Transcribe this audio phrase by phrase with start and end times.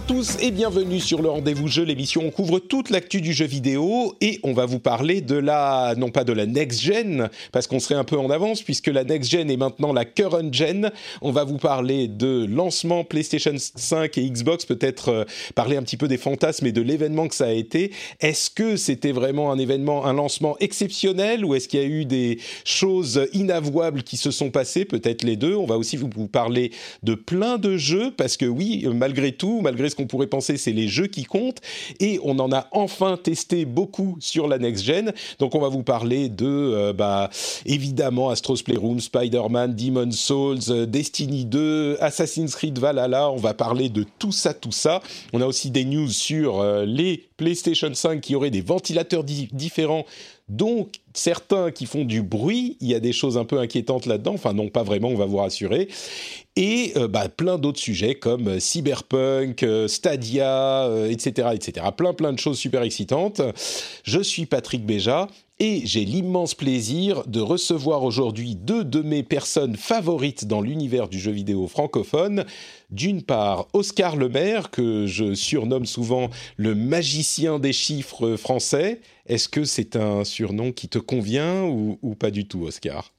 [0.00, 4.14] Tous et bienvenue sur le rendez-vous jeu, l'émission on couvre toute l'actu du jeu vidéo
[4.20, 7.80] et on va vous parler de la, non pas de la next gen, parce qu'on
[7.80, 10.90] serait un peu en avance puisque la next gen est maintenant la current gen.
[11.22, 15.24] On va vous parler de lancement PlayStation 5 et Xbox, peut-être euh,
[15.54, 17.90] parler un petit peu des fantasmes et de l'événement que ça a été.
[18.20, 22.04] Est-ce que c'était vraiment un événement, un lancement exceptionnel ou est-ce qu'il y a eu
[22.04, 24.84] des choses inavouables qui se sont passées?
[24.84, 25.54] Peut-être les deux.
[25.54, 26.70] On va aussi vous parler
[27.02, 30.72] de plein de jeux parce que oui, malgré tout, malgré ce qu'on pourrait penser, c'est
[30.72, 31.60] les jeux qui comptent.
[32.00, 35.12] Et on en a enfin testé beaucoup sur la next gen.
[35.38, 37.30] Donc on va vous parler de, euh, bah,
[37.64, 43.30] évidemment, Astro's Playroom, Spider-Man, Demon's Souls, euh, Destiny 2, Assassin's Creed Valhalla.
[43.30, 45.00] On va parler de tout ça, tout ça.
[45.32, 50.04] On a aussi des news sur euh, les PlayStation 5 qui auraient des ventilateurs différents
[50.48, 54.34] donc, certains qui font du bruit, il y a des choses un peu inquiétantes là-dedans.
[54.34, 55.88] Enfin, non, pas vraiment, on va vous rassurer.
[56.54, 61.86] Et euh, bah, plein d'autres sujets comme euh, Cyberpunk, euh, Stadia, etc., etc.
[61.96, 63.42] Plein, plein de choses super excitantes.
[64.04, 65.26] Je suis Patrick Béja
[65.58, 71.18] et j'ai l'immense plaisir de recevoir aujourd'hui deux de mes personnes favorites dans l'univers du
[71.18, 72.44] jeu vidéo francophone.
[72.90, 79.00] D'une part, Oscar Lemaire, que je surnomme souvent le magicien des chiffres français.
[79.26, 83.12] Est-ce que c'est un surnom qui te convient ou, pas du tout, Oscar?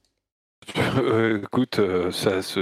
[0.76, 2.60] Euh, Écoute, euh, ça se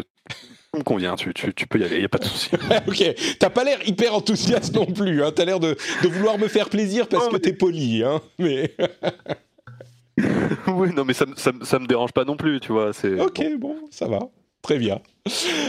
[0.74, 1.32] me convient, tu,
[1.66, 2.50] peux y aller, il n'y a pas de souci.
[2.86, 5.32] ok, t'as pas l'air hyper enthousiaste non plus, hein.
[5.34, 8.74] t'as l'air de, vouloir me faire plaisir parce que t'es poli, hein, mais...
[10.68, 12.90] oui, non, mais ça, ça, ça, me dérange pas non plus, tu vois.
[13.20, 14.20] Ok, bon, ça va.
[14.62, 15.00] Très bien.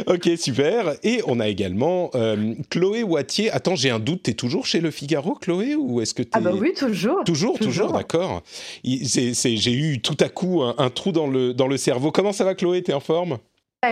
[0.08, 0.96] Ok, super.
[1.04, 3.52] Et on a également euh, Chloé Wattier.
[3.52, 4.24] Attends, j'ai un doute.
[4.24, 7.24] T'es toujours chez Le Figaro, Chloé, ou est-ce que Ah bah oui, toujours.
[7.24, 8.42] Toujours, toujours, d'accord.
[8.84, 12.12] J'ai eu tout à coup un, trou dans le, dans le cerveau.
[12.12, 12.82] Comment ça va, Chloé?
[12.82, 13.38] T'es en forme?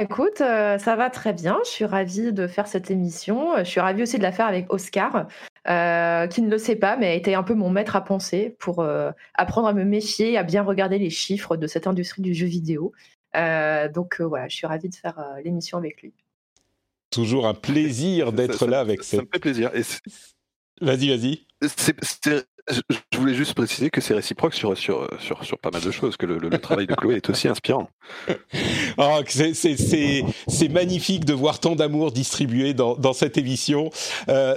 [0.01, 1.59] Écoute, euh, ça va très bien.
[1.66, 3.57] Je suis ravie de faire cette émission.
[3.59, 5.28] Je suis ravie aussi de la faire avec Oscar,
[5.67, 8.55] euh, qui ne le sait pas, mais a été un peu mon maître à penser
[8.59, 8.85] pour
[9.34, 12.94] apprendre à me méfier, à bien regarder les chiffres de cette industrie du jeu vidéo.
[13.35, 16.13] Euh, donc euh, voilà, je suis ravie de faire euh, l'émission avec lui.
[17.09, 19.17] Toujours un plaisir d'être là avec ça.
[19.17, 19.72] Ça me fait plaisir.
[20.81, 21.45] Vas-y, vas-y.
[22.70, 26.18] Je voulais juste préciser que c'est réciproque sur, sur, sur, sur, pas mal de choses,
[26.18, 27.90] que le, travail de Chloé est aussi inspirant.
[28.98, 33.90] Oh, c'est magnifique de voir tant d'amour distribué dans, dans, cette émission.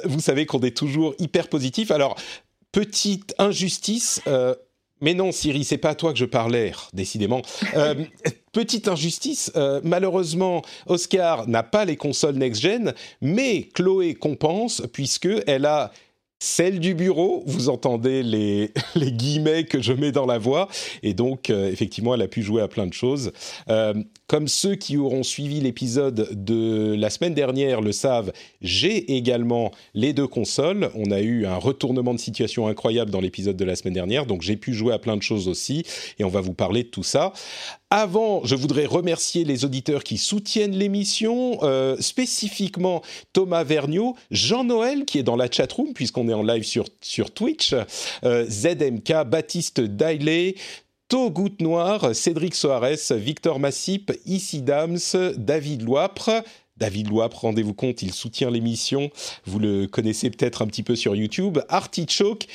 [0.04, 1.90] vous savez qu'on est toujours hyper positif.
[1.90, 2.16] Alors,
[2.70, 4.22] petite injustice,
[5.00, 7.42] mais non, Siri, c'est pas à toi que je parlais, décidément.
[7.76, 7.94] Euh,
[8.52, 15.66] petite injustice, euh, malheureusement, Oscar n'a pas les consoles next-gen, mais Chloé compense puisque elle
[15.66, 15.92] a
[16.38, 20.68] celle du bureau, vous entendez les, les, guillemets que je mets dans la voix,
[21.02, 23.32] et donc euh, effectivement elle a pu jouer à plein de choses.
[23.68, 23.94] Euh,
[24.28, 28.30] comme ceux qui auront suivi l'épisode de la semaine dernière le savent,
[28.60, 30.90] j'ai également les deux consoles.
[30.94, 34.42] On a eu un retournement de situation incroyable dans l'épisode de la semaine dernière, donc
[34.42, 35.82] j'ai pu jouer à plein de choses aussi,
[36.18, 37.32] et on va vous parler de tout ça.
[37.90, 43.00] Avant, je voudrais remercier les auditeurs qui soutiennent l'émission, euh, spécifiquement
[43.32, 46.84] Thomas Vergniaud, Jean-Noël qui est dans la chatroom puisqu'on est en live sur,
[47.30, 47.74] Twitch,
[48.24, 49.80] euh, ZMK, Baptiste
[51.10, 54.98] Dailey, Goutte Noir, Cédric Soares, Victor Massip, Issy Dams,
[55.36, 56.42] David Loipre.
[56.76, 59.10] David Loipre, rendez-vous compte, il soutient l'émission.
[59.46, 61.58] Vous le connaissez peut-être un petit peu sur YouTube.
[61.68, 62.46] Artichoke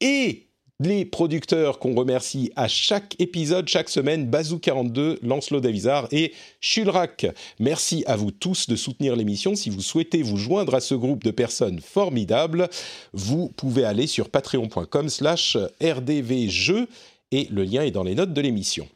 [0.00, 0.46] et
[0.80, 7.26] les producteurs qu'on remercie à chaque épisode, chaque semaine, Bazou42, Lancelot Davizard et Chulrac.
[7.60, 9.54] Merci à vous tous de soutenir l'émission.
[9.54, 12.68] Si vous souhaitez vous joindre à ce groupe de personnes formidables,
[13.12, 16.88] vous pouvez aller sur patreon.com slash rdvjeux
[17.32, 18.88] et le lien est dans les notes de l'émission.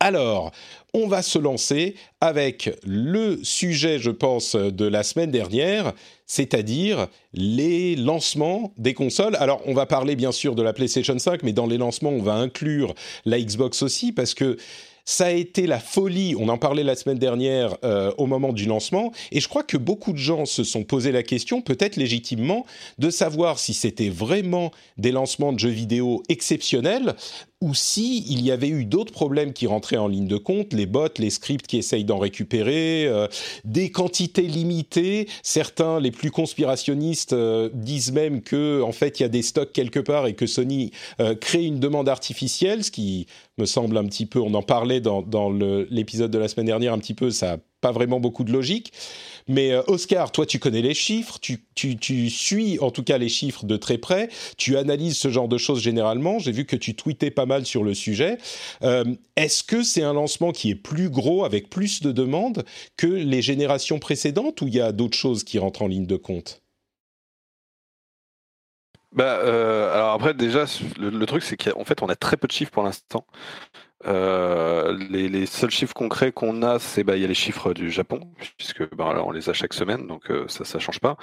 [0.00, 0.52] Alors,
[0.94, 5.92] on va se lancer avec le sujet, je pense, de la semaine dernière,
[6.26, 9.36] c'est-à-dire les lancements des consoles.
[9.36, 12.22] Alors, on va parler bien sûr de la PlayStation 5, mais dans les lancements, on
[12.22, 12.94] va inclure
[13.24, 14.56] la Xbox aussi, parce que
[15.08, 16.34] ça a été la folie.
[16.38, 19.78] On en parlait la semaine dernière euh, au moment du lancement, et je crois que
[19.78, 22.66] beaucoup de gens se sont posé la question, peut-être légitimement,
[22.98, 27.14] de savoir si c'était vraiment des lancements de jeux vidéo exceptionnels
[27.60, 30.86] ou si il y avait eu d'autres problèmes qui rentraient en ligne de compte, les
[30.86, 33.26] bots, les scripts qui essayent d'en récupérer, euh,
[33.64, 35.28] des quantités limitées.
[35.42, 39.72] Certains, les plus conspirationnistes, euh, disent même que en fait il y a des stocks
[39.72, 43.26] quelque part et que Sony euh, crée une demande artificielle, ce qui
[43.58, 44.38] me semble un petit peu.
[44.40, 47.30] On en parlait dans, dans l'épisode de la semaine dernière un petit peu.
[47.32, 48.92] Ça n'a pas vraiment beaucoup de logique.
[49.48, 53.28] Mais euh, Oscar, toi, tu connais les chiffres, tu, tu, suis en tout cas les
[53.28, 56.38] chiffres de très près, tu analyses ce genre de choses généralement.
[56.38, 58.38] J'ai vu que tu tweetais pas mal sur le sujet.
[58.82, 59.04] Euh,
[59.36, 62.64] est-ce que c'est un lancement qui est plus gros, avec plus de demandes
[62.96, 66.16] que les générations précédentes, ou il y a d'autres choses qui rentrent en ligne de
[66.16, 66.62] compte?
[69.12, 70.66] Bah, euh, alors après déjà
[70.98, 73.26] le truc c'est qu'en fait on a très peu de chiffres pour l'instant.
[74.06, 77.74] Euh, les, les, seuls chiffres concrets qu'on a, c'est bah il y a les chiffres
[77.74, 78.20] du Japon,
[78.56, 81.16] puisque bah, on les a chaque semaine, donc euh, ça ça change pas.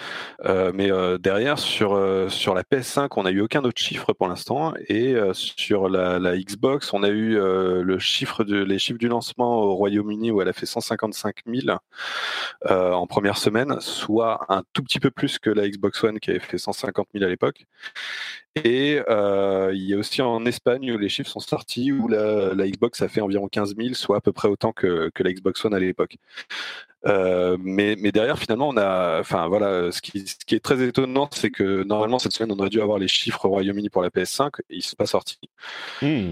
[0.43, 1.97] Euh, mais euh, derrière sur
[2.29, 6.37] sur la PS5, on n'a eu aucun autre chiffre pour l'instant, et sur la, la,
[6.37, 10.49] Xbox, on a eu le chiffre de les chiffres du lancement au Royaume-Uni où elle
[10.49, 11.77] a fait 155 000
[12.69, 16.39] en première semaine, soit un tout petit peu plus que la Xbox One qui avait
[16.39, 17.65] fait 150 000 à l'époque.
[18.63, 22.53] Et euh, il y a aussi en Espagne où les chiffres sont sortis, où la,
[22.67, 25.63] Xbox a fait environ 15 000, soit à peu près autant que, que la Xbox
[25.65, 26.17] One à l'époque.
[27.05, 30.25] Euh, mais, mais, derrière, finalement, on a, enfin voilà, ce qui,
[30.55, 33.49] est très étonnant, c'est que normalement cette semaine, on aurait dû avoir les chiffres au
[33.49, 35.39] Royaume-Uni pour la PS5, et ils ne sont pas sortis.
[36.01, 36.31] Hmm.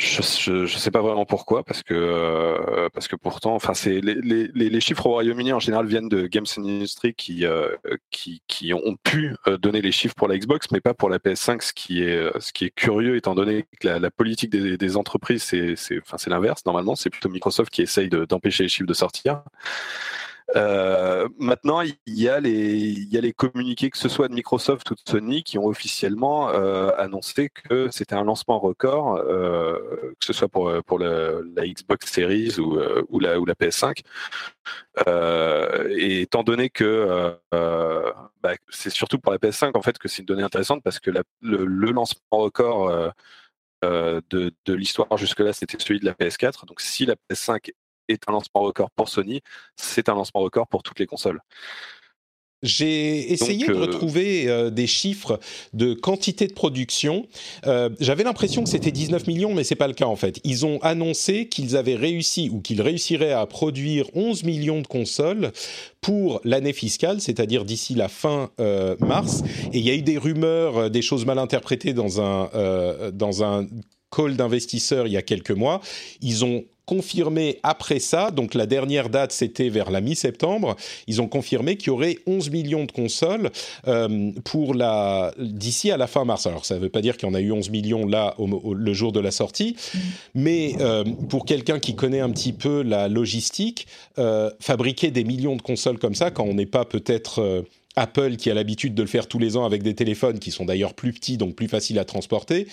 [0.00, 4.14] Je, ne sais pas vraiment pourquoi, parce que euh, parce que pourtant, enfin, c'est les,
[4.14, 7.76] les, les, chiffres au Royaume-Uni en général viennent de Games Industry qui euh,
[8.10, 11.18] qui, qui ont pu euh, donner les chiffres pour la Xbox, mais pas pour la
[11.18, 14.96] PS5, ce qui est ce qui est curieux étant donné que la, politique des, des
[14.96, 16.64] entreprises c'est c'est enfin c'est l'inverse.
[16.64, 19.42] Normalement, c'est plutôt Microsoft qui essaye d'empêcher les chiffres de sortir.
[20.56, 25.42] Euh, maintenant, il y, a les, communiqués, que ce soit de Microsoft ou de Sony,
[25.42, 29.78] qui ont officiellement euh, annoncé que c'était un lancement record, euh,
[30.18, 34.00] que ce soit pour, la Xbox Series ou, la, ou la PS5.
[35.06, 37.36] Euh, et étant donné que
[38.42, 41.10] bah, c'est surtout pour la PS5 en fait que c'est une donnée intéressante parce que
[41.10, 41.22] le,
[41.92, 43.12] lancement record
[43.82, 46.66] de, de l'histoire jusque-là, c'était celui de la PS4.
[46.66, 47.70] Donc si la PS5
[48.10, 49.40] est un lancement record pour Sony,
[49.76, 51.40] c'est un lancement record pour toutes les consoles.
[52.62, 55.40] J'ai essayé de euh, retrouver euh, des chiffres
[55.72, 57.26] de quantité de production.
[57.66, 60.40] Euh, J'avais l'impression que c'était 19 millions, mais c'est pas le cas en fait.
[60.44, 65.52] Ils ont annoncé qu'ils avaient réussi ou qu'ils réussiraient à produire 11 millions de consoles
[66.02, 68.50] pour l'année fiscale, c'est-à-dire d'ici la fin
[69.00, 69.42] mars.
[69.72, 73.66] Et il y a eu des rumeurs, des choses mal interprétées dans un dans un
[74.10, 75.80] call d'investisseurs il y a quelques mois.
[76.20, 80.74] Ils ont confirmé après ça, donc la dernière date c'était vers la mi-septembre,
[81.06, 83.52] ils ont confirmé qu'il y aurait 11 millions de consoles
[83.86, 86.48] euh, pour la d'ici à la fin mars.
[86.48, 88.92] Alors ça ne veut pas dire qu'il y en a eu 11 millions là le
[88.92, 89.76] jour de la sortie,
[90.34, 93.86] mais euh, pour quelqu'un qui connaît un petit peu la logistique,
[94.18, 97.64] euh, fabriquer des millions de consoles comme ça quand on n'est pas peut-être
[97.94, 100.64] Apple qui a l'habitude de le faire tous les ans avec des téléphones qui sont
[100.64, 102.66] d'ailleurs plus petits donc plus faciles à transporter,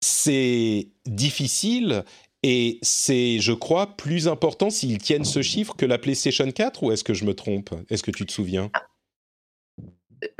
[0.00, 2.04] c'est difficile
[2.42, 6.92] et c'est, je crois, plus important s'ils tiennent ce chiffre que la PlayStation 4 ou
[6.92, 7.70] est-ce que je me trompe?
[7.90, 8.70] Est-ce que tu te souviens?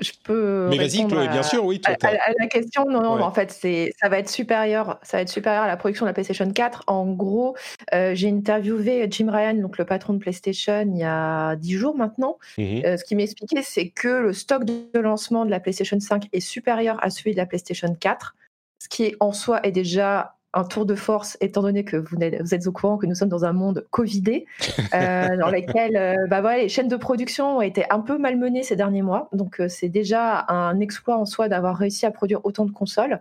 [0.01, 0.69] Je peux.
[0.71, 1.81] Mais vas-y, Chloé, bien sûr, oui.
[1.87, 1.97] à,
[2.39, 5.63] la question, non, non, en fait, c'est, ça va être supérieur, ça va être supérieur
[5.63, 6.85] à la production de la PlayStation 4.
[6.89, 7.57] En gros,
[7.95, 11.97] euh, j'ai interviewé Jim Ryan, donc le patron de PlayStation, il y a dix jours
[11.97, 12.39] maintenant.
[12.57, 16.29] Mmh euh, ce qui m'expliquait, c'est que le stock de lancement de la PlayStation 5
[16.33, 18.35] est supérieur à celui de la PlayStation 4,
[18.81, 22.55] ce qui en soi est déjà un tour de force, étant donné que vous, vous,
[22.55, 24.47] êtes au courant que nous sommes dans un monde covidé,
[24.95, 28.63] euh, dans lequel euh, bah voilà, les chaînes de production ont été un peu malmenées
[28.63, 29.29] ces derniers mois.
[29.33, 33.21] Donc euh, c'est déjà un exploit en soi d'avoir réussi à produire autant de consoles.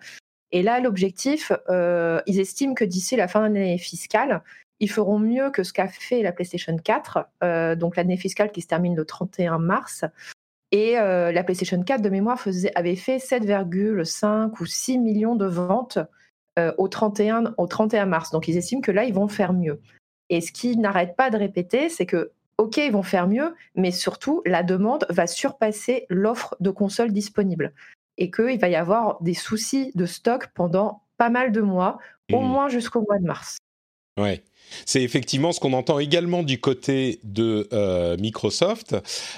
[0.51, 4.43] Et là, l'objectif, ils estiment que d'ici la fin de l'année fiscale,
[4.79, 8.67] ils feront mieux que ce qu'a fait la PlayStation 4, donc l'année fiscale qui se
[8.67, 10.05] termine le 31 mars.
[10.71, 15.99] Et la PlayStation 4, de mémoire, faisait, avait fait 7,5 ou 6 millions de ventes
[16.57, 18.31] euh, au, 31, au 31 mars.
[18.31, 19.79] Donc ils estiment que là, ils vont faire mieux.
[20.29, 23.91] Et ce qu'ils n'arrêtent pas de répéter, c'est que, OK, ils vont faire mieux, mais
[23.91, 27.73] surtout, la demande va surpasser l'offre de consoles disponibles.
[28.17, 31.99] Et qu'il va y avoir des soucis de stock pendant pas mal de mois,
[32.33, 32.47] au mmh.
[32.47, 33.57] moins jusqu'au mois de mars.
[34.19, 34.43] Ouais.
[34.85, 38.95] C'est effectivement ce qu'on entend également du côté de euh, Microsoft.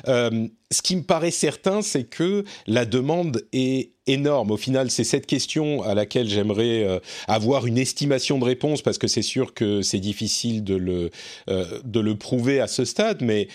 [0.07, 4.51] Euh, ce qui me paraît certain, c'est que la demande est énorme.
[4.51, 8.98] Au final, c'est cette question à laquelle j'aimerais euh, avoir une estimation de réponse parce
[8.98, 11.09] que c'est sûr que c'est difficile de le,
[11.48, 13.48] de le prouver à ce stade, mais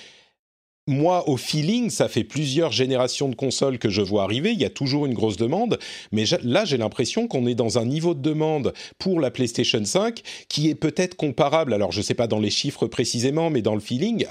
[0.87, 4.53] moi, au feeling, ça fait plusieurs générations de consoles que je vois arriver.
[4.53, 5.79] Il y a toujours une grosse demande,
[6.12, 10.21] mais là, j'ai l'impression qu'on est dans un niveau de demande pour la PlayStation 5
[10.49, 11.73] qui est peut-être comparable.
[11.73, 14.26] Alors, je ne sais pas dans les chiffres précisément, mais dans le feeling,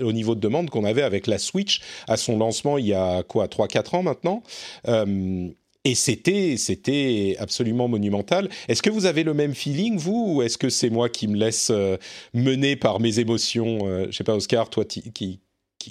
[0.00, 3.22] au niveau de demande qu'on avait avec la Switch à son lancement il y a
[3.22, 4.42] quoi, 3-4 ans maintenant.
[4.88, 5.48] Euh,
[5.86, 8.48] et c'était, c'était absolument monumental.
[8.68, 11.36] Est-ce que vous avez le même feeling, vous, ou est-ce que c'est moi qui me
[11.36, 11.98] laisse euh,
[12.32, 15.40] mener par mes émotions Je euh, Je sais pas, Oscar, toi qui,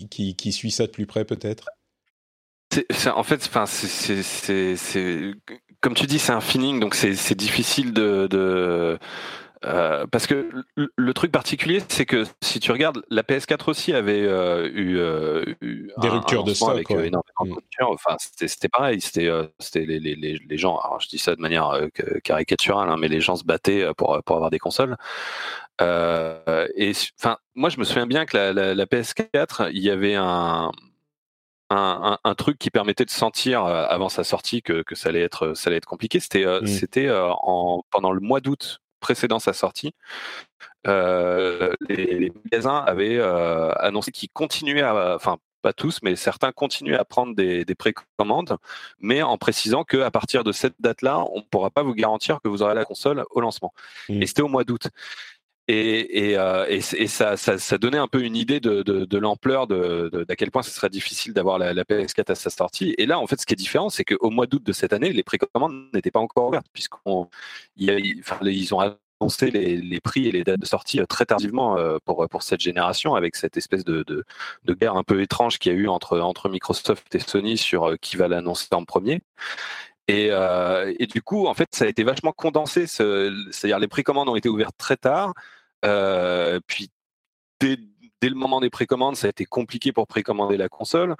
[0.09, 1.69] qui, suit ça de plus près peut-être?
[3.15, 5.33] En fait, c'est
[5.81, 8.97] comme tu dis, c'est un feeling, donc c'est difficile de,
[9.65, 14.23] euh, parce que le, truc particulier, c'est que si tu regardes, la PS4 aussi avait
[14.23, 17.89] euh, eu, euh, des ruptures de stock avec énormément de ruptures.
[17.89, 18.99] Enfin, c'était pareil.
[18.99, 20.77] C'était c'était les, les, les, gens.
[20.79, 21.71] Alors, je dis ça de manière
[22.23, 24.97] caricaturale, hein, mais les gens se battaient pour pour avoir des consoles.
[25.81, 30.15] Euh, et enfin, moi, je me souviens bien que la, la, PS4, il y avait
[30.15, 30.71] un,
[31.69, 35.21] un, un, truc qui permettait de sentir euh, avant sa sortie que, que ça allait
[35.21, 36.19] être ça allait être compliqué.
[36.19, 36.67] C'était euh, mmh.
[36.67, 39.93] c'était en pendant le mois d'août précédant sa sortie,
[40.85, 47.05] les, les, magasins avaient annoncé qu'ils continuaient à, enfin pas tous, mais certains continuaient à
[47.05, 48.57] prendre des, des précommandes,
[48.99, 52.49] mais en précisant qu'à partir de cette date-là, on ne pourra pas vous garantir que
[52.49, 53.73] vous aurez la console au lancement.
[54.09, 54.21] Mmh.
[54.21, 54.89] Et c'était au mois d'août.
[55.69, 59.17] Et, et, euh, et, ça, ça, ça, donnait un peu une idée de, de, de
[59.17, 62.93] l'ampleur de, d'à quel point ce serait difficile d'avoir la, la, PS4 à sa sortie.
[62.97, 65.13] Et là, en fait, ce qui est différent, c'est qu'au mois d'août de cette année,
[65.13, 66.67] les précommandes n'étaient pas encore ouvertes,
[67.77, 71.97] ils ont annoncé les, les, prix et les dates de sortie euh, très tardivement euh,
[72.03, 74.25] pour, pour cette génération, avec cette espèce de, de,
[74.65, 77.97] de guerre un peu étrange qu'il y a eu entre, entre Microsoft et Sony sur
[78.01, 79.21] qui va l'annoncer en premier.
[80.07, 82.87] Et, euh, et, du coup, en fait, ça a été vachement condensé.
[82.87, 85.33] C'est-à-dire, les précommandes ont été ouvertes très tard.
[85.85, 86.89] Euh, puis,
[87.59, 87.77] dès,
[88.21, 91.15] dès, le moment des précommandes, ça a été compliqué pour précommander la console.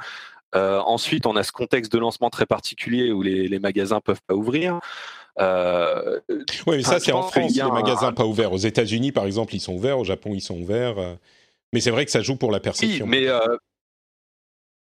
[0.56, 4.22] Euh, ensuite, on a ce contexte de lancement très particulier où les, les magasins peuvent
[4.28, 4.80] pas ouvrir.
[5.40, 6.20] Euh,
[6.68, 8.52] oui, mais ça, c'est en France, les magasins pas ouverts.
[8.52, 9.98] Aux États-Unis, par exemple, ils sont ouverts.
[9.98, 10.96] Au Japon, ils sont ouverts.
[11.72, 13.06] Mais c'est vrai que ça joue pour la perception.
[13.06, 13.28] Oui, mais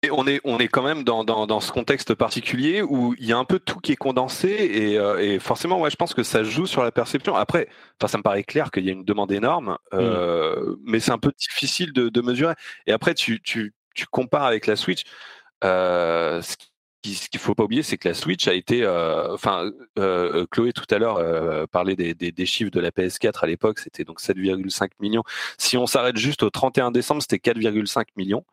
[0.02, 3.26] et on est, on est quand même dans, dans, dans, ce contexte particulier où il
[3.26, 6.14] y a un peu tout qui est condensé et, euh, et forcément, ouais, je pense
[6.14, 7.34] que ça joue sur la perception.
[7.34, 7.68] Après,
[8.06, 10.76] ça me paraît clair qu'il y a une demande énorme, euh, mm.
[10.84, 12.54] mais c'est un peu difficile de, de, mesurer.
[12.86, 15.02] Et après, tu, tu, tu compares avec la Switch.
[15.64, 16.54] Euh, ce
[17.04, 20.72] ce qu'il faut pas oublier, c'est que la Switch a été, euh, enfin, euh, Chloé
[20.72, 24.04] tout à l'heure euh, parlait des, des, des, chiffres de la PS4 à l'époque, c'était
[24.04, 25.22] donc 7,5 millions.
[25.58, 28.44] Si on s'arrête juste au 31 décembre, c'était 4,5 millions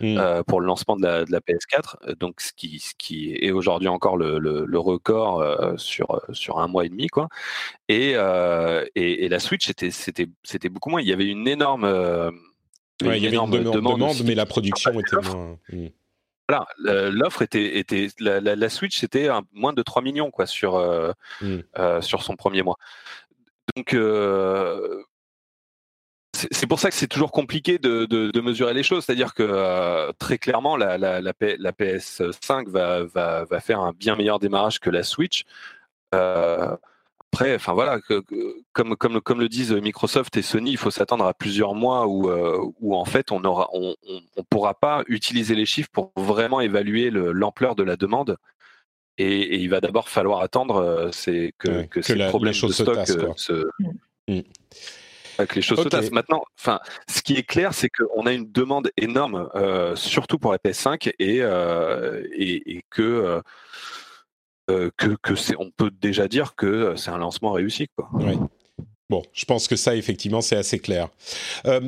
[0.00, 0.16] mmh.
[0.18, 3.52] euh, pour le lancement de la, de la, PS4, donc ce qui, ce qui est
[3.52, 7.28] aujourd'hui encore le, le, le record euh, sur sur un mois et demi, quoi.
[7.88, 8.12] Et,
[8.94, 11.00] et, et la Switch, c'était c'était c'était beaucoup moins.
[11.00, 11.84] Il y avait une énorme
[13.02, 15.58] Ouais, il y avait une demande, demande mais la production était moins.
[15.72, 15.86] Mmh.
[16.50, 16.66] Voilà,
[17.10, 21.12] l'offre était, était la, la, la Switch c'était moins de 3 millions quoi sur euh,
[21.42, 21.58] mmh.
[21.78, 22.76] euh, sur son premier mois.
[23.76, 25.00] Donc euh,
[26.34, 29.04] c'est pour ça que c'est toujours compliqué de, de, de, mesurer les choses.
[29.04, 34.40] C'est-à-dire que très clairement, la, la, la, PS5 va, va, va, faire un bien meilleur
[34.40, 35.44] démarrage que la Switch.
[36.16, 36.76] Euh,
[37.32, 38.24] après, enfin voilà, que,
[38.72, 42.28] comme, comme, comme le disent Microsoft et Sony, il faut s'attendre à plusieurs mois où,
[42.28, 46.12] euh, où en fait on aura, on, on, on, pourra pas utiliser les chiffres pour
[46.16, 48.36] vraiment évaluer l'ampleur de la demande.
[49.16, 52.52] Et, et il va d'abord falloir attendre, euh, c'est que, ouais, que, ces la, problèmes
[52.52, 53.66] de stock se, tassent, se
[54.26, 54.40] mmh.
[55.46, 55.90] que les choses okay.
[55.90, 56.10] se tassent.
[56.10, 60.50] Maintenant, enfin, ce qui est clair, c'est qu'on a une demande énorme, euh, surtout pour
[60.50, 63.42] la PS5, et, euh, et, et que euh, euh,
[64.96, 67.88] que, que c'est, on peut déjà dire que euh, c'est un lancement réussi.
[68.14, 68.38] Oui.
[69.08, 71.08] Bon, je pense que ça, effectivement, c'est assez clair.
[71.66, 71.80] Euh,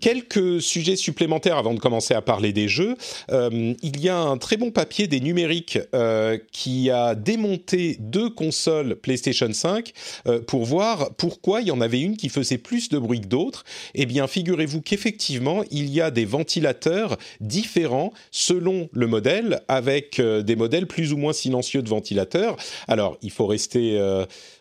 [0.00, 2.96] Quelques sujets supplémentaires avant de commencer à parler des jeux.
[3.30, 8.30] Euh, il y a un très bon papier des numériques euh, qui a démonté deux
[8.30, 9.92] consoles PlayStation 5
[10.26, 13.26] euh, pour voir pourquoi il y en avait une qui faisait plus de bruit que
[13.26, 13.64] d'autres.
[13.94, 20.56] Eh bien, figurez-vous qu'effectivement, il y a des ventilateurs différents selon le modèle, avec des
[20.56, 22.56] modèles plus ou moins silencieux de ventilateurs.
[22.88, 23.98] Alors, il faut rester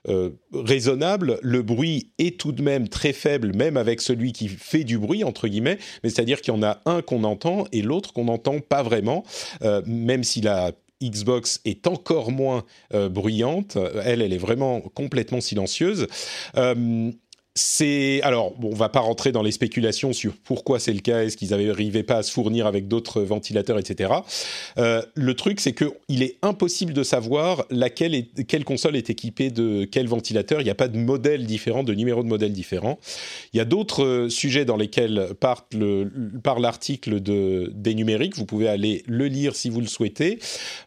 [0.10, 1.40] euh, raisonnable.
[1.42, 5.24] Le bruit est tout de même très faible, même avec celui qui fait du bruit
[5.24, 8.60] entre guillemets, mais c'est-à-dire qu'il y en a un qu'on entend et l'autre qu'on n'entend
[8.60, 9.24] pas vraiment,
[9.64, 13.78] euh, même si la Xbox est encore moins euh, bruyante.
[14.06, 16.08] Elle, elle est vraiment complètement silencieuse.
[17.56, 21.22] C'est alors bon, on va pas rentrer dans les spéculations sur pourquoi c'est le cas,
[21.22, 24.12] est-ce qu'ils n'arrivaient pas à se fournir avec d'autres ventilateurs, etc.
[24.80, 29.12] Euh, le truc, c'est que il est impossible de savoir laquelle est, quelle console est
[29.12, 30.62] équipée de quel ventilateur.
[30.62, 32.98] Il n'y a pas de modèle différent, de numéro de modèle différent.
[33.54, 35.68] Il y a d'autres euh, sujets dans lesquels part
[36.42, 38.36] par l'article de des numériques.
[38.36, 40.40] Vous pouvez aller le lire si vous le souhaitez.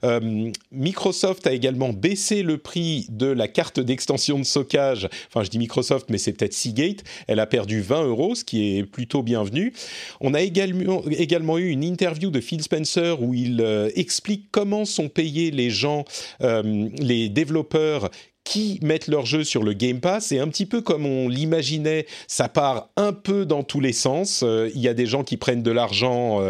[0.03, 5.09] Euh, Microsoft a également baissé le prix de la carte d'extension de stockage.
[5.29, 7.05] Enfin, je dis Microsoft, mais c'est peut-être Seagate.
[7.27, 9.73] Elle a perdu 20 euros, ce qui est plutôt bienvenu.
[10.21, 15.09] On a également, eu une interview de Phil Spencer où il euh, explique comment sont
[15.09, 16.05] payés les gens,
[16.43, 18.11] euh, les développeurs
[18.45, 22.07] qui mettent leurs jeux sur le Game Pass et un petit peu comme on l'imaginait,
[22.29, 24.45] ça part un peu dans tous les sens.
[24.45, 26.41] Euh, il y a des gens qui prennent de l'argent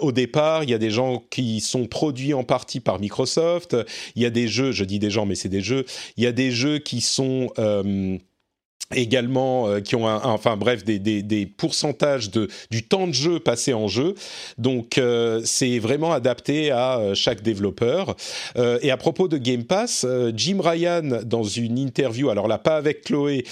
[0.00, 3.76] au départ, il y a des gens qui sont produits en partie par Microsoft,
[4.14, 5.84] il y a des jeux, je dis des gens mais c'est des jeux,
[6.16, 7.52] il y a des jeux qui sont
[8.94, 13.12] également euh, qui ont un, enfin bref des, des, des, pourcentages de du temps de
[13.12, 14.14] jeu passé en jeu.
[14.56, 18.16] Donc euh, c'est vraiment adapté à euh, chaque développeur.
[18.82, 23.04] Et à propos de Game Pass Jim Ryan dans une interview alors là pas avec
[23.04, 23.44] Chloé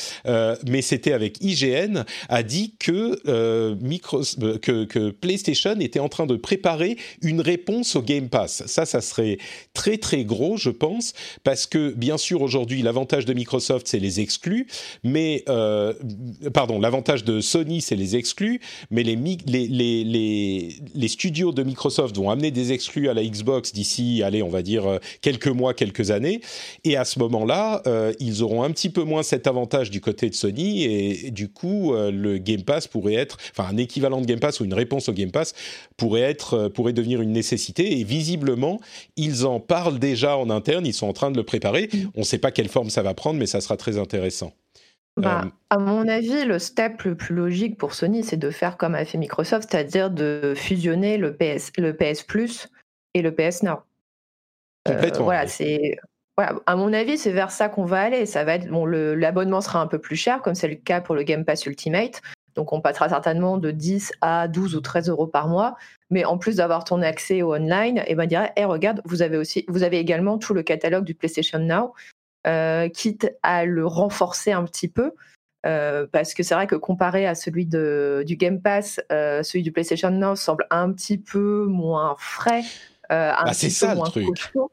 [0.66, 4.22] mais c'était avec IGN a dit que micro
[4.62, 8.64] que, que PlayStation était en train de préparer une réponse au Game Pass.
[8.66, 9.38] Ça ça serait
[9.74, 11.12] très très gros je pense
[11.44, 14.66] parce que bien sûr aujourd'hui l'avantage de Microsoft c'est les exclus
[15.04, 15.92] mais euh,
[16.52, 19.16] pardon, l'avantage de Sony, c'est les exclus, mais les,
[19.46, 24.42] les, les, les, studios de Microsoft vont amener des exclus à la Xbox d'ici, allez,
[24.42, 26.40] on va dire euh, quelques mois, quelques années,
[26.84, 30.28] et à ce moment-là, euh, ils auront un petit peu moins cet avantage du côté
[30.28, 34.40] de Sony, et, du coup, le Game Pass pourrait être, enfin, un équivalent de Game
[34.40, 35.54] Pass ou une réponse au Game Pass
[35.96, 38.80] pourrait être, pourrait devenir une nécessité, et visiblement,
[39.16, 41.88] ils en parlent déjà en interne, ils sont en train de le préparer.
[41.92, 41.98] Mm.
[42.14, 44.52] On ne sait pas quelle forme ça va prendre, mais ça sera très intéressant.
[45.16, 48.76] Bah, euh, à mon avis, le step le plus logique pour Sony, c'est de faire
[48.76, 52.68] comme a fait Microsoft, c'est-à-dire de fusionner le PS, le PS Plus
[53.14, 53.78] et le PS Now.
[54.88, 55.96] Euh, voilà, c'est
[56.36, 58.26] voilà, à mon avis, c'est vers ça qu'on va aller.
[58.26, 61.14] Ça va être bon, l'abonnement sera un peu plus cher, comme c'est le cas pour
[61.14, 62.20] le Game Pass Ultimate.
[62.54, 65.76] Donc, on passera certainement de 10 à 12 ou 13 euros par mois.
[66.10, 69.22] Mais en plus d'avoir ton accès au online, et eh ben, dirait, hey, regarde, vous
[69.22, 71.94] avez aussi, vous avez également tout le catalogue du PlayStation Now.
[72.46, 75.12] Euh, quitte à le renforcer un petit peu.
[75.64, 79.64] Euh, parce que c'est vrai que comparé à celui de, du Game Pass, euh, celui
[79.64, 82.62] du PlayStation Now semble un petit peu moins frais,
[83.10, 84.70] un bah, petit peu moins costaud.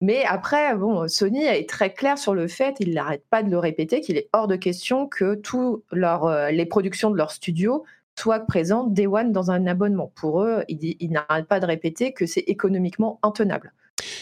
[0.00, 3.58] Mais après, bon, Sony est très clair sur le fait, il n'arrête pas de le
[3.58, 7.84] répéter, qu'il est hors de question que tous les productions de leur studio
[8.16, 10.12] soient présentes Day One dans un abonnement.
[10.14, 13.72] Pour eux, ils il n'arrêtent pas de répéter que c'est économiquement intenable.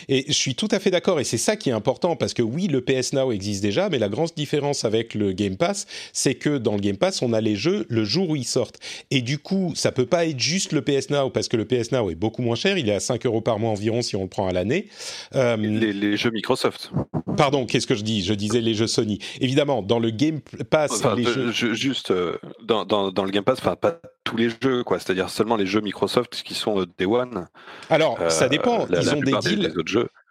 [0.08, 2.42] Et je suis tout à fait d'accord, et c'est ça qui est important, parce que
[2.42, 6.34] oui, le PS Now existe déjà, mais la grande différence avec le Game Pass, c'est
[6.34, 8.78] que dans le Game Pass, on a les jeux le jour où ils sortent.
[9.10, 11.92] Et du coup, ça peut pas être juste le PS Now, parce que le PS
[11.92, 14.22] Now est beaucoup moins cher, il est à 5 euros par mois environ si on
[14.22, 14.88] le prend à l'année.
[15.34, 16.90] Euh, les, jeux Microsoft.
[17.36, 18.24] Pardon, qu'est-ce que je dis?
[18.24, 19.18] Je disais les jeux Sony.
[19.40, 21.02] Évidemment, dans le Game Pass...
[21.16, 21.74] les jeux...
[21.74, 24.98] Juste, euh, dans, dans, dans, le Game Pass, enfin, pas tous les jeux, quoi.
[24.98, 27.46] C'est-à-dire seulement les jeux Microsoft qui sont euh, Day One.
[27.90, 28.86] Alors, ça dépend.
[28.90, 29.72] ils ont des deals.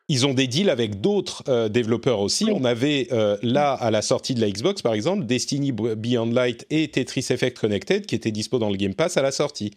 [0.08, 2.46] Ils ont des deals avec d'autres euh, développeurs aussi.
[2.52, 6.68] On avait euh, là, à la sortie de la Xbox, par exemple, Destiny Beyond Light
[6.70, 9.72] et Tetris Effect Connected qui étaient dispo dans le Game Pass à la sortie.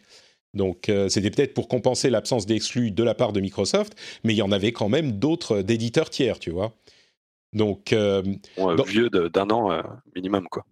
[0.54, 4.42] Donc c'était peut-être pour compenser l'absence d'exclus de la part de Microsoft, mais il y
[4.42, 6.72] en avait quand même d'autres d'éditeurs tiers, tu vois.
[7.52, 7.94] Donc,
[8.86, 9.82] vieux d'un an
[10.16, 10.64] minimum, quoi.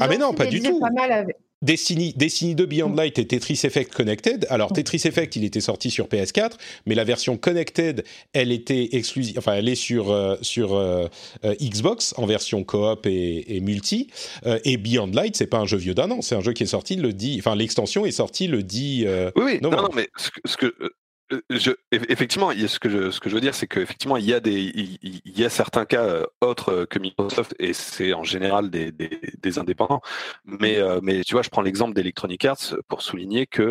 [0.00, 0.78] ah mais non, pas du tout.
[0.78, 1.26] Pas mal
[1.62, 4.46] Destiny, Destiny 2 Beyond Light et Tetris Effect Connected.
[4.50, 6.52] Alors Tetris Effect, il était sorti sur PS4,
[6.86, 11.06] mais la version Connected, elle était exclusive, enfin elle est sur euh, sur euh,
[11.44, 14.08] euh, Xbox en version coop et, et multi.
[14.64, 16.66] et Beyond Light, c'est pas un jeu vieux d'un an, c'est un jeu qui est
[16.66, 20.30] sorti le 10, enfin l'extension est sortie le 10 oui, oui, non, non, mais ce
[20.30, 20.74] que, ce que
[21.50, 24.40] je, effectivement, ce que je, ce que je veux dire, c'est qu'effectivement, il y a
[24.40, 24.60] des,
[25.02, 28.92] il, y a certains cas euh, autres euh, que Microsoft, et c'est en général des,
[28.92, 30.00] des, des, indépendants.
[30.44, 33.62] Mais, euh, mais tu vois, je prends l'exemple d'Electronic Arts pour souligner que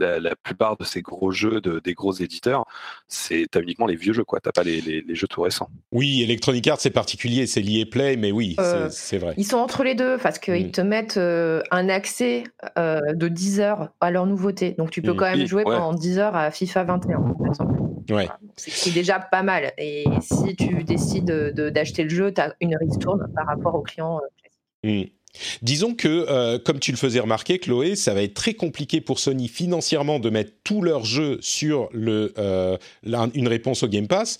[0.00, 2.64] la, la, plupart de ces gros jeux de, des gros éditeurs,
[3.08, 4.40] c'est t'as uniquement les vieux jeux, quoi.
[4.40, 5.68] T'as pas les, les, les, jeux tout récents.
[5.92, 8.56] Oui, Electronic Arts c'est particulier, c'est lié Play, mais oui,
[8.90, 9.34] c'est vrai.
[9.36, 10.72] Ils sont entre les deux parce qu'ils mm.
[10.72, 12.44] te mettent un accès
[12.76, 15.16] de 10 heures à leur nouveauté, donc tu peux mm.
[15.16, 17.74] quand même jouer pendant 10 heures à FIFA 21, par exemple.
[18.10, 18.28] Ouais.
[18.56, 19.72] C'est déjà pas mal.
[19.78, 24.20] Et si tu décides d'acheter le jeu, tu as une ristourne par rapport au client
[24.84, 25.04] euh, hmm.
[25.62, 29.18] Disons que, euh, comme tu le faisais remarquer, Chloé, ça va être très compliqué pour
[29.18, 32.76] Sony financièrement de mettre tous leurs jeux sur le, euh,
[33.34, 34.38] une réponse au Game Pass.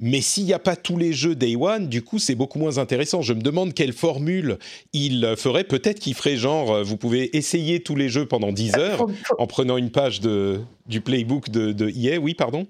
[0.00, 2.78] Mais s'il n'y a pas tous les jeux Day One, du coup, c'est beaucoup moins
[2.78, 3.20] intéressant.
[3.20, 4.58] Je me demande quelle formule
[4.92, 5.64] il ferait.
[5.64, 9.06] Peut-être qu'il ferait genre, euh, vous pouvez essayer tous les jeux pendant 10 heures
[9.38, 12.18] en prenant une page de, du playbook de, de EA.
[12.18, 12.66] Oui, pardon?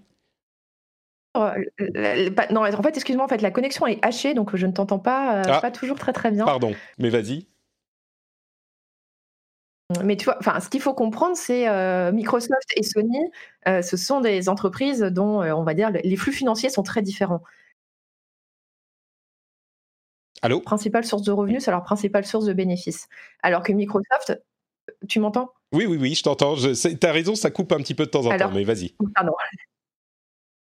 [1.36, 5.42] Non, en fait, excuse-moi, en fait, la connexion est hachée, donc je ne t'entends pas,
[5.46, 5.60] ah.
[5.60, 6.44] pas toujours très très bien.
[6.44, 7.46] Pardon, mais vas-y.
[10.04, 13.18] Mais tu vois, enfin, ce qu'il faut comprendre, c'est euh, Microsoft et Sony,
[13.66, 17.02] euh, ce sont des entreprises dont, euh, on va dire, les flux financiers sont très
[17.02, 17.42] différents.
[20.42, 20.60] Allô?
[20.60, 23.08] Principale source de revenus, c'est leur principale source de bénéfices.
[23.42, 24.40] Alors que Microsoft,
[25.08, 25.52] tu m'entends?
[25.72, 26.54] Oui, oui, oui, je t'entends.
[26.54, 28.94] Tu as raison, ça coupe un petit peu de temps en temps, mais vas-y.
[29.14, 29.32] Pardon.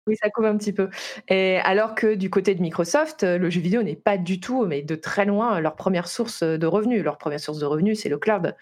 [0.07, 0.89] Oui, ça coupe un petit peu.
[1.27, 4.81] Et alors que du côté de Microsoft, le jeu vidéo n'est pas du tout, mais
[4.81, 7.03] de très loin, leur première source de revenus.
[7.03, 8.55] Leur première source de revenus, c'est le cloud.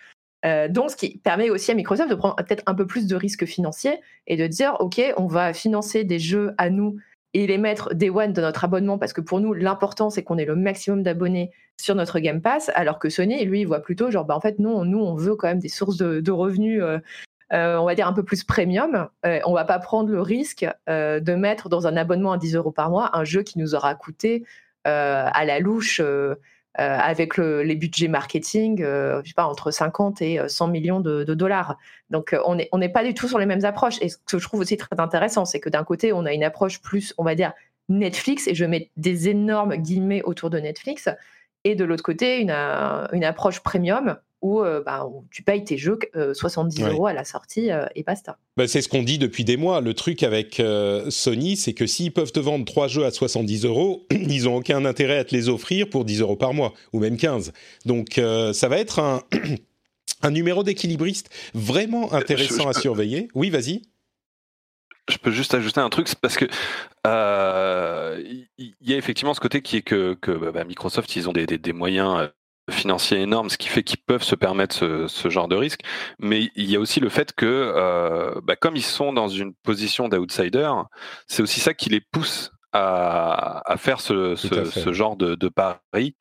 [0.46, 3.16] Euh, donc, ce qui permet aussi à Microsoft de prendre peut-être un peu plus de
[3.16, 6.98] risques financiers et de dire, OK, on va financer des jeux à nous
[7.34, 10.38] et les mettre des one de notre abonnement parce que pour nous, l'important, c'est qu'on
[10.38, 14.26] ait le maximum d'abonnés sur notre Game Pass, alors que Sony, lui, voit plutôt genre,
[14.26, 16.82] bah, en fait, non, nous, on veut quand même des sources de, revenus.
[16.82, 17.00] Euh,
[17.52, 21.34] euh, on va dire un peu plus premium, on va pas prendre le risque de
[21.34, 24.46] mettre dans un abonnement à 10 euros par mois un jeu qui nous aura coûté
[24.84, 26.00] à la louche
[26.78, 31.00] euh, avec les budgets marketing, euh, je sais pas, entre 50 et 100 euh, millions
[31.00, 31.78] de, dollars.
[32.12, 33.96] Donc on n'est on pas du tout sur les mêmes approches.
[34.02, 36.44] Et ce que je trouve aussi très intéressant, c'est que d'un côté, on a une
[36.44, 37.54] approche plus, on va dire,
[37.90, 41.10] Netflix, et je mets des énormes guillemets autour de Netflix,
[41.64, 46.00] et de l'autre côté, une approche premium euh, bah, où, tu payes tes jeux
[46.34, 48.38] 70 euh, euros à la sortie euh, et basta.
[48.56, 49.82] Bah, c'est ce qu'on dit depuis des mois.
[49.82, 50.62] Le truc avec
[51.10, 54.86] Sony, c'est que s'ils peuvent te vendre trois jeux à 70 euros, ils n'ont aucun
[54.86, 57.52] intérêt à te les offrir pour 10 euros par mois, ou même 15.
[57.86, 58.14] Donc
[58.54, 59.24] ça va être un,
[60.22, 63.30] un numéro d'équilibriste vraiment intéressant à surveiller.
[63.36, 63.82] Oui, vas-y
[65.10, 66.46] je peux juste ajouter un truc, c'est parce que
[68.60, 70.16] il y, a effectivement ce côté qui est que,
[70.52, 72.30] bah, Microsoft, ils ont des, des moyens
[72.70, 75.82] financiers énormes, ce qui fait qu'ils peuvent se permettre ce, genre de risque.
[76.20, 79.54] Mais il y a aussi le fait que, euh, bah, comme ils sont dans une
[79.54, 80.72] position d'outsider,
[81.28, 84.36] c'est aussi ça qui les pousse à, faire ce,
[84.92, 86.16] genre de, pari.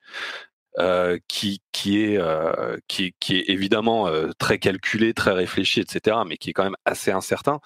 [0.78, 4.08] Euh, qui, qui, est, euh, qui, qui, est évidemment
[4.38, 7.58] très calculé, très réfléchi, etc., mais qui est quand même assez incertain.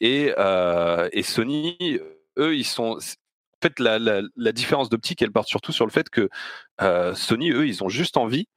[0.00, 0.32] Et,
[1.12, 2.00] et Sony,
[2.38, 2.98] eux, ils sont,
[3.66, 6.28] fait, la, différence d'optique, elle porte surtout sur le fait que
[6.80, 8.48] euh, Sony, eux, ils ont juste envie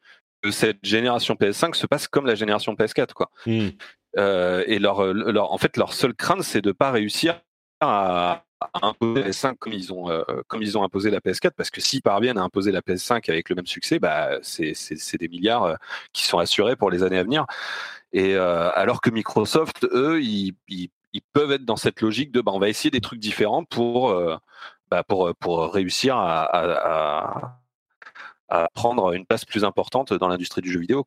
[0.42, 3.30] que cette génération PS5 se passe comme la génération PS4, quoi.
[3.46, 3.70] Mmh.
[4.18, 7.42] Euh, et leur, leur, en fait, leur seule crainte, c'est de pas réussir
[7.82, 8.44] à,
[8.82, 11.80] imposer la PS5 comme ils ont, euh, comme ils ont imposé la PS4, parce que
[11.80, 14.74] s'ils parviennent à imposer la PS5 avec le même succès, bah, c'est
[15.18, 15.78] des milliards
[16.12, 17.46] qui sont assurés pour les années à venir.
[18.12, 20.90] Et alors que Microsoft, eux, ils, ils,
[21.34, 24.14] peuvent être dans cette logique de, bah, on va essayer des trucs différents pour
[24.90, 27.56] bah, pour, réussir à,
[28.74, 31.06] prendre une place plus importante dans l'industrie du jeu vidéo.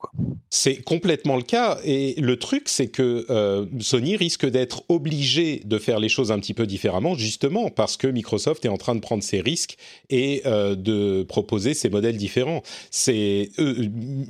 [0.49, 1.79] C'est complètement le cas.
[1.83, 6.55] Et le truc, c'est que Sony risque d'être obligé de faire les choses un petit
[6.55, 9.77] peu différemment, justement parce que Microsoft est en train de prendre ses risques
[10.09, 12.63] et de proposer ses modèles différents.
[12.93, 13.51] C'est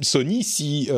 [0.01, 0.89] Sony, si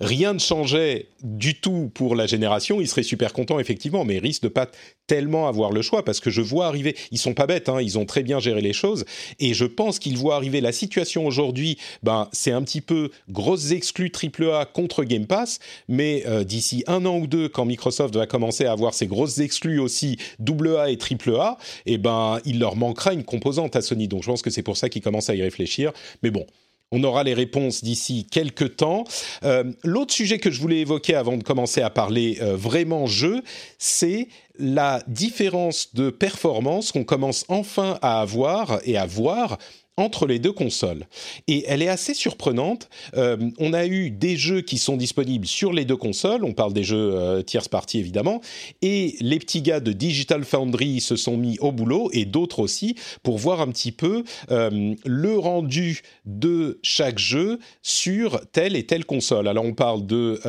[0.00, 4.20] rien ne changeait du tout pour la génération, il serait super content effectivement, mais il
[4.20, 4.68] risque de pas
[5.06, 6.96] tellement avoir le choix parce que je vois arriver.
[7.10, 9.04] Ils sont pas bêtes, hein, ils ont très bien géré les choses
[9.38, 13.70] et je pense qu'ils voient arriver la situation aujourd'hui ben, c'est un petit peu grosses
[13.70, 18.26] exclus AAA contre Game Pass, mais euh, d'ici un an ou deux, quand Microsoft va
[18.26, 23.12] commencer à avoir ses grosses exclus aussi AA et AAA, eh ben, il leur manquera
[23.12, 24.08] une composante à Sony.
[24.08, 25.92] Donc je pense que c'est pour ça qu'ils commencent à y réfléchir.
[26.22, 26.46] Mais bon,
[26.94, 29.04] on aura les réponses d'ici quelques temps.
[29.42, 33.42] Euh, l'autre sujet que je voulais évoquer avant de commencer à parler euh, vraiment jeu,
[33.78, 39.58] c'est la différence de performance qu'on commence enfin à avoir et à voir
[39.96, 41.06] entre les deux consoles.
[41.46, 42.88] Et elle est assez surprenante.
[43.16, 46.72] Euh, on a eu des jeux qui sont disponibles sur les deux consoles, on parle
[46.72, 48.40] des jeux euh, tierce partie évidemment,
[48.82, 52.96] et les petits gars de Digital Foundry se sont mis au boulot, et d'autres aussi,
[53.22, 59.04] pour voir un petit peu euh, le rendu de chaque jeu sur telle et telle
[59.04, 59.48] console.
[59.48, 60.40] Alors on parle de...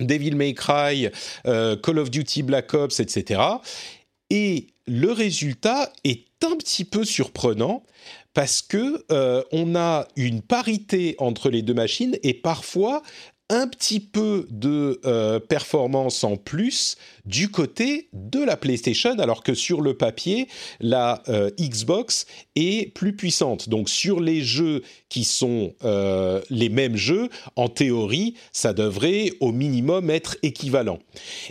[0.00, 1.08] Devil May Cry,
[1.44, 3.40] Call of Duty Black Ops, etc.
[4.30, 7.82] Et le résultat est un petit peu surprenant
[8.34, 13.02] parce que euh, on a une parité entre les deux machines et parfois
[13.50, 16.96] un petit peu de euh, performance en plus
[17.28, 20.48] du côté de la PlayStation, alors que sur le papier,
[20.80, 22.24] la euh, Xbox
[22.56, 23.68] est plus puissante.
[23.68, 29.52] Donc sur les jeux qui sont euh, les mêmes jeux, en théorie, ça devrait au
[29.52, 30.98] minimum être équivalent.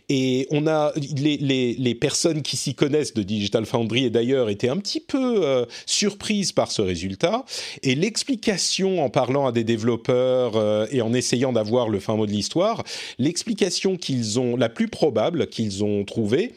[0.09, 4.69] Et on a les, les, personnes qui s'y connaissent de Digital Foundry et d'ailleurs étaient
[4.69, 7.45] un petit peu euh, surprises par ce résultat.
[7.83, 12.31] Et l'explication en parlant à des développeurs et en essayant d'avoir le fin mot de
[12.31, 12.83] l'histoire,
[13.19, 16.53] l'explication qu'ils ont, la plus probable qu'ils ont trouvée,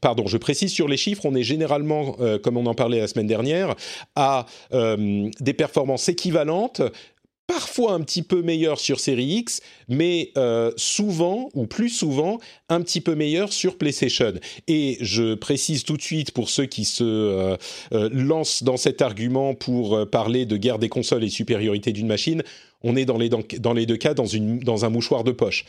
[0.00, 3.26] pardon, je précise sur les chiffres, on est généralement, comme on en parlait la semaine
[3.26, 3.74] dernière,
[4.14, 6.82] à des performances équivalentes équivalente,
[7.46, 12.80] parfois un petit peu meilleure sur Série X, mais euh, souvent, ou plus souvent, un
[12.80, 14.34] petit peu meilleure sur PlayStation.
[14.68, 17.56] Et je précise tout de suite pour ceux qui se euh,
[17.92, 22.44] euh, lancent dans cet argument pour parler de guerre des consoles et supériorité d'une machine,
[22.82, 25.64] on est dans les, dans, les deux cas dans, une, dans un mouchoir de poche.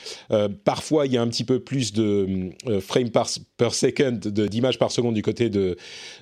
[0.64, 4.92] parfois, il y a un petit peu plus de frames par, per second, d'images par
[4.92, 5.78] seconde du côté de,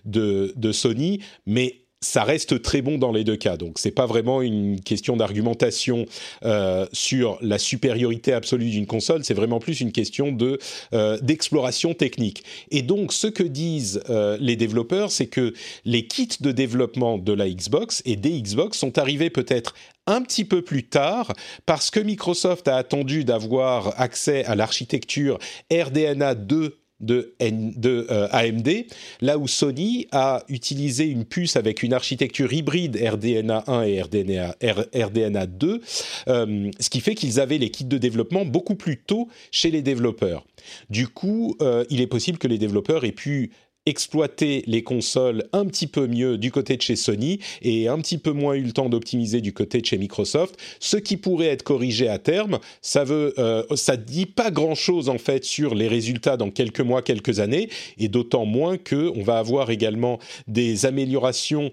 [0.06, 3.58] de, Sony, mais ça reste très bon dans les deux cas.
[3.58, 6.06] Donc c'est pas vraiment une question d'argumentation
[6.46, 10.60] euh, sur la supériorité absolue d'une console, c'est vraiment plus une question de
[10.94, 12.44] euh, d'exploration technique.
[12.72, 17.34] Et donc ce que disent euh, les développeurs, c'est que les kits de développement de
[17.34, 19.74] la Xbox et des Xbox sont arrivés peut-être
[20.10, 21.34] un petit peu plus tard
[21.66, 25.38] parce que Microsoft a attendu d'avoir accès à l'architecture
[25.72, 28.86] RDNA 2 de, de AMD,
[29.22, 34.56] là où Sony a utilisé une puce avec une architecture hybride RDNA 1 et RDNA,
[34.94, 35.82] RDNA 2,
[36.28, 39.82] euh, ce qui fait qu'ils avaient les kits de développement beaucoup plus tôt chez les
[39.82, 40.46] développeurs.
[40.90, 43.52] Du coup, euh, il est possible que les développeurs aient pu
[43.86, 48.18] exploiter les consoles un petit peu mieux du côté de chez Sony et un petit
[48.18, 51.64] peu moins eu le temps d'optimiser du côté de chez Microsoft, ce qui pourrait être
[51.64, 52.60] corrigé à terme.
[52.82, 53.64] Ça veut, euh,
[54.06, 58.08] dit pas grand chose en fait sur les résultats dans quelques mois, quelques années, et
[58.08, 61.72] d'autant moins que on va avoir également des améliorations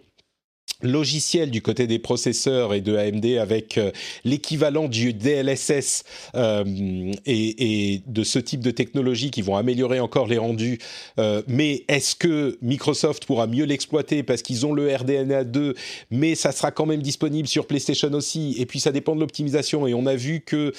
[0.83, 3.91] logiciel du côté des processeurs et de AMD avec euh,
[4.25, 10.39] l'équivalent du DLSS euh, et, de ce type de technologie qui vont améliorer encore les
[10.39, 10.79] rendus.
[11.19, 15.75] Euh, mais est-ce que Microsoft pourra mieux l'exploiter parce qu'ils ont le RDNA 2,
[16.11, 18.55] mais ça sera quand même disponible sur PlayStation aussi.
[18.59, 19.87] Et puis ça dépend de l'optimisation.
[19.87, 20.73] Et on a vu que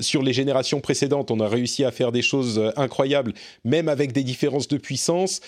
[0.00, 4.22] sur les générations précédentes, on a réussi à faire des choses incroyables, même avec des
[4.22, 5.40] différences de puissance.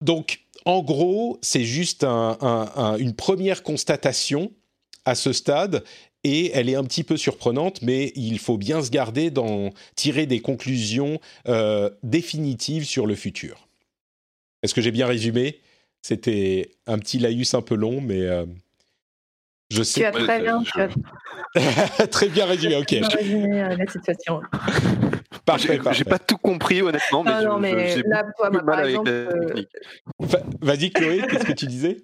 [0.00, 4.52] Donc en gros, c'est juste une première constatation
[5.04, 5.84] à ce stade
[6.24, 10.26] et elle est un petit peu surprenante, mais il faut bien se garder d'en tirer
[10.26, 13.68] des conclusions euh, définitives sur le futur.
[14.62, 15.60] Est-ce que j'ai bien résumé?
[16.02, 18.44] C'était un petit laïus un peu long, mais euh,
[19.70, 20.00] je sais.
[20.00, 20.62] Tu as très bien.
[22.10, 22.94] très bien résumé, ok.
[23.12, 24.40] résumé euh, la situation.
[25.44, 29.62] Parfait, J'ai pas tout compris honnêtement, mais, non, mais là, toi, par exemple, euh,
[30.60, 31.98] Vas-y Chloé, qu'est-ce que tu disais?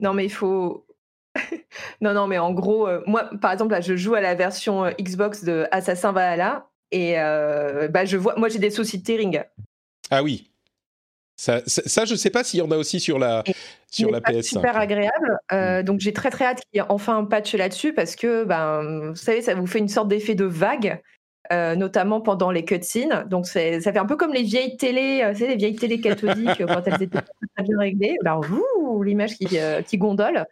[0.00, 0.86] Non, mais il faut.
[2.00, 4.86] non, non, mais en gros, euh, moi, par exemple, là, je joue à la version
[4.86, 9.40] euh, Xbox de Assassin Valhalla et bah, je vois, moi, j'ai des soucis de tearing.
[10.10, 10.50] Ah oui.
[11.36, 13.44] Ça, ça, je sais pas s'il y en a aussi sur la,
[13.90, 14.42] sur la PS5.
[14.42, 15.38] Super agréable.
[15.52, 15.82] Mm.
[15.84, 19.10] donc j'ai très très hâte qu'il y ait enfin un patch là-dessus parce que, ben,
[19.10, 21.00] vous savez, ça vous fait une sorte d'effet de vague
[21.52, 23.26] euh, notamment pendant les cutscenes.
[23.28, 26.82] Donc ça fait un peu comme les vieilles télé, euh, les vieilles télé cathodiques quand
[26.86, 28.16] elles étaient très bien réglées.
[28.22, 28.40] Ben,
[29.02, 30.46] l'image qui, euh, qui, gondole.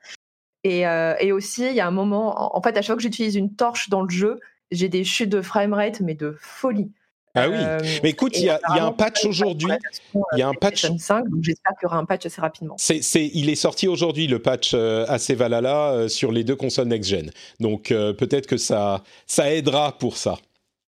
[0.64, 0.80] Et,
[1.20, 3.54] et aussi, il y a un moment, en fait, à chaque fois que j'utilise une
[3.54, 4.40] torche dans le jeu,
[4.72, 6.90] j'ai des chutes de framerate, mais de folie.
[7.34, 7.56] Ah oui,
[8.02, 9.70] mais écoute, il y, a, y a un patch aujourd'hui.
[10.32, 10.90] Il y a un patch.
[10.98, 12.74] 5, j'espère qu'il y aura un patch assez rapidement.
[12.76, 17.30] C'est, il est sorti aujourd'hui le patch assez Valhalla sur les deux consoles next-gen.
[17.60, 20.38] Donc peut-être que ça, ça aidera pour ça.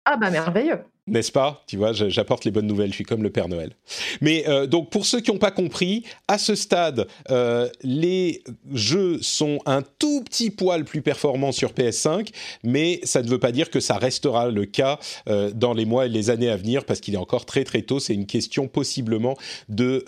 [0.06, 0.80] Ah bah merveilleux.
[1.08, 1.64] N'est-ce pas?
[1.68, 3.76] Tu vois, j'apporte les bonnes nouvelles, je suis comme le Père Noël.
[4.22, 9.20] Mais euh, donc pour ceux qui n'ont pas compris, à ce stade, euh, les jeux
[9.22, 12.30] sont un tout petit poil plus performants sur PS5,
[12.64, 16.08] mais ça ne veut pas dire que ça restera le cas euh, dans les mois
[16.08, 18.00] et les années à venir, parce qu'il est encore très très tôt.
[18.00, 19.38] C'est une question possiblement
[19.70, 20.04] de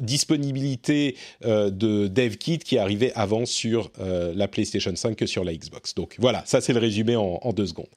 [0.00, 5.94] disponibilité de DevKit qui arrivé avant sur la PlayStation 5 que sur la Xbox.
[5.94, 7.88] Donc voilà, ça c'est le résumé en deux secondes.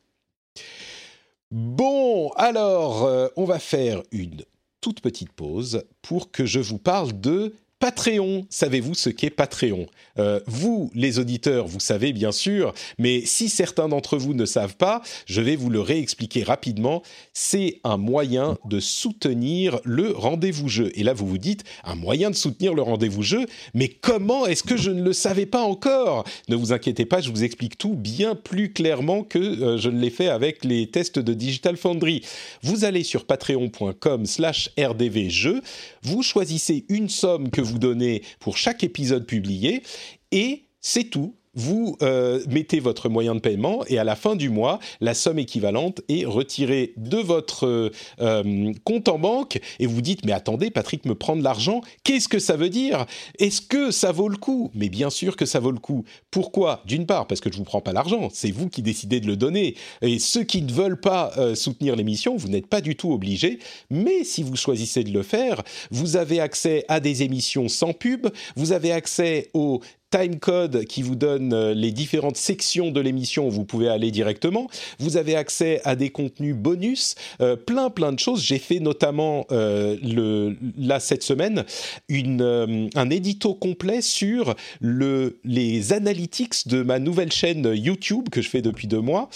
[1.52, 4.46] Bon, alors, euh, on va faire une
[4.80, 9.88] toute petite pause pour que je vous parle de Patreon, savez-vous ce qu'est Patreon?
[10.20, 14.76] Euh, Vous, les auditeurs, vous savez bien sûr, mais si certains d'entre vous ne savent
[14.76, 17.02] pas, je vais vous le réexpliquer rapidement.
[17.34, 20.92] C'est un moyen de soutenir le rendez-vous jeu.
[20.94, 24.62] Et là, vous vous dites, un moyen de soutenir le rendez-vous jeu, mais comment est-ce
[24.62, 26.24] que je ne le savais pas encore?
[26.50, 30.00] Ne vous inquiétez pas, je vous explique tout bien plus clairement que euh, je ne
[30.00, 32.22] l'ai fait avec les tests de Digital Foundry.
[32.62, 35.64] Vous allez sur patreon.com slash rdvjeux,
[36.04, 39.84] vous choisissez une somme que vous vous donnez pour chaque épisode publié.
[40.32, 44.50] Et c'est tout vous euh, mettez votre moyen de paiement et à la fin du
[44.50, 50.02] mois, la somme équivalente est retirée de votre euh, euh, compte en banque et vous
[50.02, 53.06] dites mais attendez, Patrick me prend de l'argent, qu'est-ce que ça veut dire?
[53.40, 54.72] Est-ce que ça vaut le coup?
[54.74, 56.06] Mais bien sûr que ça vaut le coup.
[56.30, 56.84] Pourquoi?
[56.86, 59.36] D'une part parce que je vous prends pas l'argent, c'est vous qui décidez de le
[59.36, 59.76] donner.
[60.02, 63.60] Et ceux qui ne veulent pas soutenir l'émission, vous n'êtes pas du tout obligés.
[63.90, 68.28] Mais si vous choisissez de le faire, vous avez accès à des émissions sans pub,
[68.56, 73.50] vous avez accès aux timecode qui vous donne euh, les différentes sections de l'émission où
[73.50, 74.70] vous pouvez aller directement.
[75.00, 78.44] Vous avez accès à des contenus bonus, euh, plein plein de choses.
[78.44, 81.64] J'ai fait notamment euh, là cette semaine
[82.10, 88.62] un édito complet sur le, les analytics de ma nouvelle chaîne YouTube que je fais
[88.62, 89.30] depuis deux mois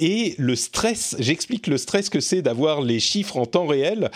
[0.00, 1.16] et le stress.
[1.18, 4.10] J'explique le stress que c'est d'avoir les chiffres en temps réel.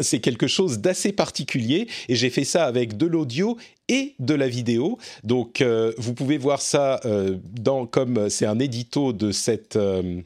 [0.00, 3.56] c'est quelque chose d'assez particulier et j'ai fait ça avec de l'audio
[3.90, 4.98] et de la vidéo.
[5.24, 10.22] Donc, euh, vous pouvez voir ça euh, dans, comme c'est un édito de cette euh,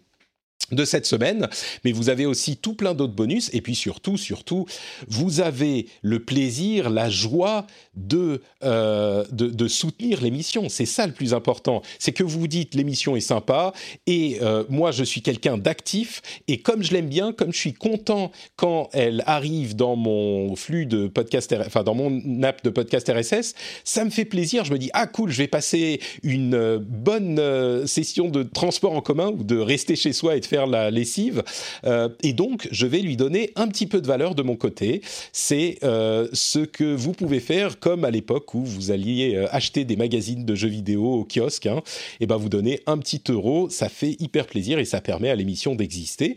[0.72, 1.48] de cette semaine,
[1.85, 4.66] mais vous avez aussi tout plein d'autres bonus, et puis surtout, surtout,
[5.09, 10.68] vous avez le plaisir, la joie de, euh, de, soutenir l'émission.
[10.68, 11.83] C'est ça le plus important.
[11.98, 13.72] C'est que vous vous dites l'émission est sympa,
[14.07, 17.74] et euh, moi je suis quelqu'un d'actif, et comme je l'aime bien, comme je suis
[17.74, 23.11] content quand elle arrive dans mon flux de podcast, enfin dans mon app de podcast
[23.11, 24.64] RSS, ça me fait plaisir.
[24.64, 29.00] Je me dis ah cool, je vais passer une euh, bonne session de transport en
[29.00, 31.42] commun ou de rester chez soi et de faire la lessive.
[31.84, 35.02] Euh, et donc, je vais lui donner un petit peu de valeur de mon côté.
[35.32, 39.84] C'est euh, ce que vous pouvez faire comme à l'époque où vous alliez euh, acheter
[39.84, 41.66] des magazines de jeux vidéo au kiosque.
[41.66, 41.82] Hein.
[42.20, 45.34] et ben vous donnez un petit euro, ça fait hyper plaisir et ça permet à
[45.34, 46.36] l'émission d'exister.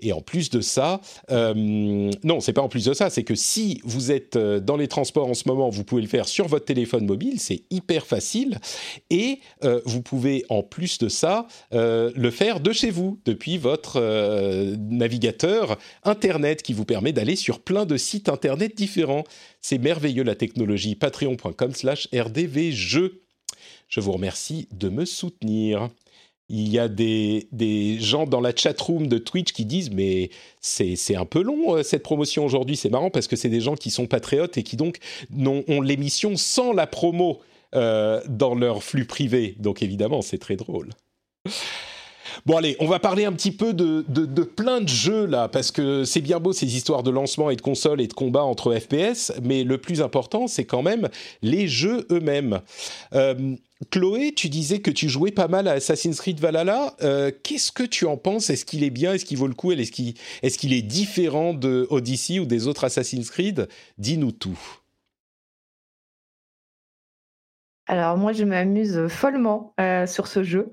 [0.00, 1.54] Et en plus de ça, euh,
[2.24, 4.88] non, c'est pas en plus de ça, c'est que si vous êtes euh, dans les
[4.88, 8.58] transports en ce moment, vous pouvez le faire sur votre téléphone mobile, c'est hyper facile.
[9.10, 13.58] Et euh, vous pouvez en plus de ça euh, le faire de chez vous, depuis
[13.58, 14.00] votre
[14.76, 19.24] navigateur Internet qui vous permet d'aller sur plein de sites Internet différents.
[19.60, 20.94] C'est merveilleux la technologie.
[20.94, 23.22] Patreon.com slash rdvjeux.
[23.88, 25.88] Je vous remercie de me soutenir
[26.48, 30.30] il y a des, gens dans la chat-room de Twitch qui disent mais
[30.60, 32.76] c'est un peu long euh, cette promotion aujourd'hui.
[32.76, 34.98] C'est marrant parce que c'est des gens qui sont patriotes et qui donc
[35.36, 37.40] ont, ont l'émission sans la promo
[37.74, 39.56] euh, dans leur flux privé.
[39.58, 40.90] Donc évidemment, c'est très drôle.
[42.44, 46.04] Bon allez, on va parler un petit peu de, plein de jeux là, parce que
[46.04, 49.32] c'est bien beau ces histoires de lancement et de console et de combat entre FPS,
[49.42, 51.08] mais le plus important c'est quand même
[51.42, 52.60] les jeux eux-mêmes.
[53.14, 53.56] Euh,
[53.90, 56.96] Chloé, tu disais que tu jouais pas mal à Assassin's Creed Valhalla.
[57.02, 58.48] Euh, qu'est-ce que tu en penses?
[58.48, 59.12] Est-ce qu'il est bien?
[59.12, 59.70] Est-ce qu'il vaut le coup?
[59.70, 63.68] Est-ce qu'il est, qu'il est, différent de Odyssey ou des autres Assassin's Creed?
[63.98, 64.58] Dis-nous tout.
[67.86, 70.70] Alors moi, je m'amuse follement euh, sur ce jeu.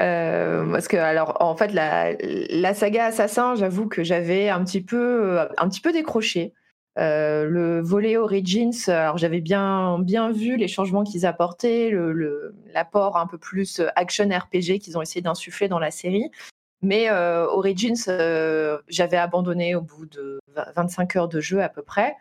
[0.00, 5.40] Euh, parce que alors en fait la, saga Assassin, j'avoue que j'avais un petit peu
[5.40, 6.54] un petit peu décroché.
[6.98, 11.90] Euh, le volet Origins, alors j'avais bien, bien vu les changements qu'ils apportaient,
[12.72, 16.30] l'apport un peu plus action RPG qu'ils ont essayé d'insuffler dans la série.
[16.82, 17.94] Mais euh, Origins,
[18.88, 20.40] j'avais abandonné au bout de
[20.74, 22.16] 25 heures de jeu à peu près.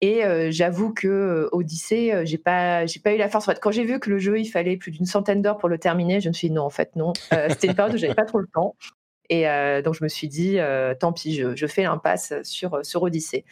[0.00, 3.48] Et j'avoue que Odyssey, j'ai pas, j'ai pas eu la force.
[3.48, 5.70] En fait, quand j'ai vu que le jeu, il fallait plus d'une centaine d'heures pour
[5.70, 7.14] le terminer, je me suis dit non, en fait non.
[7.48, 8.76] C'était une période où j'avais pas trop le temps.
[9.30, 9.44] Et
[9.82, 10.58] donc je me suis dit,
[11.00, 13.44] tant pis, je, fais l'impasse sur, sur Odyssey.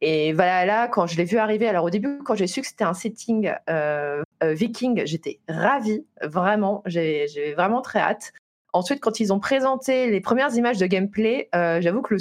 [0.00, 2.84] Et voilà, quand je l'ai vu arriver, alors au début, quand j'ai su que c'était
[2.84, 8.32] un setting euh, euh, viking, j'étais ravie, vraiment, j'ai vraiment très hâte.
[8.72, 12.14] Ensuite, quand ils ont présenté les premières images de gameplay, euh, j'avoue que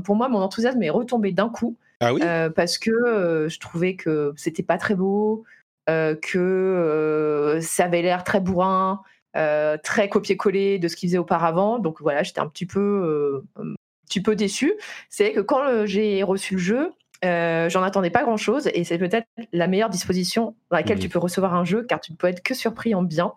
[0.00, 1.76] pour moi, mon enthousiasme est retombé d'un coup.
[2.04, 2.20] Ah oui?
[2.54, 5.44] Parce que je trouvais que c'était pas très beau,
[5.86, 9.00] que ça avait l'air très bourrin,
[9.32, 11.78] très copier-coller de ce qu'ils faisaient auparavant.
[11.78, 13.74] Donc voilà, j'étais un petit peu, un
[14.06, 14.74] petit peu déçue.
[15.08, 16.92] C'est que quand j'ai reçu le jeu,
[17.24, 21.08] euh, j'en attendais pas grand chose et c'est peut-être la meilleure disposition dans laquelle tu
[21.08, 23.32] peux recevoir un jeu car tu ne peux être que surpris en bien.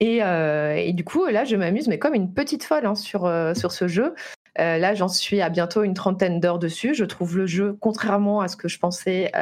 [0.00, 3.26] Et, euh, et du coup, là, je m'amuse, mais comme une petite folle hein, sur,
[3.26, 4.14] euh, sur ce jeu.
[4.56, 6.94] Là, j'en suis à bientôt une trentaine d'heures dessus.
[6.94, 9.32] Je trouve le jeu, contrairement à ce que je pensais,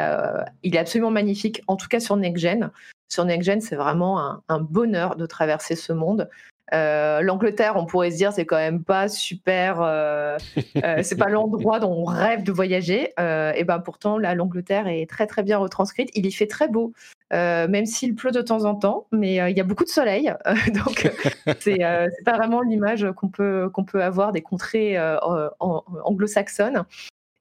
[0.62, 2.70] il est absolument magnifique, en tout cas sur Next Gen.
[3.10, 6.28] Sur Next Gen, c'est vraiment un, bonheur de traverser ce monde.
[6.72, 9.80] Euh, L'Angleterre, on pourrait se dire, c'est quand même pas super.
[9.80, 10.38] Euh,
[10.84, 13.12] euh, c'est pas l'endroit dont on rêve de voyager.
[13.18, 16.10] et ben pourtant, là, l'Angleterre est très très bien retranscrite.
[16.14, 16.92] Il y fait très beau,
[17.32, 20.32] même s'il pleut de temps en temps, mais il y a beaucoup de soleil.
[20.84, 21.11] donc,
[21.61, 21.78] c'est
[22.24, 24.98] pas vraiment l'image qu'on peut qu'on peut avoir des contrées
[25.61, 26.84] anglo-saxonnes.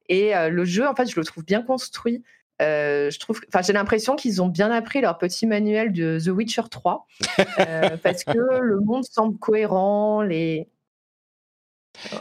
[0.07, 2.24] Et le jeu, en fait, je le trouve bien construit.
[2.61, 6.28] Euh, je trouve, enfin, j'ai l'impression qu'ils ont bien appris leur petit manuel de The
[6.28, 7.07] Witcher 3
[7.59, 10.68] euh, parce que le monde semble cohérent, les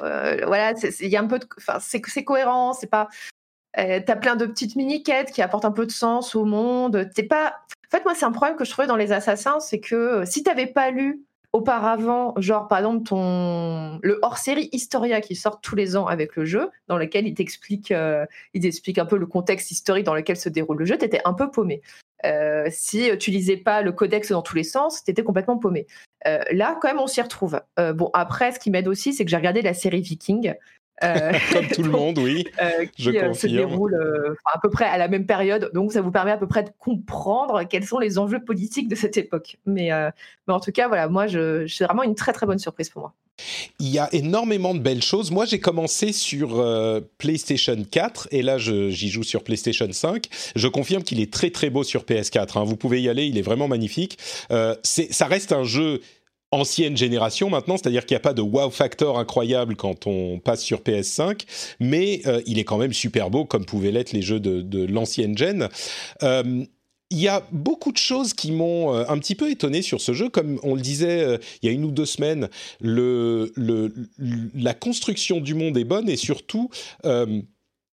[0.03, 1.47] euh, voilà, il y a un peu de,
[1.81, 3.09] c'est cohérent, c'est pas,
[3.75, 7.09] t'as plein de petites mini quêtes qui apportent un peu de sens au monde.
[7.15, 7.55] T'es pas,
[7.87, 10.43] en fait, moi, c'est un problème que je trouvais dans les assassins, c'est que si
[10.43, 15.97] t'avais pas lu auparavant, genre par exemple ton le hors-série Historia qui sort tous les
[15.97, 19.71] ans avec le jeu, dans lequel il t'explique, euh, il t'explique un peu le contexte
[19.71, 21.81] historique dans lequel se déroule le jeu, t'étais un peu paumé.
[22.27, 25.87] Euh, si tu lisais pas le codex dans tous les sens, t'étais complètement paumé.
[26.27, 27.61] Euh, là, quand même, on s'y retrouve.
[27.95, 30.55] bon, après, ce qui m'aide aussi, c'est que j'ai regardé la série Viking.
[31.05, 32.47] Euh, Comme tout le monde, oui.
[32.61, 33.97] Euh, qui je euh, se déroule
[34.45, 35.71] à peu près à la même période.
[35.75, 38.95] Donc, ça vous permet à peu près de comprendre quels sont les enjeux politiques de
[38.95, 39.57] cette époque.
[39.67, 39.91] Mais,
[40.47, 43.03] mais en tout cas, voilà, moi, je, c'est vraiment une très, très bonne surprise pour
[43.03, 43.15] moi.
[43.79, 45.31] Il y a énormément de belles choses.
[45.31, 46.61] Moi, j'ai commencé sur
[47.19, 50.27] PlayStation 4 et là, j'y joue sur PlayStation 5.
[50.57, 52.59] Je confirme qu'il est très très beau sur PS4.
[52.59, 52.65] Hein.
[52.65, 54.19] Vous pouvez y aller, il est vraiment magnifique.
[54.83, 56.01] ça reste un jeu
[56.51, 60.63] ancienne génération maintenant, c'est-à-dire qu'il n'y a pas de wow factor incroyable quand on passe
[60.63, 61.43] sur PS5,
[61.81, 65.37] mais euh, il est quand même super beau comme pouvaient l'être les jeux de, l'ancienne
[65.37, 65.69] gen.
[66.23, 66.65] Euh,
[67.11, 70.13] il y a beaucoup de choses qui m'ont euh, un petit peu étonné sur ce
[70.13, 70.29] jeu.
[70.29, 72.49] Comme on le disait il y a une ou deux semaines,
[72.81, 76.71] la construction du monde est bonne et surtout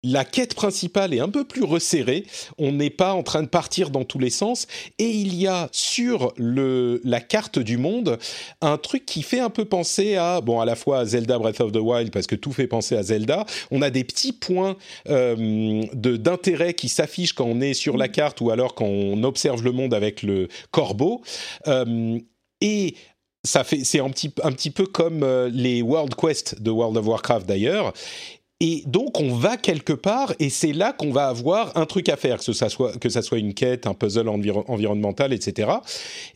[0.05, 2.25] la quête principale est un peu plus resserrée,
[2.57, 4.67] on n'est pas en train de partir dans tous les sens,
[4.99, 8.17] et il y a sur la carte du monde
[8.61, 11.59] un truc qui fait un peu penser à, bon, à la fois à Zelda Breath
[11.59, 14.77] of the Wild, parce que tout fait penser à Zelda, on a des petits points
[15.09, 19.63] euh, d'intérêt qui s'affichent quand on est sur la carte ou alors quand on observe
[19.63, 21.21] le monde avec le corbeau.
[21.67, 22.19] Euh,
[22.61, 22.95] et
[23.43, 26.97] ça fait, c'est un petit, un petit peu comme euh, les World Quest de World
[26.97, 27.93] of Warcraft d'ailleurs.
[28.61, 32.15] Et donc on va quelque part et c'est là qu'on va avoir un truc à
[32.15, 35.71] faire, que ça soit, une quête, un puzzle environnemental, etc.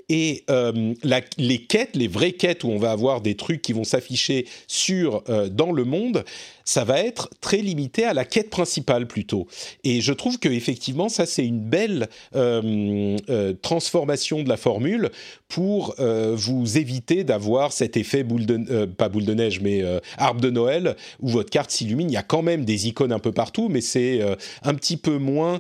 [0.09, 0.93] Et euh,
[1.37, 5.23] les quêtes, les vraies quêtes où on va avoir des trucs qui vont s'afficher sur
[5.29, 6.25] euh, dans le monde,
[6.69, 9.47] ça va être très limité à la quête principale plutôt.
[9.83, 15.09] Et je trouve que effectivement, ça c'est une belle euh, euh, transformation de la formule
[15.47, 19.83] pour euh, vous éviter d'avoir cet effet boule de pas boule de neige, mais
[20.19, 22.07] arbre de Noël où votre carte s'illumine.
[22.11, 24.21] Il y a quand même des icônes un peu partout, mais c'est
[24.61, 25.59] un petit peu moins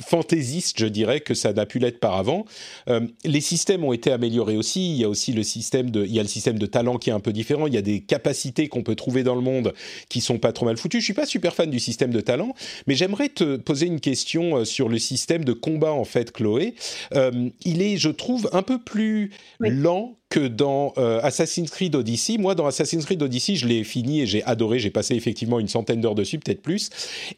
[0.00, 2.44] fantaisiste, je dirais, que ça n'a pu l'être par avant.
[2.88, 4.92] Euh, les systèmes ont été améliorés aussi.
[4.92, 7.10] Il y a aussi le système de, il y a le système de talent qui
[7.10, 7.66] est un peu différent.
[7.66, 9.74] Il y a des capacités qu'on peut trouver dans le monde
[10.08, 11.00] qui sont pas trop mal foutues.
[11.00, 12.54] Je suis pas super fan du système de talent,
[12.86, 16.74] mais j'aimerais te poser une question euh, sur le système de combat en fait, Chloé.
[17.14, 19.30] Euh, il est, je trouve, un peu plus
[19.60, 22.38] lent que dans euh, Assassin's Creed Odyssey.
[22.38, 24.78] Moi, dans Assassin's Creed Odyssey, je l'ai fini et j'ai adoré.
[24.78, 26.90] J'ai passé effectivement une centaine d'heures dessus, peut-être plus.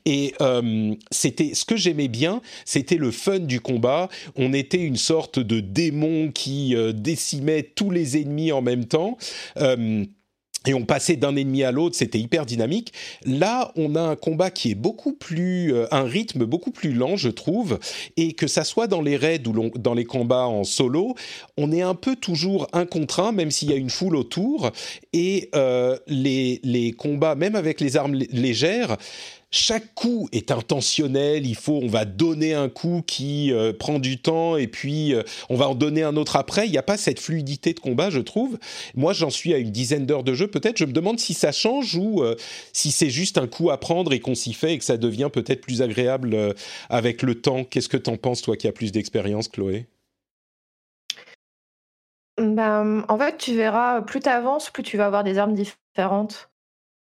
[0.04, 4.08] Et euh, c'était ce que j'aimais bien, c'était le fun du combat.
[4.36, 9.16] On était une sorte de démon qui euh, décimait tous les ennemis en même temps
[10.66, 12.92] et on passait d'un ennemi à l'autre, c'était hyper dynamique.
[13.24, 17.16] Là, on a un combat qui est beaucoup plus, euh, un rythme beaucoup plus lent,
[17.16, 17.78] je trouve,
[18.16, 21.14] et que ça soit dans les raids ou dans les combats en solo,
[21.56, 24.70] on est un peu toujours un contre un, même s'il y a une foule autour,
[25.14, 28.98] et euh, les, les combats, même avec les armes légères,
[29.50, 31.46] chaque coup est intentionnel.
[31.46, 35.22] Il faut, on va donner un coup qui euh, prend du temps et puis euh,
[35.48, 36.66] on va en donner un autre après.
[36.66, 38.58] Il n'y a pas cette fluidité de combat, je trouve.
[38.94, 40.46] Moi, j'en suis à une dizaine d'heures de jeu.
[40.46, 42.36] Peut-être, je me demande si ça change ou euh,
[42.72, 45.30] si c'est juste un coup à prendre et qu'on s'y fait et que ça devient
[45.32, 46.54] peut-être plus agréable
[46.88, 47.64] avec le temps.
[47.64, 49.86] Qu'est-ce que t'en penses, toi, qui as plus d'expérience, Chloé?
[52.38, 56.49] Ben, en fait, tu verras, plus tu avances, plus tu vas avoir des armes différentes.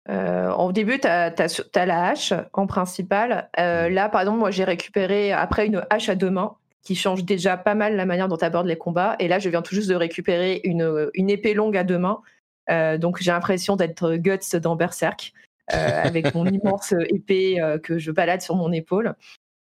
[0.09, 3.49] Euh, au début, tu as, la hache en principal.
[3.59, 7.25] Euh, là, par exemple, moi, j'ai récupéré après une hache à deux mains qui change
[7.25, 9.15] déjà pas mal la manière dont tu abordes les combats.
[9.19, 12.21] Et là, je viens tout juste de récupérer une, une épée longue à deux mains.
[12.69, 15.33] Euh, donc, j'ai l'impression d'être Guts dans Berserk,
[15.67, 19.15] avec mon immense épée que je balade sur mon épaule.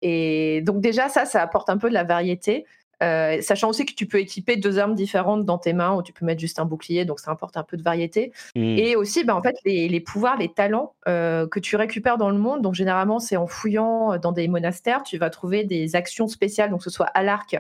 [0.01, 2.65] Et donc, déjà, ça, ça apporte un peu de la variété.
[3.03, 6.13] Euh, sachant aussi que tu peux équiper deux armes différentes dans tes mains ou tu
[6.13, 8.31] peux mettre juste un bouclier, donc ça apporte un peu de variété.
[8.55, 8.77] Hmm.
[8.77, 12.29] Et aussi, bah, en fait, les, les pouvoirs, les talents euh, que tu récupères dans
[12.29, 16.27] le monde, donc généralement, c'est en fouillant dans des monastères, tu vas trouver des actions
[16.27, 17.57] spéciales, donc que ce soit à l'arc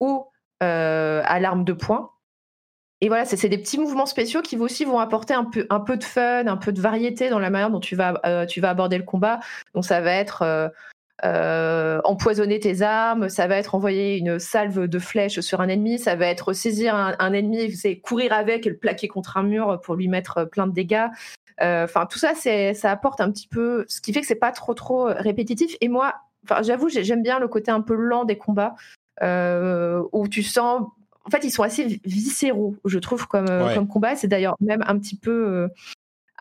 [0.00, 0.26] ou
[0.62, 2.10] euh, à l'arme de poing.
[3.00, 5.96] Et voilà, c'est des petits mouvements spéciaux qui aussi vont apporter un peu, un peu
[5.96, 8.70] de fun, un peu de variété dans la manière dont tu vas, euh, tu vas
[8.70, 9.40] aborder le combat.
[9.74, 10.72] Donc ça va être
[11.24, 15.98] euh, empoisonner tes armes, ça va être envoyer une salve de flèches sur un ennemi,
[15.98, 19.42] ça va être saisir un, un ennemi, c'est courir avec et le plaquer contre un
[19.42, 21.06] mur pour lui mettre plein de dégâts.
[21.62, 24.52] Euh, Enfin, tout ça, ça apporte un petit peu, ce qui fait que c'est pas
[24.52, 25.76] trop trop répétitif.
[25.80, 26.14] Et moi,
[26.62, 28.74] j'avoue, j'ai- j'aime bien le côté un peu lent des combats
[29.22, 30.82] euh, où tu sens.
[31.26, 33.74] En fait, ils sont assez viscéraux, je trouve, comme, Ouais.
[33.74, 34.14] comme combat.
[34.16, 35.68] C'est d'ailleurs même un petit peu.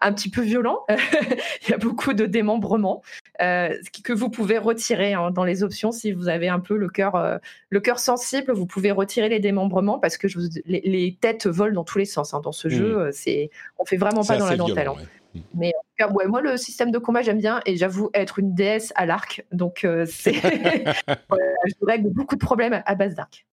[0.04, 0.86] Un petit peu violent.
[1.68, 3.02] Il y a beaucoup de démembrements
[3.42, 3.70] euh,
[4.04, 7.16] que vous pouvez retirer hein, dans les options si vous avez un peu le cœur
[7.16, 7.38] euh,
[7.70, 8.52] le cœur sensible.
[8.54, 11.98] Vous pouvez retirer les démembrements parce que je vous- les, les têtes volent dans tous
[11.98, 12.74] les sens hein, dans ce Mhm.
[12.74, 13.00] jeu.
[13.00, 13.50] euh, C'est
[13.80, 14.76] on fait vraiment pas dans la dentelle.
[14.76, 15.02] violent, hein.
[15.36, 15.42] ouais.
[15.56, 15.74] Mais
[16.14, 19.44] ouais, moi, le système de combat, j'aime bien et j'avoue être une déesse à l'arc.
[19.52, 20.34] Donc, euh, c'est.
[21.08, 23.46] Je règle beaucoup de problèmes à base d'arc.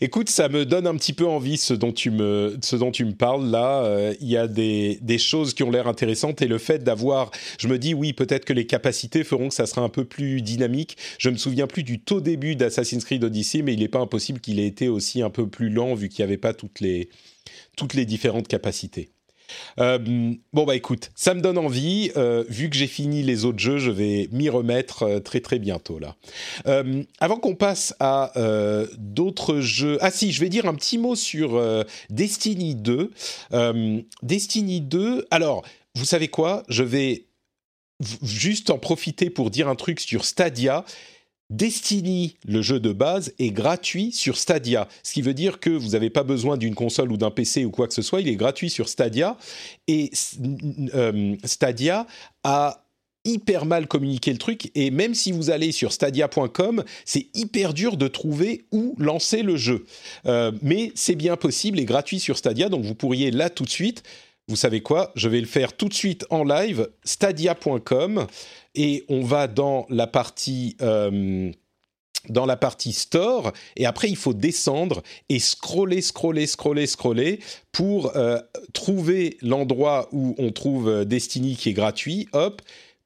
[0.00, 3.04] Écoute, ça me donne un petit peu envie ce dont tu me, ce dont tu
[3.04, 3.82] me parles là.
[3.84, 7.32] Euh, Il y a des, des choses qui ont l'air intéressantes et le fait d'avoir,
[7.58, 10.40] je me dis oui, peut-être que les capacités feront que ça sera un peu plus
[10.40, 10.96] dynamique.
[11.18, 14.38] Je me souviens plus du tout début d'Assassin's Creed Odyssey, mais il n'est pas impossible
[14.40, 17.08] qu'il ait été aussi un peu plus lent vu qu'il n'y avait pas toutes les,
[17.76, 19.10] toutes les différentes capacités.
[19.78, 19.98] Euh,
[20.52, 22.10] bon bah écoute, ça me donne envie.
[22.16, 25.58] Euh, vu que j'ai fini les autres jeux, je vais m'y remettre euh, très très
[25.58, 26.16] bientôt là.
[27.20, 28.32] Avant qu'on passe à
[28.96, 31.60] d'autres jeux, ah si, je vais dire un petit mot sur
[32.10, 33.10] Destiny 2.
[33.52, 35.26] Euh, Destiny 2.
[35.30, 36.62] Alors, vous savez quoi?
[36.68, 37.26] Je vais
[38.22, 40.84] juste en profiter pour dire un truc sur Stadia.
[41.50, 45.90] Destiny, le jeu de base, est gratuit sur Stadia, ce qui veut dire que vous
[45.90, 48.36] n'avez pas besoin d'une console ou d'un PC ou quoi que ce soit, il est
[48.36, 49.38] gratuit sur Stadia,
[49.86, 50.10] et
[50.94, 52.06] euh, Stadia
[52.44, 52.84] a
[53.24, 57.96] hyper mal communiqué le truc, et même si vous allez sur stadia.com, c'est hyper dur
[57.96, 59.86] de trouver où lancer le jeu.
[60.26, 63.70] Euh, mais c'est bien possible et gratuit sur Stadia, donc vous pourriez là tout de
[63.70, 64.02] suite.
[64.48, 65.12] Vous savez quoi?
[65.14, 68.26] Je vais le faire tout de suite en live, stadia.com,
[68.78, 71.50] et on va dans la partie euh,
[72.28, 77.40] dans la partie store, et après il faut descendre et scroller, scroller, scroller, scroller
[77.72, 78.38] pour euh,
[78.72, 82.28] trouver l'endroit où on trouve euh, Destiny qui est gratuit.
[82.32, 82.62] Hop,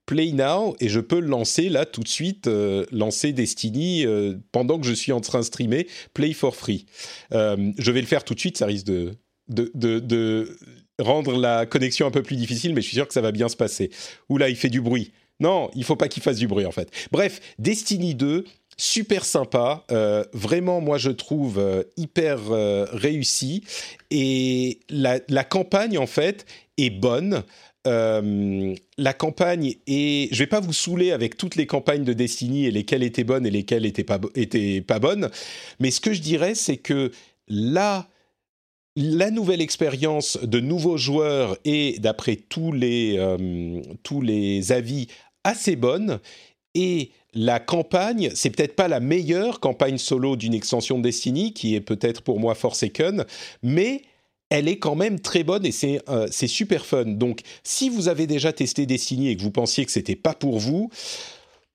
[0.06, 2.50] Play Now, et je peux lancer là tout de suite,
[2.90, 4.04] lancer Destiny
[4.50, 6.86] pendant que je suis en train de streamer, Play for free.
[7.30, 9.12] Je vais le faire tout de suite, ça risque de,
[9.48, 10.58] de, de, de
[10.98, 13.48] rendre la connexion un peu plus difficile, mais je suis sûr que ça va bien
[13.48, 13.90] se passer.
[14.28, 15.12] Oula, il fait du bruit.
[15.42, 16.88] Non, il faut pas qu'il fasse du bruit en fait.
[17.10, 18.44] Bref, Destiny 2,
[18.76, 23.64] super sympa, euh, vraiment moi je trouve euh, hyper euh, réussi
[24.12, 26.46] et la, campagne en fait
[26.78, 27.42] est bonne.
[27.84, 32.70] La campagne est, je vais pas vous saouler avec toutes les campagnes de Destiny et
[32.70, 35.28] lesquelles étaient bonnes et lesquelles étaient pas étaient pas bonnes,
[35.80, 37.10] mais ce que je dirais c'est que
[37.48, 38.08] là
[38.94, 42.74] la nouvelle expérience de nouveaux joueurs est, d'après tous
[44.02, 45.08] tous les avis,
[45.44, 46.20] assez bonne.
[46.74, 51.74] Et la campagne, c'est peut-être pas la meilleure campagne solo d'une extension de Destiny, qui
[51.74, 53.24] est peut-être pour moi Forsaken,
[53.62, 54.02] mais
[54.50, 57.04] elle est quand même très bonne et c'est euh, super fun.
[57.04, 60.58] Donc, si vous avez déjà testé Destiny et que vous pensiez que c'était pas pour
[60.58, 60.90] vous,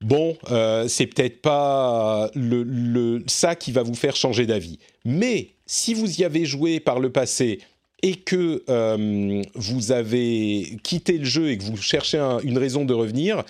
[0.02, 4.78] bon, euh, c'est peut-être pas le, le, ça qui va vous faire changer d'avis.
[5.06, 7.60] Mais si vous y avez joué par le passé
[8.04, 12.86] et que euh, vous avez quitté le jeu et que vous cherchez un, une raison
[12.86, 13.44] de revenir,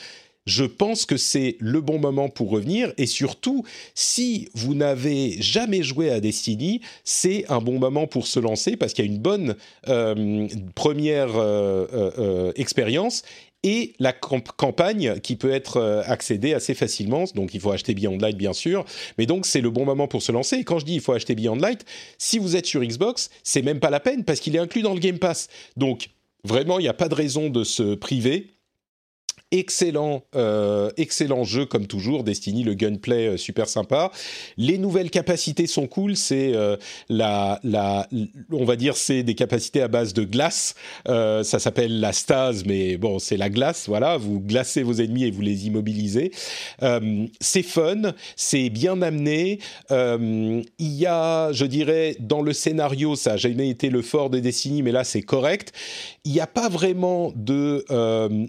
[0.47, 2.93] je pense que c'est le bon moment pour revenir.
[2.97, 8.39] Et surtout, si vous n'avez jamais joué à Destiny, c'est un bon moment pour se
[8.39, 9.55] lancer parce qu'il y a une bonne
[9.89, 13.23] euh, première euh, expérience
[13.63, 17.25] et la camp campagne qui peut être euh, accédée assez facilement.
[17.35, 18.85] Donc il faut acheter Beyond Light bien sûr,
[19.17, 20.57] mais donc c'est le bon moment pour se lancer.
[20.57, 21.85] Et quand je dis il faut acheter Beyond Light,
[22.17, 24.93] si vous êtes sur Xbox, c'est même pas la peine parce qu'il est inclus dans
[24.93, 25.47] le Game Pass.
[25.75, 26.09] Donc
[26.43, 28.56] vraiment il n'y a pas de raison de se priver.
[29.51, 32.25] Excellent, euh, excellent jeu comme toujours.
[32.25, 34.11] Destiny, le gunplay euh, super sympa.
[34.57, 36.17] Les nouvelles capacités sont cool.
[36.17, 36.75] C'est euh,
[37.07, 37.61] la,
[38.51, 40.75] on va dire, c'est des capacités à base de glace.
[41.05, 43.85] Ça s'appelle la stase, mais bon, c'est la glace.
[43.87, 46.31] Voilà, vous glacez vos ennemis et vous les immobilisez.
[47.39, 49.59] C'est fun, c'est bien amené.
[49.89, 54.39] Il y a, je dirais, dans le scénario, ça n'a jamais été le fort de
[54.39, 55.71] Destiny, mais là c'est correct.
[56.25, 57.85] Il n'y a pas vraiment de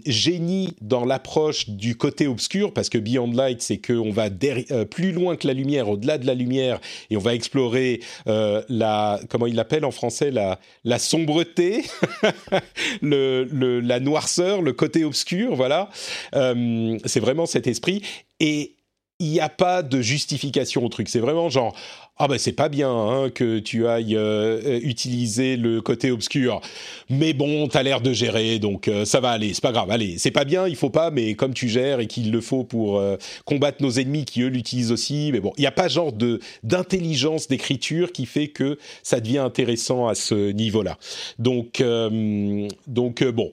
[0.05, 4.27] génie dans l'approche du côté obscur, parce que Beyond Light, c'est qu'on va
[4.71, 8.61] euh, plus loin que la lumière, au-delà de la lumière, et on va explorer euh,
[8.67, 11.85] la, comment il l'appelle en français, la, sombreté,
[13.01, 15.89] la noirceur, le côté obscur, voilà.
[16.35, 18.01] Euh, c'est vraiment cet esprit.
[18.39, 18.75] Et
[19.19, 21.09] il n'y a pas de justification au truc.
[21.09, 21.75] C'est vraiment genre
[22.21, 26.59] ah ben c'est pas bien hein, que tu ailles euh, utiliser le côté obscur,
[27.09, 29.89] mais bon t'as l'air de gérer donc euh, ça va aller, c'est pas grave.
[29.89, 32.65] Allez, c'est pas bien, il faut pas, mais comme tu gères et qu'il le faut
[32.65, 33.15] pour euh,
[33.45, 36.41] combattre nos ennemis qui eux l'utilisent aussi, mais bon il n'y a pas genre de
[36.63, 40.97] d'intelligence d'écriture qui fait que ça devient intéressant à ce niveau-là.
[41.39, 41.81] Donc
[42.87, 43.51] donc bon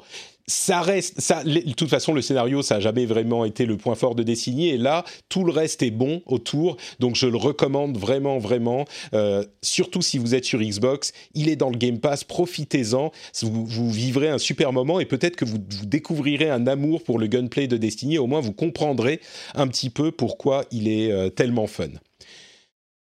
[0.49, 3.97] ça reste, ça, de toute façon, le scénario, ça n'a jamais vraiment été le point
[3.97, 4.69] fort de Destiny.
[4.69, 6.77] Et là, tout le reste est bon autour.
[7.01, 8.85] Donc, je le recommande vraiment, vraiment.
[9.13, 12.23] Euh, surtout si vous êtes sur Xbox, il est dans le Game Pass.
[12.23, 13.11] Profitez-en.
[13.43, 17.67] Vous, vivrez un super moment et peut-être que vous, découvrirez un amour pour le gunplay
[17.67, 18.19] de Destiny.
[18.19, 19.21] Au moins, vous comprendrez
[19.55, 21.89] un petit peu pourquoi il est euh, tellement fun.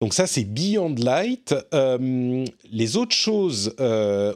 [0.01, 1.55] Donc ça, c'est Beyond Light.
[1.75, 3.75] Euh, les autres choses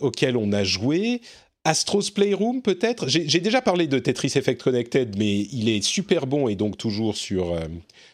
[0.00, 1.22] auxquelles on a joué,
[1.64, 3.08] Astro's Playroom peut-être?
[3.08, 7.16] J'ai déjà parlé de Tetris Effect Connected, mais il est super bon et donc toujours
[7.16, 7.60] sur, euh,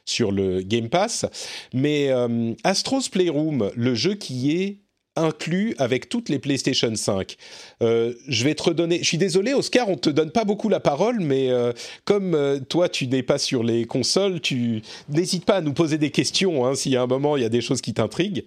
[0.05, 1.26] sur le Game Pass.
[1.74, 4.78] Mais euh, Astro's Playroom, le jeu qui est
[5.16, 7.36] inclus avec toutes les PlayStation 5.
[7.82, 8.98] Euh, je vais te redonner.
[8.98, 11.72] Je suis désolé, Oscar, on te donne pas beaucoup la parole, mais euh,
[12.04, 15.98] comme euh, toi, tu n'es pas sur les consoles, tu n'hésites pas à nous poser
[15.98, 18.44] des questions hein, s'il y a un moment il y a des choses qui t'intriguent.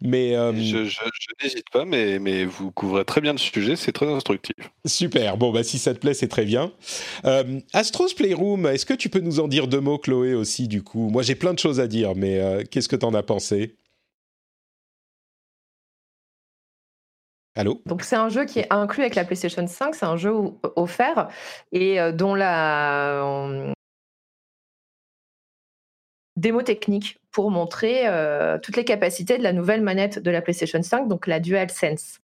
[0.00, 0.88] Mais je,
[1.42, 4.56] n'hésite pas, mais, mais vous couvrez très bien le sujet, c'est très instructif.
[4.86, 5.36] Super.
[5.36, 6.72] Bon, bah si ça te plaît, c'est très bien.
[7.72, 11.10] Astros Playroom, est-ce que tu peux nous en dire deux mots, Chloé aussi, du coup?
[11.10, 13.74] Moi, j'ai plein de choses à dire, mais qu'est-ce que tu en as pensé?
[17.64, 20.32] Donc c'est un jeu qui est inclus avec la PlayStation 5, c'est un jeu
[20.76, 21.28] offert
[21.72, 23.72] et euh, dont la euh,
[26.36, 30.82] démo technique pour montrer euh, toutes les capacités de la nouvelle manette de la PlayStation
[30.82, 32.20] 5, donc la DualSense.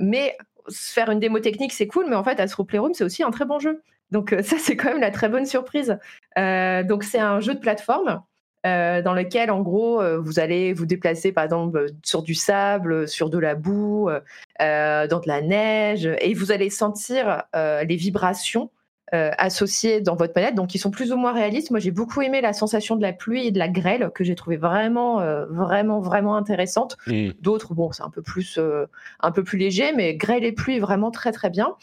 [0.00, 0.36] mais
[0.70, 3.44] faire une démo technique, c'est cool, mais en fait, Astro Playroom, c'est aussi un très
[3.46, 3.82] bon jeu.
[4.10, 5.98] Donc ça, c'est quand même la très bonne surprise.
[6.36, 8.22] donc c'est un jeu de plateforme
[8.66, 12.34] euh, dans lequel, en gros, euh, vous allez vous déplacer, par exemple, euh, sur du
[12.34, 14.10] sable, sur de la boue,
[14.58, 18.70] dans de la neige, et vous allez sentir les vibrations
[19.12, 21.70] associées dans votre manette, donc qui sont plus ou moins réalistes.
[21.70, 24.34] Moi, j'ai beaucoup aimé la sensation de la pluie et de la grêle, que j'ai
[24.34, 26.96] trouvé vraiment, vraiment, vraiment intéressante.
[27.06, 27.30] Mmh.
[27.40, 28.58] D'autres, bon, c'est un peu plus,
[29.20, 31.74] un peu plus léger, mais grêle et pluie, vraiment très, très bien.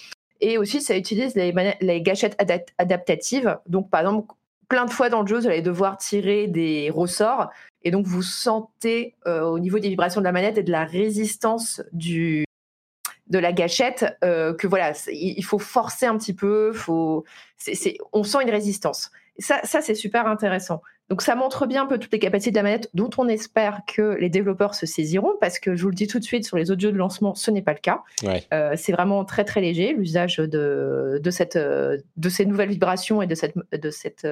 [0.41, 2.37] Et aussi, ça utilise les, les gâchettes
[2.77, 3.57] adaptatives.
[3.67, 4.33] Donc, par exemple,
[4.73, 7.51] plein de fois dans le jeu, vous allez devoir tirer des ressorts.
[7.83, 10.83] Et donc, vous sentez euh, au niveau des vibrations de la manette et de la
[10.83, 12.43] résistance du,
[13.27, 16.71] de la gâchette euh, que voilà, il faut forcer un petit peu.
[16.73, 17.23] Faut,
[18.13, 19.11] on sent une résistance.
[19.37, 20.81] Ça, ça c'est super intéressant.
[21.09, 23.81] Donc ça montre bien un peu toutes les capacités de la manette dont on espère
[23.87, 26.57] que les développeurs se saisiront parce que je vous le dis tout de suite sur
[26.57, 28.03] les autres jeux de lancement, ce n'est pas le cas.
[28.53, 33.27] Euh, c'est vraiment très très léger l'usage de, de, cette, de ces nouvelles vibrations et
[33.27, 33.55] de cette...
[33.71, 34.25] De cette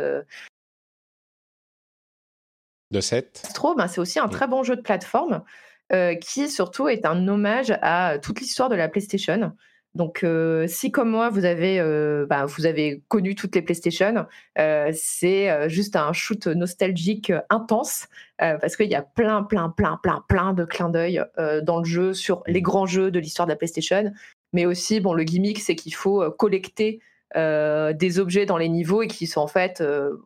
[2.92, 3.44] de cette
[3.78, 4.32] ben, c'est aussi un mm.
[4.32, 5.44] très bon jeu de plateforme
[5.92, 9.52] euh, qui surtout est un hommage à toute l'histoire de la PlayStation.
[9.94, 14.26] Donc, euh, si comme moi, vous avez, euh, bah, vous avez connu toutes les PlayStation,
[14.58, 20.24] euh, c'est juste un shoot nostalgique intense parce qu'il y a plein, plein, plein, plein,
[20.28, 21.24] plein de clins d'œil
[21.64, 24.12] dans le jeu sur les grands jeux de l'histoire de la PlayStation.
[24.54, 27.02] Mais aussi, bon, le gimmick, c'est qu'il faut collecter
[27.36, 29.84] des objets dans les niveaux et qui sont en fait,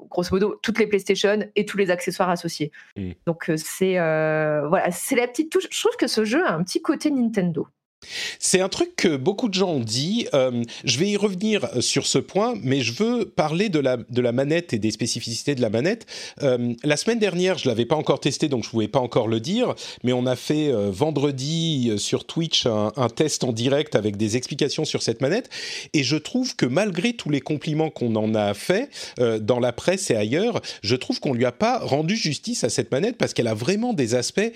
[0.09, 2.71] grosso modo, toutes les PlayStation et tous les accessoires associés.
[2.95, 3.11] Mmh.
[3.25, 5.67] Donc, c'est voilà, c'est la petite touche.
[5.69, 7.67] Je trouve que ce jeu a un petit côté Nintendo.
[8.39, 10.27] C'est un truc que beaucoup de gens ont dit.
[10.33, 14.21] Euh, je vais y revenir sur ce point, mais je veux parler de la, de
[14.21, 16.05] la manette et des spécificités de la manette.
[16.41, 19.39] Euh, la semaine dernière, je l'avais pas encore testé, donc je pouvais pas encore le
[19.39, 24.17] dire, mais on a fait euh, vendredi sur Twitch un, un, test en direct avec
[24.17, 25.49] des explications sur cette manette,
[25.93, 28.89] et je trouve que malgré tous les compliments qu'on en a fait
[29.41, 32.91] dans la presse et ailleurs, je trouve qu'on lui a pas rendu justice à cette
[32.91, 34.51] manette parce qu'elle a vraiment des aspects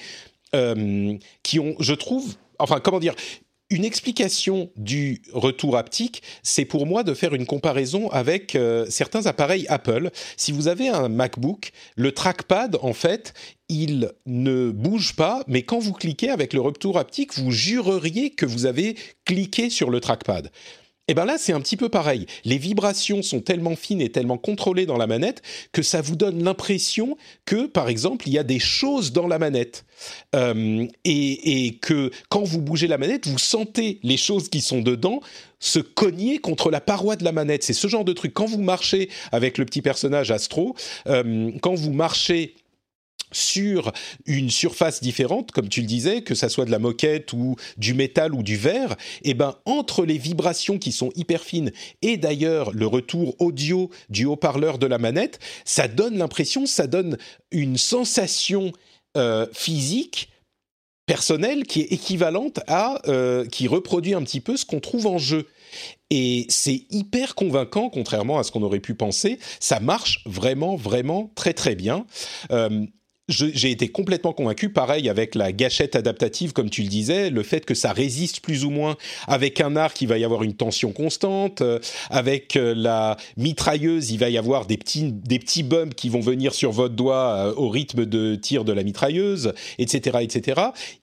[0.52, 3.16] qui ont, je trouve, enfin, comment dire
[3.70, 9.28] une explication du retour haptique, c'est pour moi de faire une comparaison avec euh, certains
[9.28, 10.10] appareils Apple.
[10.38, 13.34] Si vous avez un MacBook, le trackpad, en fait,
[13.70, 18.48] il ne bouge pas, mais quand vous cliquez avec le retour haptique, vous jureriez que
[18.48, 18.96] vous avez
[19.26, 20.50] cliqué sur le trackpad.
[21.10, 22.28] Et bien là, c'est un petit peu pareil.
[22.46, 25.42] Les vibrations sont tellement fines et tellement contrôlées dans la manette
[25.72, 29.40] que ça vous donne l'impression que, par exemple, il y a des choses dans la
[29.40, 29.86] manette.
[30.36, 34.82] Euh, et, et, que quand vous bougez la manette, vous sentez les choses qui sont
[34.82, 35.20] dedans
[35.60, 37.64] se cogner contre la paroi de la manette.
[37.64, 38.34] C'est ce genre de truc.
[38.34, 40.76] Quand vous marchez avec le petit personnage Astro,
[41.08, 42.56] euh, quand vous marchez
[43.32, 43.92] sur
[44.26, 47.94] une surface différente, comme tu le disais, que ça soit de la moquette ou du
[47.94, 51.72] métal ou du verre, et eh ben entre les vibrations qui sont hyper fines
[52.02, 57.18] et d'ailleurs le retour audio du haut-parleur de la manette, ça donne l'impression, ça donne
[57.52, 58.72] une sensation
[59.18, 60.30] euh, physique
[61.10, 65.18] personnelle qui est équivalente à, euh, qui reproduit un petit peu ce qu'on trouve en
[65.18, 65.48] jeu.
[66.12, 69.40] Et c'est hyper convaincant, contrairement à ce qu'on aurait pu penser.
[69.60, 72.06] Ça marche vraiment, vraiment très, très bien.
[72.52, 72.86] Euh,
[73.30, 77.66] j'ai été complètement convaincu, pareil avec la gâchette adaptative, comme tu le disais, le fait
[77.66, 80.92] que ça résiste plus ou moins avec un arc, il va y avoir une tension
[80.92, 85.96] constante, euh, avec euh, la mitrailleuse, il va y avoir des petits, des petits bumps
[85.96, 90.20] qui vont venir sur votre doigt euh, au rythme de tir de la mitrailleuse, etc.,
[90.22, 90.62] etc.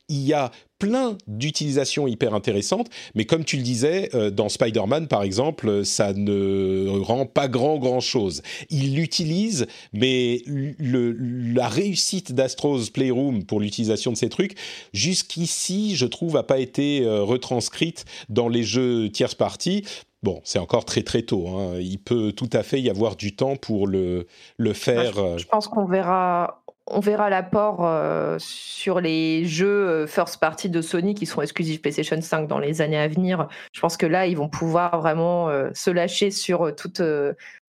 [0.09, 5.09] Il y a plein d'utilisations hyper intéressantes, mais comme tu le disais, euh, dans Spider-Man
[5.09, 8.43] par exemple, ça ne rend pas grand grand chose.
[8.71, 11.13] Il l'utilise, mais le,
[11.55, 14.57] la réussite d'Astro's Playroom pour l'utilisation de ces trucs,
[14.93, 19.85] jusqu'ici, je trouve, a pas été euh, retranscrite dans les jeux tierce partie.
[20.23, 21.47] Bon, c'est encore très très tôt.
[21.49, 21.79] Hein.
[21.81, 25.15] Il peut tout à fait y avoir du temps pour le, le faire.
[25.37, 30.71] je, je pense qu'on verra on verra l'apport euh, sur les jeux euh, first party
[30.71, 33.49] de Sony qui seront exclusifs PlayStation 5 dans les années à venir.
[33.73, 37.03] Je pense que là, ils vont pouvoir vraiment euh, se lâcher sur toute,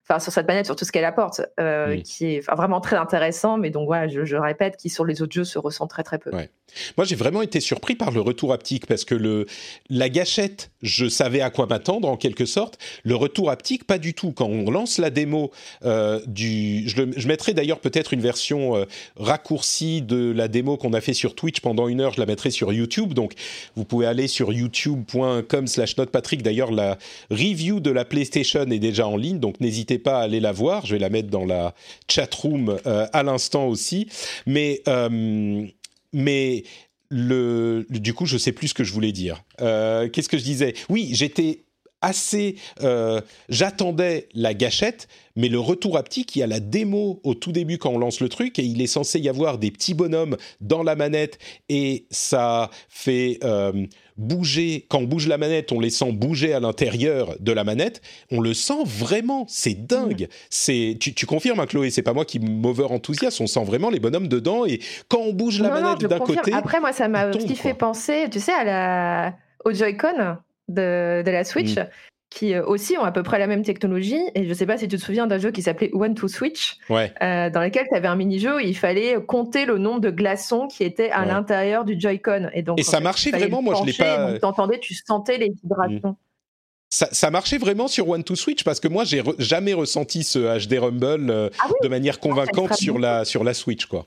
[0.09, 1.43] enfin sur cette manette, sur tout ce qu'elle apporte,
[2.05, 3.59] qui est vraiment très intéressant.
[3.59, 6.31] Mais donc voilà, je, répète, qui sur les autres jeux se ressent très très peu.
[6.97, 9.47] Moi, j'ai vraiment été surpris par le retour haptique parce que le,
[9.89, 12.79] la gâchette, je savais à quoi m'attendre en quelque sorte.
[13.05, 14.33] Le retour haptique, pas du tout.
[14.33, 15.51] Quand on lance la démo
[15.85, 18.85] euh, du, je, je, mettrai d'ailleurs peut-être une version euh,
[19.17, 22.13] raccourcie de la démo qu'on a fait sur Twitch pendant une heure.
[22.13, 23.15] Je la mettrai sur YouTube.
[23.15, 23.33] Donc,
[23.77, 26.43] vous pouvez aller sur youtube.com/slash notepatrick.
[26.43, 26.99] D'ailleurs, la
[27.31, 30.87] review de la PlayStation est déjà en ligne, donc n'hésitez pas aller la voir.
[30.87, 31.75] Je vais la mettre dans la
[32.11, 34.09] chat room euh, à l'instant aussi.
[34.47, 35.67] Mais euh,
[36.13, 36.65] mais
[37.09, 39.45] le, du coup, je sais plus ce que je voulais dire.
[39.61, 40.75] Euh, qu'est-ce que je disais?
[40.89, 41.65] Oui, j'étais
[42.01, 42.57] assez.
[43.49, 47.79] J'attendais la gâchette, mais le retour haptique, il y a la démo au tout début
[47.79, 50.83] quand on lance le truc, et il est censé y avoir des petits bonhommes dans
[50.83, 51.39] la manette,
[51.69, 53.41] et ça fait.
[54.17, 58.01] Bouger, quand on bouge la manette, on les sent bouger à l'intérieur de la manette,
[58.31, 60.23] on le sent vraiment, c'est dingue.
[60.23, 60.35] Mm.
[60.51, 63.91] C'est, tu, tu confirmes, hein, Chloé, c'est pas moi qui m'over enthousiasme, on sent vraiment
[63.91, 66.53] les bonhommes dedans et quand on bouge la manette d'un côté.
[66.53, 70.39] Après, moi, ça m'a aussi fait penser, tu sais, à la, au Joy-Con
[70.69, 71.77] de, de la Switch.
[71.77, 71.87] Mm
[72.37, 74.21] qui euh, aussi ont à peu près la même technologie.
[74.35, 76.29] Et je ne sais pas si tu te souviens d'un jeu qui s'appelait One to
[76.29, 77.13] Switch, ouais.
[77.23, 80.69] euh, dans lequel tu avais un mini-jeu où il fallait compter le nombre de glaçons
[80.69, 81.29] qui étaient à ouais.
[81.29, 82.51] l'intérieur du Joy-Con.
[82.53, 84.39] Et, donc, et ça fait, marchait vraiment, moi je l'ai pas.
[84.39, 86.11] Tu entendais, tu sentais les vibrations.
[86.11, 86.17] Mmh.
[86.89, 90.23] Ça, ça, marchait vraiment sur One to Switch parce que moi j'ai re jamais ressenti
[90.23, 91.75] ce HD Rumble euh, ah oui?
[91.83, 94.07] de manière convaincante non, sur la sur la Switch quoi.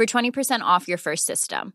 [0.00, 1.74] for 20% off your first system.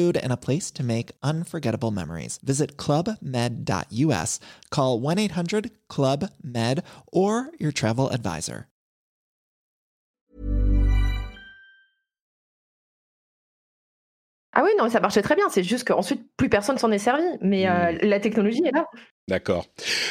[0.00, 2.38] food, and a place to make unforgettable memories.
[2.42, 4.40] Visit clubmed.us,
[4.70, 6.82] call 1 800 Club Med,
[7.12, 8.66] or your travel advisor.
[14.52, 15.48] Ah oui, non, ça marchait très bien.
[15.48, 17.22] C'est juste qu'ensuite, plus personne s'en est servi.
[17.40, 18.84] Mais euh, la technologie est là.
[19.28, 19.68] D'accord.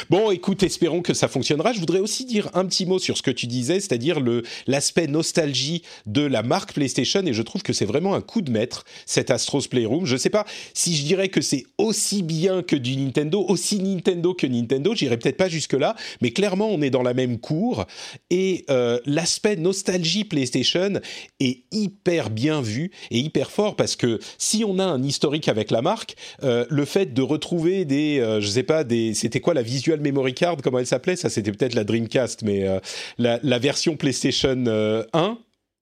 [0.08, 1.74] Bon, écoute, espérons que ça fonctionnera.
[1.74, 5.08] Je voudrais aussi dire un petit mot sur ce que tu disais, c'est-à-dire le l'aspect
[5.08, 8.84] nostalgie de la marque PlayStation, et je trouve que c'est vraiment un coup de maître
[9.04, 10.06] cet Astro's Playroom.
[10.06, 13.78] Je ne sais pas si je dirais que c'est aussi bien que du Nintendo, aussi
[13.78, 14.94] Nintendo que Nintendo.
[14.94, 17.84] J'irai peut-être pas jusque là, mais clairement on est dans la même cour
[18.30, 20.94] et euh, l'aspect nostalgie PlayStation
[21.40, 25.70] est hyper bien vu et hyper fort parce que si on a un historique avec
[25.70, 29.54] la marque, euh, le fait de retrouver des, euh, je sais pas, des c'était quoi
[29.54, 31.16] la Visual Memory Card Comment elle s'appelait?
[31.16, 32.78] Ça, c'était peut-être la Dreamcast, mais euh,
[33.18, 35.04] la, version PlayStation 1 euh,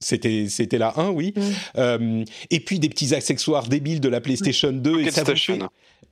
[0.01, 1.35] c'était c'était la 1 oui.
[1.37, 1.41] Mm.
[1.79, 5.25] euh, et puis des petits accessoires débiles de la PlayStation 2 et ça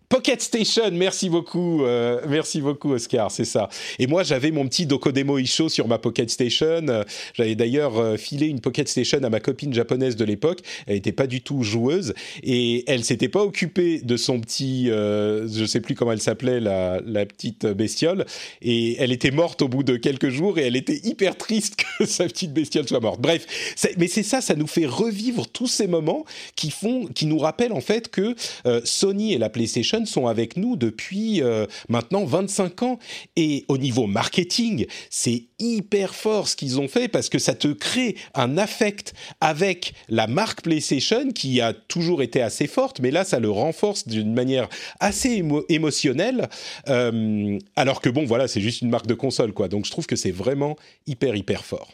[0.09, 3.69] Pocket Station, merci beaucoup, euh, merci beaucoup Oscar, c'est ça.
[3.99, 7.05] Et moi j'avais mon petit Dokodemo Isho sur ma Pocket Station.
[7.35, 10.61] J'avais d'ailleurs euh, filé une Pocket Station à ma copine japonaise de l'époque.
[10.87, 15.49] Elle n'était pas du tout joueuse et elle s'était pas occupée de son petit, euh,
[15.49, 18.27] je sais plus comment elle s'appelait la, la petite bestiole
[18.63, 22.07] et elle était morte au bout de quelques jours et elle était hyper triste que
[22.07, 23.21] sa petite bestiole soit morte.
[23.21, 27.39] Bref, mais c'est ça, ça nous fait revivre tous ces moments qui font, qui nous
[27.39, 28.37] rappellent en fait que
[28.67, 32.99] euh, Sony et la PlayStation sont avec nous depuis euh, maintenant 25 ans.
[33.36, 37.68] Et au niveau marketing, c'est hyper fort ce qu'ils ont fait parce que ça te
[37.68, 43.24] crée un affect avec la marque PlayStation qui a toujours été assez forte, mais là,
[43.24, 44.68] ça le renforce d'une manière
[45.01, 46.49] assez émotionnelle.
[46.88, 49.68] Euh, alors que bon, voilà, c'est juste une marque de console, quoi.
[49.68, 50.76] Donc je trouve que c'est vraiment
[51.07, 51.88] hyper, hyper fort.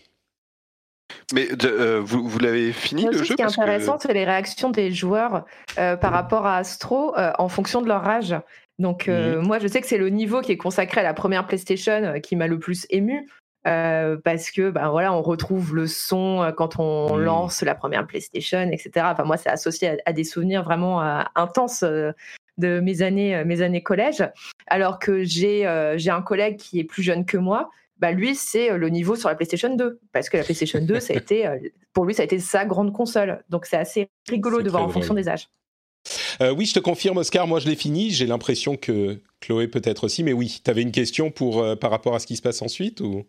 [1.32, 4.70] Mais euh, vous, vous l'avez fini le jeu Ce qui est intéressant, c'est les réactions
[4.70, 5.44] des joueurs
[5.78, 8.34] euh, par rapport à Astro euh, en fonction de leur âge.
[8.78, 9.40] Donc mhm.
[9.40, 12.36] moi, je sais que c'est le niveau qui est consacré à la première PlayStation qui
[12.36, 13.28] m'a le plus ému.
[13.64, 19.06] parce que ben voilà, on retrouve le son quand on lance la première PlayStation, etc.
[19.10, 21.00] Enfin moi, c'est associé à, des souvenirs vraiment
[21.36, 21.84] intenses
[22.58, 24.24] de mes années, mes années collège.
[24.66, 27.70] Alors que j'ai j'ai un collègue qui est plus jeune que moi,
[28.02, 30.00] bah lui, c'est euh, le niveau sur la PlayStation 2.
[30.12, 31.56] Parce que la PlayStation 2, ça a été, euh,
[31.92, 33.44] pour lui, ça a été sa grande console.
[33.48, 35.48] Donc c'est assez rigolo de voir en fonction des âges.
[36.40, 38.10] Euh, oui, je te confirme, Oscar, moi je l'ai fini.
[38.10, 40.24] J'ai l'impression que Chloé peut-être aussi.
[40.24, 43.00] Mais oui, tu avais une question pour, par rapport à ce qui se passe ensuite
[43.00, 43.24] ou?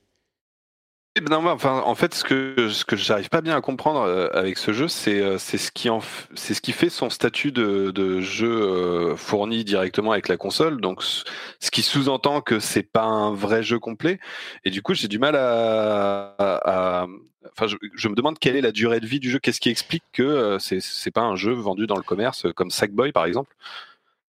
[1.21, 4.57] Non, enfin, en fait, ce que ce que j'arrive pas bien à comprendre euh, avec
[4.57, 5.99] ce jeu, c'est euh, c'est ce qui en
[6.33, 10.81] c'est ce qui fait son statut de, de jeu euh, fourni directement avec la console.
[10.81, 14.19] Donc, ce qui sous-entend que c'est pas un vrai jeu complet.
[14.65, 17.07] Et du coup, j'ai du mal à, à,
[17.51, 19.37] enfin, je, je, me demande quelle est la durée de vie du jeu.
[19.37, 23.11] Qu'est-ce qui explique que c'est c'est pas un jeu vendu dans le commerce comme Sackboy
[23.11, 23.55] par exemple?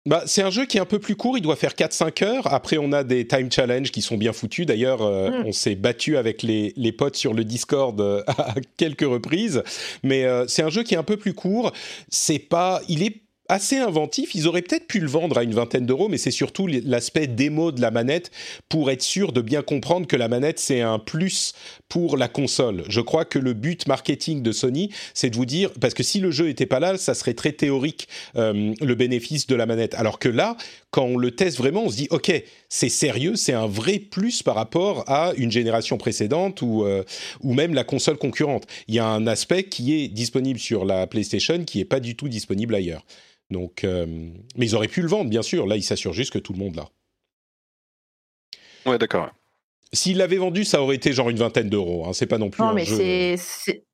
[0.06, 2.52] Bah, c'est un jeu qui est un peu plus court, il doit faire 4-5 heures.
[2.52, 4.64] Après, on a des time challenges qui sont bien foutus.
[4.64, 5.46] D'ailleurs, euh, mm.
[5.46, 9.62] on s'est battu avec les, les, potes sur le Discord euh, à quelques reprises.
[10.02, 11.72] Mais euh, c'est un jeu qui est un peu plus court.
[12.08, 13.20] C'est pas, il est
[13.50, 14.34] assez inventif.
[14.34, 17.72] Ils auraient peut-être pu le vendre à une vingtaine d'euros, mais c'est surtout l'aspect démo
[17.72, 18.30] de la manette
[18.68, 21.54] pour être sûr de bien comprendre que la manette, c'est un plus
[21.88, 22.84] pour la console.
[22.88, 26.20] Je crois que le but marketing de Sony, c'est de vous dire, parce que si
[26.20, 29.94] le jeu n'était pas là, ça serait très théorique, euh, le bénéfice de la manette.
[29.94, 30.56] Alors que là,
[30.90, 32.32] quand on le teste vraiment, on se dit, OK,
[32.68, 37.04] c'est sérieux, c'est un vrai plus par rapport à une génération précédente ou, euh,
[37.40, 38.66] ou même la console concurrente.
[38.88, 42.16] Il y a un aspect qui est disponible sur la PlayStation qui n'est pas du
[42.16, 43.04] tout disponible ailleurs.
[43.50, 44.06] Donc, euh,
[44.56, 45.66] mais ils auraient pu le vendre, bien sûr.
[45.66, 46.88] Là, ils s'assurent juste que tout le monde l'a.
[48.86, 49.30] Ouais, d'accord.
[49.92, 52.06] S'ils l'avaient vendu, ça aurait été genre une vingtaine d'euros.
[52.06, 52.12] Hein.
[52.12, 52.62] C'est pas non plus.
[52.62, 53.84] Non, mais c'est.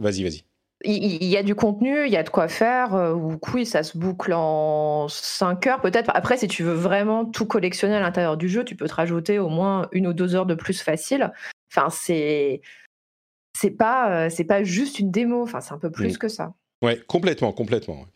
[0.00, 0.44] Vas-y, vas-y.
[0.82, 2.94] Il y a du contenu, il y a de quoi faire.
[2.94, 6.10] Euh, ou oui, ça se boucle en 5 heures peut-être.
[6.14, 9.38] Après, si tu veux vraiment tout collectionner à l'intérieur du jeu, tu peux te rajouter
[9.38, 11.32] au moins une ou deux heures de plus facile.
[11.70, 12.62] Enfin, c'est
[13.58, 15.42] c'est pas euh, c'est pas juste une démo.
[15.42, 16.54] Enfin, c'est un peu plus que ça.
[16.82, 18.06] Ouais, complètement, complètement.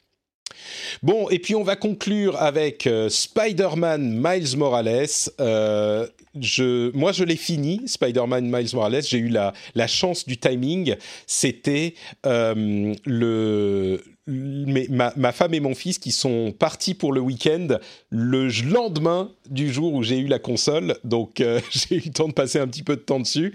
[1.03, 5.07] Bon, et puis on va conclure avec euh, Spider-Man Miles Morales.
[5.41, 6.07] Euh,
[6.41, 9.03] je, moi, je l'ai fini, Spider-Man Miles Morales.
[9.03, 9.53] J'ai eu la,
[9.87, 10.97] chance du timing.
[11.27, 11.95] C'était
[12.27, 17.79] euh, le, ma, ma, femme et mon fils qui sont partis pour le week-end
[18.11, 20.97] le lendemain du jour où j'ai eu la console.
[21.05, 21.37] Donc,
[21.71, 23.55] j'ai eu le temps de passer un petit peu de temps dessus.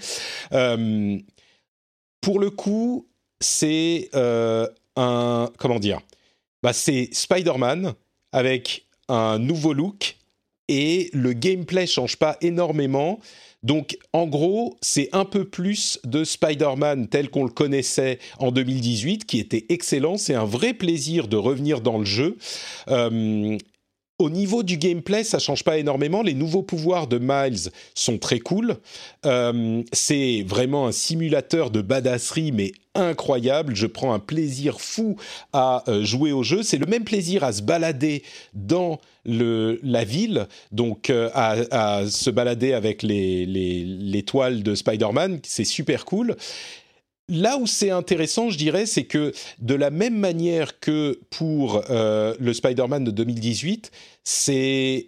[2.22, 3.08] pour le coup,
[3.39, 5.50] c'est un.
[5.58, 6.02] Comment dire
[6.64, 7.93] bah, c'est Spider-Man
[8.32, 10.18] avec un nouveau look
[10.68, 13.20] et le gameplay change pas énormément.
[13.64, 19.26] Donc, en gros, c'est un peu plus de Spider-Man tel qu'on le connaissait en 2018,
[19.26, 20.16] qui était excellent.
[20.16, 22.38] C'est un vrai plaisir de revenir dans le jeu.
[22.88, 23.57] Euh,
[24.20, 26.22] au niveau du gameplay, ça change pas énormément.
[26.22, 28.76] Les nouveaux pouvoirs de Miles sont très cool.
[29.26, 33.76] Euh, c'est vraiment un simulateur de badasserie, mais incroyable.
[33.78, 35.15] Je prends un plaisir fou
[35.53, 36.63] à euh, jouer au jeu.
[36.63, 42.30] C'est le même plaisir à se balader dans le, la ville, donc euh, à, se
[42.30, 45.39] balader avec les, les, les toiles de Spider-Man.
[45.43, 46.36] C'est super cool
[47.30, 52.36] là où c'est intéressant, je dirais, c'est que de la même manière que pour euh,
[52.40, 53.92] le Spider-Man de 2018,
[54.24, 55.08] c'est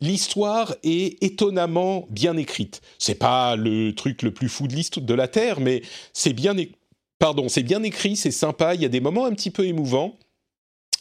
[0.00, 2.80] l'histoire est étonnamment bien écrite.
[2.98, 6.56] C'est pas le truc le plus fou de de la Terre, mais c'est bien,
[7.48, 8.74] c'est bien écrit, c'est sympa.
[8.74, 10.16] Il y a des moments un petit peu émouvants.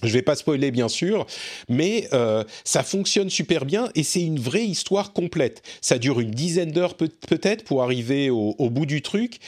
[0.04, 1.26] Je vais pas spoiler bien sûr,
[1.70, 5.62] mais euh, ça fonctionne super bien et c'est une vraie histoire complète.
[5.82, 9.40] Ça dure une dizaine d'heures peut-être pour arriver au, bout du truc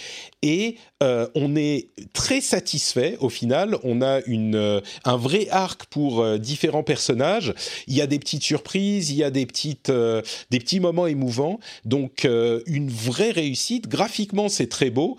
[0.42, 3.78] et euh, on est très satisfait au final.
[3.84, 7.54] On a une, euh, un vrai arc pour différents personnages.
[7.88, 11.60] Il y a des petites surprises, il y a des petites, des petits moments émouvants.
[11.86, 12.28] Donc
[12.66, 13.88] une vraie réussite.
[13.88, 15.18] Graphiquement c'est très beau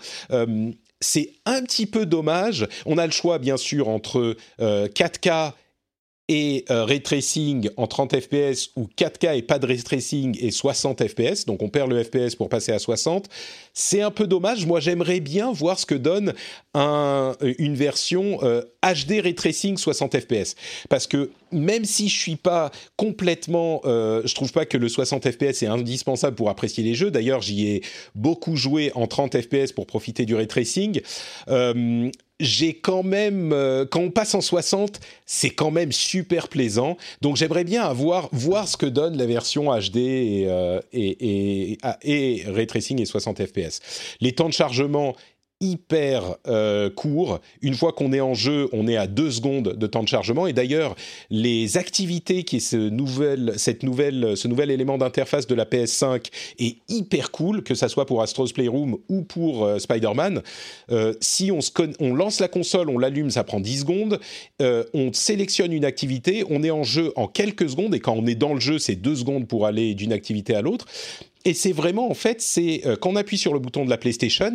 [1.05, 2.67] c'est un petit peu dommage.
[2.85, 5.51] On a le choix, bien sûr, entre 4K euh,
[6.27, 10.49] et euh, ray tracing en 30 fps ou 4K et pas de ray tracing et
[10.49, 13.29] 60 fps, donc on perd le fps pour passer à 60.
[13.77, 14.65] C'est un peu dommage.
[14.65, 16.33] Moi, j'aimerais bien voir ce que donne
[16.73, 20.55] une version HD euh, ray tracing 60 fps,
[20.89, 25.29] parce que même si je suis pas complètement, euh, je trouve pas que le 60
[25.29, 27.11] fps est indispensable pour apprécier les jeux.
[27.11, 27.81] D'ailleurs, j'y ai
[28.15, 31.01] beaucoup joué en 30 fps pour profiter du ray tracing.
[31.49, 32.09] Euh,
[32.39, 36.97] j'ai quand même, euh, quand on passe en 60, c'est quand même super plaisant.
[37.21, 41.77] Donc j'aimerais bien avoir, voir ce que donne la version HD et, euh, et, et,
[42.03, 43.64] et, ray tracing et 60 fps.
[44.21, 45.15] Les temps de chargement
[45.61, 47.39] hyper euh, court.
[47.61, 50.47] Une fois qu'on est en jeu, on est à deux secondes de temps de chargement.
[50.47, 50.95] Et d'ailleurs,
[51.29, 56.29] les activités qui est ce nouvel, cette nouvelle, ce nouvel élément d'interface de la PS5
[56.59, 60.41] est hyper cool, que ça soit pour Astro's Playroom ou pour euh, Spider-Man.
[60.91, 64.19] Euh, si on, lance la console, on l'allume, ça prend 10 secondes.
[64.59, 67.95] on sélectionne une activité, on est en jeu en quelques secondes.
[67.95, 70.61] Et quand on est dans le jeu, c'est deux secondes pour aller d'une activité à
[70.61, 70.85] l'autre.
[71.45, 73.97] Et c'est vraiment, en fait, c'est euh, quand on appuie sur le bouton de la
[73.97, 74.51] PlayStation,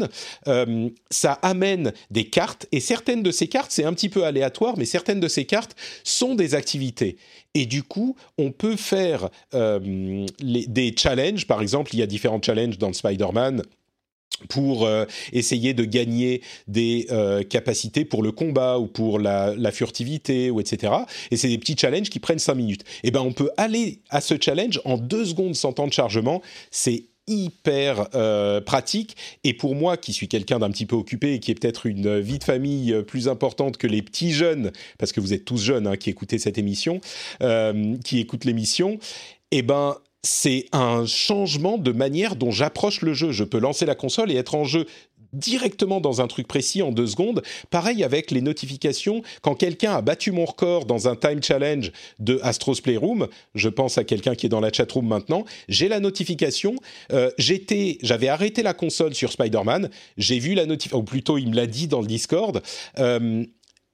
[0.48, 2.66] euh, ça amène des cartes.
[2.72, 5.76] Et certaines de ces cartes, c'est un petit peu aléatoire, mais certaines de ces cartes
[6.02, 7.16] sont des activités.
[7.54, 11.46] Et du coup, on peut faire euh, des challenges.
[11.46, 13.62] Par exemple, il y a différents challenges dans Spider-Man
[14.48, 19.72] pour euh, essayer de gagner des euh, capacités pour le combat ou pour la, la
[19.72, 20.92] furtivité ou etc.
[21.30, 22.82] Et c'est des petits challenges qui prennent 5 minutes.
[23.02, 25.92] Et eh ben on peut aller à ce challenge en 2 secondes sans temps de
[25.92, 26.42] chargement.
[26.70, 31.38] C'est hyper euh, pratique et pour moi qui suis quelqu'un d'un petit peu occupé et
[31.38, 35.20] qui est peut-être une vie de famille plus importante que les petits jeunes parce que
[35.20, 37.00] vous êtes tous jeunes hein, qui écoutez cette émission
[38.04, 38.98] qui écoutent l'émission
[39.52, 43.32] eh ben c'est un changement de manière dont j'approche le jeu.
[43.32, 44.86] Je peux lancer la console et être en jeu
[45.32, 47.42] directement dans un truc précis en deux secondes.
[47.70, 49.22] Pareil avec les notifications.
[49.42, 53.98] Quand quelqu'un a battu mon record dans un time challenge de Astro's Playroom, je pense
[53.98, 56.76] à quelqu'un qui est dans la chatroom maintenant, j'ai la notification.
[57.12, 59.90] Euh, j'avais arrêté la console sur Spider-Man.
[60.16, 62.62] J'ai vu la notification, ou plutôt il me l'a dit dans le Discord.
[62.98, 63.44] Euh,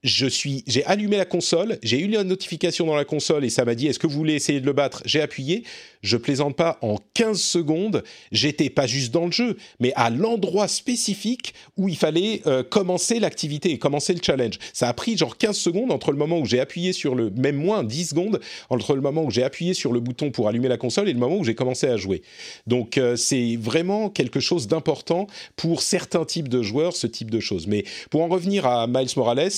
[0.03, 3.87] j'ai allumé la console, j'ai eu la notification dans la console et ça m'a dit
[3.87, 5.01] est-ce que vous voulez essayer de le battre?
[5.05, 5.63] J'ai appuyé,
[6.01, 10.67] je plaisante pas, en 15 secondes, j'étais pas juste dans le jeu, mais à l'endroit
[10.67, 14.59] spécifique où il fallait euh, commencer l'activité et commencer le challenge.
[14.73, 17.57] Ça a pris genre 15 secondes entre le moment où j'ai appuyé sur le, même
[17.57, 18.39] moins 10 secondes,
[18.69, 21.19] entre le moment où j'ai appuyé sur le bouton pour allumer la console et le
[21.19, 22.21] moment où j'ai commencé à jouer.
[22.65, 27.39] Donc euh, c'est vraiment quelque chose d'important pour certains types de joueurs, ce type de
[27.39, 27.67] choses.
[27.67, 29.51] Mais pour en revenir à Miles Morales,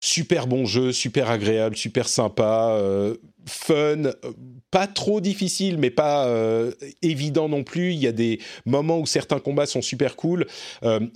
[0.00, 3.16] super bon jeu, super agréable, super sympa, euh,
[3.46, 4.12] fun, euh,
[4.70, 6.72] pas trop difficile, mais pas euh,
[7.02, 7.92] évident non plus.
[7.92, 10.46] Il y a des moments où certains combats sont super cool,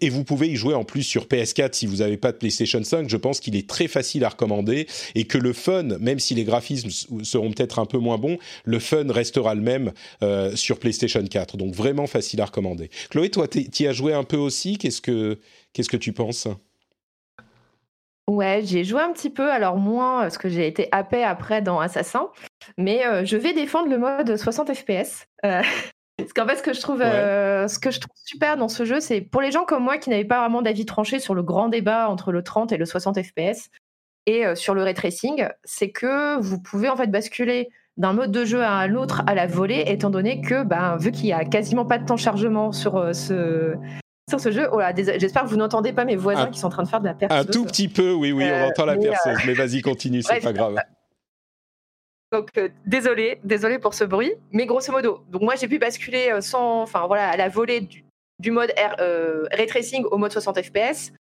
[0.01, 2.83] et vous pouvez y jouer en plus sur PS4 si vous n'avez pas de PlayStation
[2.83, 3.09] 5.
[3.09, 6.45] Je pense qu'il est très facile à recommander et que le fun, même si les
[6.45, 6.91] graphismes
[7.23, 9.93] seront peut-être un peu moins bons, le fun restera le même
[10.55, 11.57] sur PlayStation 4.
[11.57, 12.91] Donc vraiment facile à recommander.
[13.11, 14.79] Chloé, toi, tu y as joué un peu aussi?
[14.79, 15.39] Qu'est-ce que
[15.73, 16.49] qu'est-ce que tu penses?
[18.31, 21.81] Ouais, j'ai joué un petit peu, alors moins parce que j'ai été happé après dans
[21.81, 22.29] Assassin,
[22.79, 25.27] mais euh, je vais défendre le mode 60 FPS.
[25.45, 25.61] Euh,
[26.17, 28.85] parce qu'en fait, ce que je trouve, euh, ce que je trouve super dans ce
[28.85, 31.43] jeu, c'est pour les gens comme moi qui n'avaient pas vraiment d'avis tranché sur le
[31.43, 33.69] grand débat entre le 30 et le 60 FPS
[34.27, 38.45] et sur le ray tracing, c'est que vous pouvez en fait basculer d'un mode de
[38.45, 41.45] jeu à un autre à la volée, étant donné que, ben, vu qu'il y a
[41.45, 43.75] quasiment pas de temps de chargement sur ce,
[44.31, 44.69] sur ce jeu.
[44.73, 47.07] Oh j'espère que vous n'entendez pas mes voisins qui sont en train de faire de
[47.07, 47.39] la perceuse.
[47.39, 49.35] Un tout petit peu, oui, oui, on euh, entend la perceuse.
[49.35, 50.77] Euh, mais vas-y, continue, c'est pas grave.
[52.33, 52.49] Donc
[52.87, 55.25] désolé, désolé pour ce bruit, mais grosso modo.
[55.31, 58.05] Donc moi j'ai pu basculer sans, enfin voilà, à la volée du,
[58.39, 58.73] du mode
[59.53, 61.13] ray tracing au mode 60 fps.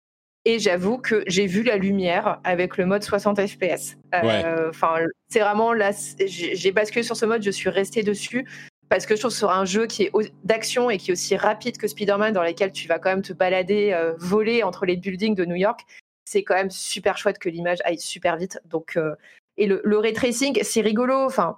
[0.44, 3.96] Et j'avoue que j'ai vu la lumière avec le mode 60 fps.
[4.12, 4.96] Enfin,
[5.28, 5.90] c'est vraiment là,
[6.26, 8.46] j'ai basculé sur ce mode, je suis restée dessus
[8.89, 10.12] parce que je trouve que sur un jeu qui est
[10.45, 13.32] d'action et qui est aussi rapide que Spider-Man, dans lequel tu vas quand même te
[13.32, 15.80] balader, euh, voler entre les buildings de New York,
[16.24, 18.61] c'est quand même super chouette que l'image aille super vite.
[18.66, 19.14] Donc, euh,
[19.57, 21.14] et le, ray tracing, c'est rigolo.
[21.14, 21.57] Enfin,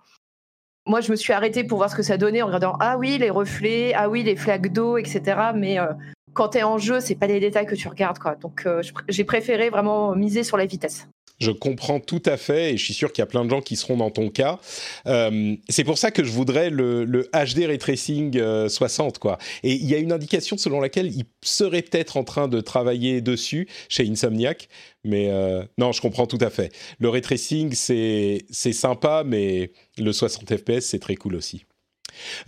[0.87, 3.19] moi, je me suis arrêtée pour voir ce que ça donnait en regardant ah oui
[3.19, 5.53] les reflets, ah oui les flaques d'eau, etc.
[5.55, 5.93] Mais euh,
[6.33, 8.35] quand tu es en jeu, c'est pas des détails que tu regardes quoi.
[8.37, 8.67] Donc,
[9.09, 11.09] j'ai préféré vraiment miser sur la vitesse.
[11.41, 13.63] Je comprends tout à fait et je suis sûr qu'il y a plein de gens
[13.63, 14.61] qui seront dans ton cas.
[15.07, 19.39] Euh, c'est pour ça que je voudrais le, HD Ray Tracing 60 quoi.
[19.63, 23.23] Et il y a une indication selon laquelle il serait peut-être en train de travailler
[23.23, 24.69] dessus chez Insomniac.
[25.03, 26.73] Mais euh, non, je comprends tout à fait.
[26.99, 31.65] Le ray tracing c'est sympa, mais le 60 fps c'est très cool aussi.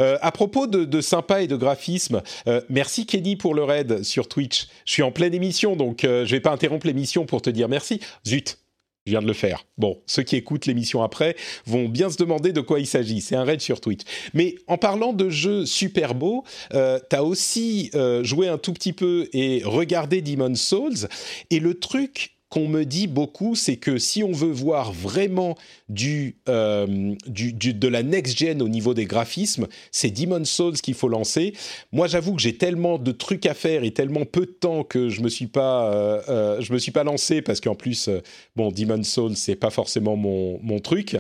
[0.01, 2.21] Euh, à propos de, sympa et de graphisme,
[2.69, 4.67] merci Kenny pour le raid sur Twitch.
[4.85, 8.01] Je suis en pleine émission, donc je vais pas interrompre l'émission pour te dire merci.
[8.27, 8.59] Zut,
[9.07, 9.65] je viens de le faire.
[9.79, 11.37] Bon, ceux qui écoutent l'émission après
[11.67, 13.21] vont bien se demander de quoi il s'agit.
[13.21, 14.03] C'est un raid sur Twitch.
[14.33, 16.45] Mais en parlant de jeux super beaux,
[16.75, 21.09] euh, tu as aussi euh, joué un tout petit peu et regardé Demon's Souls.
[21.51, 25.57] Et le truc qu'on me dit beaucoup, c'est que si on veut voir vraiment
[25.89, 31.09] du, euh, du, de la next-gen au niveau des graphismes, c'est Demon's Souls qu'il faut
[31.09, 31.55] lancer.
[31.93, 35.09] Moi, j'avoue que j'ai tellement de trucs à faire et tellement peu de temps que
[35.09, 38.11] je me suis pas, euh, euh, je me suis pas lancé parce qu'en plus,
[38.55, 41.17] bon, Demon's Souls, c'est pas forcément mon, mon truc,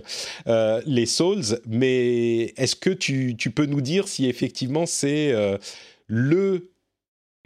[0.84, 1.58] les Souls.
[1.66, 5.34] Mais est-ce que tu, tu, peux nous dire si effectivement c'est
[6.08, 6.68] le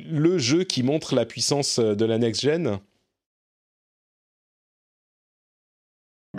[0.04, 2.80] le jeu qui montre la puissance de la next-gen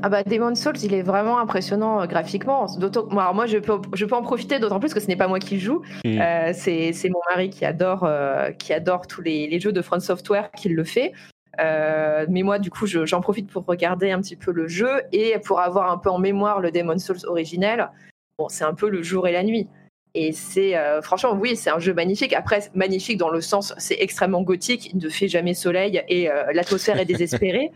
[0.03, 2.67] Ah bah Demon's Souls, il est vraiment impressionnant euh, graphiquement.
[3.11, 5.39] alors moi, je peux, je peux en profiter d'autant plus que ce n'est pas moi
[5.39, 5.81] qui joue.
[6.05, 6.21] Mm.
[6.21, 9.99] Euh, c'est mon mari qui adore, euh, qui adore tous les, les, jeux de Front
[9.99, 11.13] Software qui le fait.
[11.57, 15.59] mais moi, du coup, j'en profite pour regarder un petit peu le jeu et pour
[15.59, 17.89] avoir un peu en mémoire le Demon's Souls originel.
[18.37, 19.67] Bon, c'est un peu le jour et la nuit.
[20.13, 22.33] Et c'est franchement, oui, c'est un jeu magnifique.
[22.33, 26.99] Après, magnifique dans le sens, c'est extrêmement gothique, il ne fait jamais soleil et l'atmosphère
[26.99, 27.71] est désespérée.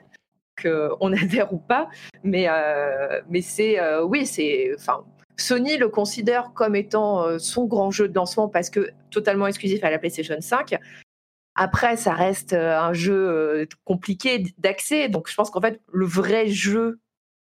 [0.61, 1.89] Qu'on adhère ou pas.
[2.23, 5.03] Mais, euh, mais c'est, euh, oui, c'est, enfin,
[5.37, 9.83] Sony le considère comme étant euh, son grand jeu de lancement parce que totalement exclusif
[9.83, 10.77] à la PlayStation 5.
[11.55, 16.99] Après, ça reste un jeu compliqué d'accès, donc je pense qu'en fait, le vrai jeu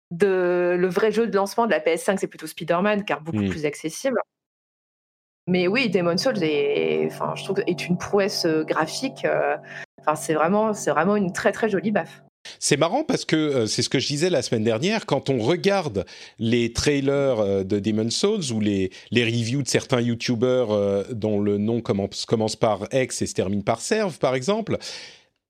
[0.09, 3.65] de le vrai jeu de lancement de la PS5, c'est plutôt Spider-Man, car beaucoup plus
[3.65, 4.19] accessible.
[5.45, 9.27] Mais oui, Demon's Souls est, enfin, je trouve, est une prouesse graphique.
[9.99, 12.23] Enfin, c'est vraiment, c'est vraiment une très très jolie baffe.
[12.59, 15.39] C'est marrant parce que euh, c'est ce que je disais la semaine dernière, quand on
[15.39, 16.05] regarde
[16.39, 21.39] les trailers euh, de Demon's Souls ou les, les reviews de certains YouTubers euh, dont
[21.39, 24.77] le nom commence, commence par X et se termine par Serve, par exemple,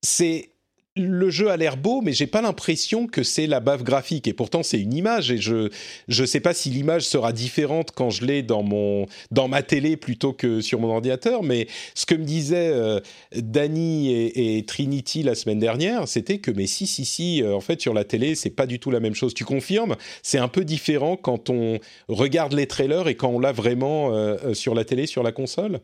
[0.01, 0.52] c'est
[0.95, 4.27] le jeu a l'air beau, mais j'ai pas l'impression que c'est la bave graphique.
[4.27, 5.31] Et pourtant, c'est une image.
[5.31, 5.69] Et je
[6.07, 9.97] je sais pas si l'image sera différente quand je l'ai dans mon dans ma télé
[9.97, 11.41] plutôt que sur mon ordinateur.
[11.41, 12.99] Mais ce que me disaient euh,
[13.35, 17.81] Danny et, Trinity la semaine dernière, c'était que mais si si si, euh, en fait
[17.81, 19.33] sur la télé, c'est pas du tout la même chose.
[19.33, 19.95] Tu confirmes?
[20.21, 24.53] C'est un peu différent quand on regarde les trailers et quand on l'a vraiment euh,
[24.53, 25.79] sur la télé, sur la console?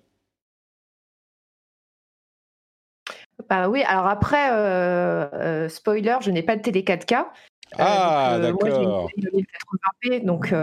[3.49, 7.15] Bah oui, alors après, euh, euh, spoiler, je n'ai pas de télé 4K.
[7.15, 9.09] Euh, ah, d'accord.
[10.23, 10.53] donc,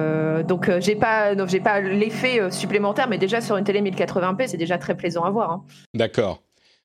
[0.47, 4.78] donc j'ai pas, j'ai pas l'effet supplémentaire, mais déjà sur une télé 1080p, c'est déjà
[4.78, 5.51] très plaisant à voir.
[5.51, 5.64] Hein.
[5.95, 6.43] D'accord.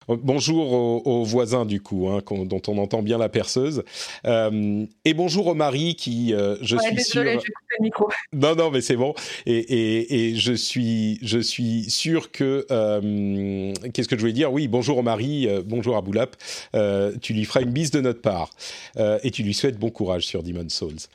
[0.08, 0.74] Bonjour
[1.06, 3.84] aux, voisins du coup, hein, dont on entend bien la perceuse.
[4.26, 7.52] Euh, et bonjour au mari qui, euh, je suis désolé, sûr.
[7.78, 8.10] le micro.
[8.34, 9.14] Non, non, mais c'est bon.
[9.46, 12.66] Et, je suis, je suis sûr que.
[12.72, 14.52] Euh, qu'est-ce que je voulais dire?
[14.52, 16.36] Oui, bonjour au mari, bonjour à Boulap.
[17.22, 18.50] tu lui feras une bise de notre part
[18.98, 21.08] et tu lui souhaites bon courage sur Demon's Souls.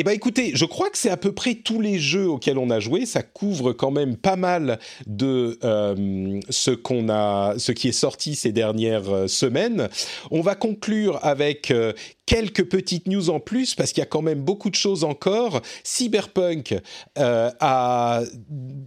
[0.00, 2.70] Eh bien écoutez, je crois que c'est à peu près tous les jeux auxquels on
[2.70, 3.04] a joué.
[3.04, 4.78] Ça couvre quand même pas mal
[5.08, 6.70] de euh, ce
[7.10, 9.88] a, ce qui est sorti ces dernières euh, semaines.
[10.30, 11.94] On va conclure avec euh,
[12.26, 15.62] quelques petites news en plus parce qu'il y a quand même beaucoup de choses encore.
[15.82, 16.76] Cyberpunk
[17.16, 18.22] a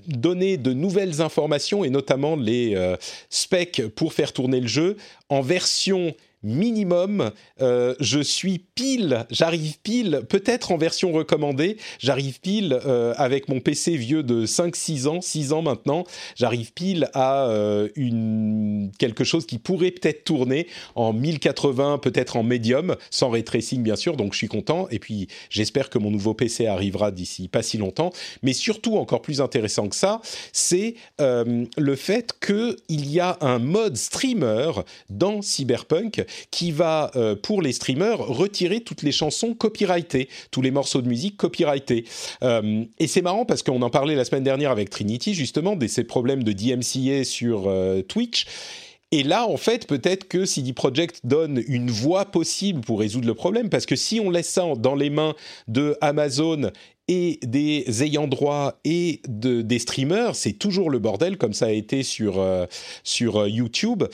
[0.08, 2.78] donné de nouvelles informations et notamment les
[3.30, 4.96] specs pour faire tourner le jeu
[5.28, 6.14] en version
[6.44, 7.32] minimum.
[7.62, 13.60] Euh, je suis pile, j'arrive pile, peut-être en version recommandée, j'arrive pile euh, avec mon
[13.60, 16.04] PC vieux de 5-6 ans, 6 ans maintenant,
[16.36, 22.44] j'arrive pile à euh, une, quelque chose qui pourrait peut-être tourner en 1080, peut-être en
[22.44, 24.88] médium, sans ray tracing bien sûr, donc je suis content.
[24.90, 28.12] Et puis j'espère que mon nouveau PC arrivera d'ici pas si longtemps.
[28.42, 30.22] Mais surtout, encore plus intéressant que ça,
[30.54, 34.72] c'est le fait qu'il y a un mode streamer
[35.10, 40.72] dans Cyberpunk qui va, euh, pour les streamers, retirer toutes les chansons copyrightées, tous les
[40.72, 42.06] morceaux de musique copyrightés.
[42.44, 45.88] Euh, et c'est marrant parce qu'on en parlait la semaine dernière avec Trinity, justement, de
[45.88, 48.46] ces problèmes de DMCA sur euh, Twitch.
[49.14, 53.34] Et là, en fait, peut-être que CD Projekt donne une voie possible pour résoudre le
[53.34, 55.36] problème, parce que si on laisse ça dans les mains
[55.68, 56.72] de Amazon
[57.10, 61.72] et des ayants droit et de, des streamers, c'est toujours le bordel, comme ça a
[61.72, 62.42] été sur,
[63.04, 64.06] sur YouTube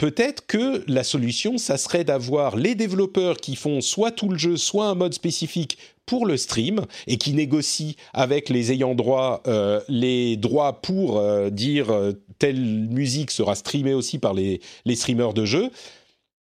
[0.00, 4.56] peut-être que la solution, ça serait d'avoir les développeurs qui font soit tout le jeu,
[4.56, 9.78] soit un mode spécifique pour le stream et qui négocient avec les ayants droit euh,
[9.88, 15.34] les droits pour euh, dire euh, telle musique sera streamée aussi par les, les streamers
[15.34, 15.70] de jeu.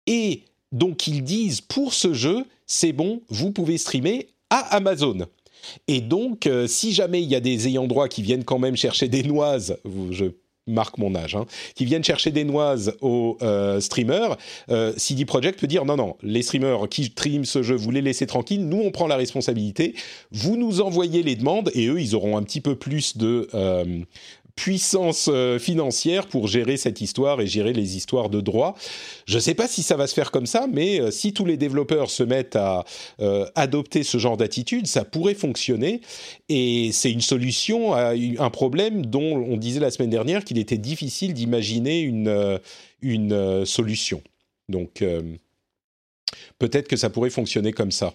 [0.07, 5.27] Et donc ils disent pour ce jeu, c'est bon, vous pouvez streamer à Amazon.
[5.87, 9.09] Et donc, si jamais il y a des ayants droit qui viennent quand même chercher
[9.09, 9.79] des noises,
[10.11, 10.27] je
[10.67, 14.37] marque mon âge, hein, qui viennent chercher des noises aux euh, streamers,
[14.71, 18.03] euh, CD Projekt peut dire non, non, les streamers qui streament ce jeu, vous les
[18.03, 19.95] laissez tranquilles, nous on prend la responsabilité,
[20.33, 24.03] vous nous envoyez les demandes et eux ils auront un petit peu plus de, euh,
[24.57, 28.77] puissance euh, financière pour gérer cette histoire et gérer les histoires de droit.
[29.27, 31.45] Je ne sais pas si ça va se faire comme ça, mais euh, si tous
[31.45, 32.85] les développeurs se mettent à
[33.21, 36.01] euh, adopter ce genre d'attitude, ça pourrait fonctionner.
[36.49, 40.79] Et c'est une solution à un problème dont on disait la semaine dernière qu'il était
[40.79, 42.61] difficile d'imaginer une,
[43.03, 44.23] une solution.
[44.69, 45.05] Donc
[46.59, 48.15] peut-être que ça pourrait fonctionner comme ça.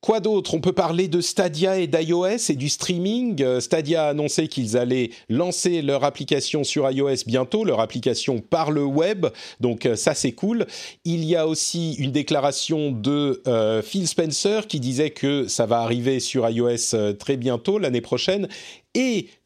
[0.00, 0.54] Quoi d'autre?
[0.54, 3.42] On peut parler de Stadia et d'iOS et du streaming.
[3.42, 8.70] Euh, Stadia a annoncé qu'ils allaient lancer leur application sur iOS bientôt, leur application par
[8.70, 9.26] le web.
[9.60, 10.66] Donc euh, ça c'est cool.
[11.04, 15.80] Il y a aussi une déclaration de euh, Phil Spencer qui disait que ça va
[15.80, 18.48] arriver sur iOS très bientôt l'année prochaine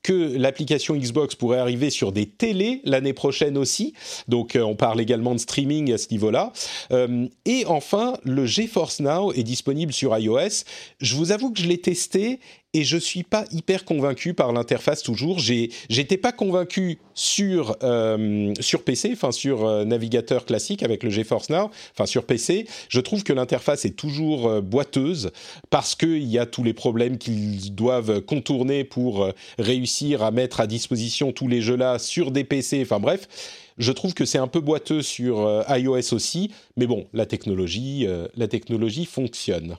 [0.04, 3.94] que l'application Xbox pourrait arriver sur des télés l'année prochaine aussi.
[4.28, 6.52] Donc euh, on parle également de streaming à ce niveau-là.
[6.92, 10.64] Euh, et enfin, le GeForce Now est disponible sur iOS.
[11.00, 12.38] Je vous avoue que je l'ai testé
[12.76, 15.38] et je suis pas hyper convaincu par l'interface toujours.
[15.38, 21.70] J'étais pas convaincu sur euh, sur PC, enfin sur navigateur classique avec le GeForce Now,
[21.92, 22.66] enfin sur PC.
[22.88, 25.30] Je trouve que l'interface est toujours boiteuse
[25.70, 30.66] parce qu'il y a tous les problèmes qu'ils doivent contourner pour réussir à mettre à
[30.66, 32.80] disposition tous les jeux là sur des PC.
[32.82, 33.28] Enfin bref.
[33.76, 38.06] Je trouve que c'est un peu boiteux sur iOS aussi, mais bon, la technologie,
[38.36, 39.76] la technologie fonctionne.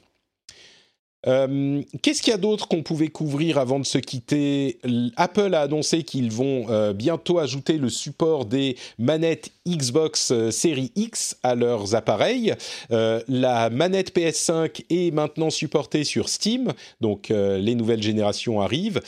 [1.27, 4.79] Euh, qu'est-ce qu'il y a d'autre qu'on pouvait couvrir avant de se quitter
[5.15, 10.91] Apple a annoncé qu'ils vont euh, bientôt ajouter le support des manettes Xbox euh, Series
[10.95, 12.53] X à leurs appareils.
[12.89, 19.01] la manette PS5 est maintenant supportée sur Steam, donc les nouvelles générations arrivent.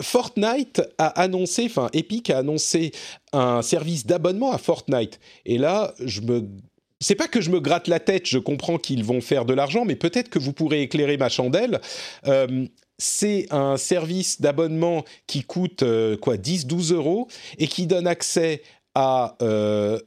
[0.00, 2.92] Fortnite a annoncé, enfin Epic a annoncé
[3.32, 5.20] un service d'abonnement à Fortnite.
[5.46, 6.44] Et là, je me
[7.00, 9.84] c'est pas que je me gratte la tête, je comprends qu'ils vont faire de l'argent,
[9.84, 11.80] mais peut-être que vous pourrez éclairer ma chandelle.
[12.26, 12.66] Euh,
[12.98, 18.62] c'est un service d'abonnement qui coûte euh, quoi 10-12 euros et qui donne accès
[19.42, 19.98] euh,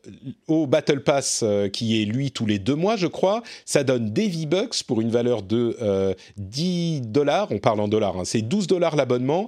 [0.48, 3.42] au Battle Pass euh, qui est lui tous les deux mois, je crois.
[3.66, 7.48] Ça donne des V-Bucks pour une valeur de 10 euh, dollars.
[7.52, 8.26] On parle en dollars, hein.
[8.26, 9.48] c'est 12 dollars l'abonnement.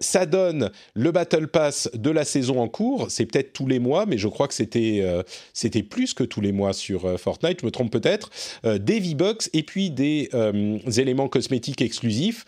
[0.00, 3.06] ça donne le Battle Pass de la saison en cours.
[3.10, 5.04] C'est peut-être tous les mois, mais je crois que c'était
[5.52, 7.60] c'était plus que tous les mois sur Fortnite.
[7.60, 8.30] Je me trompe peut-être.
[8.64, 10.28] des V-Bucks et puis des
[10.96, 12.44] éléments cosmétiques exclusifs.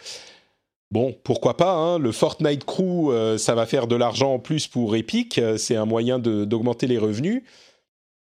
[0.90, 4.66] Bon, pourquoi pas, hein, le Fortnite Crew, euh, ça va faire de l'argent en plus
[4.68, 7.42] pour Epic, euh, c'est un moyen d'augmenter les revenus.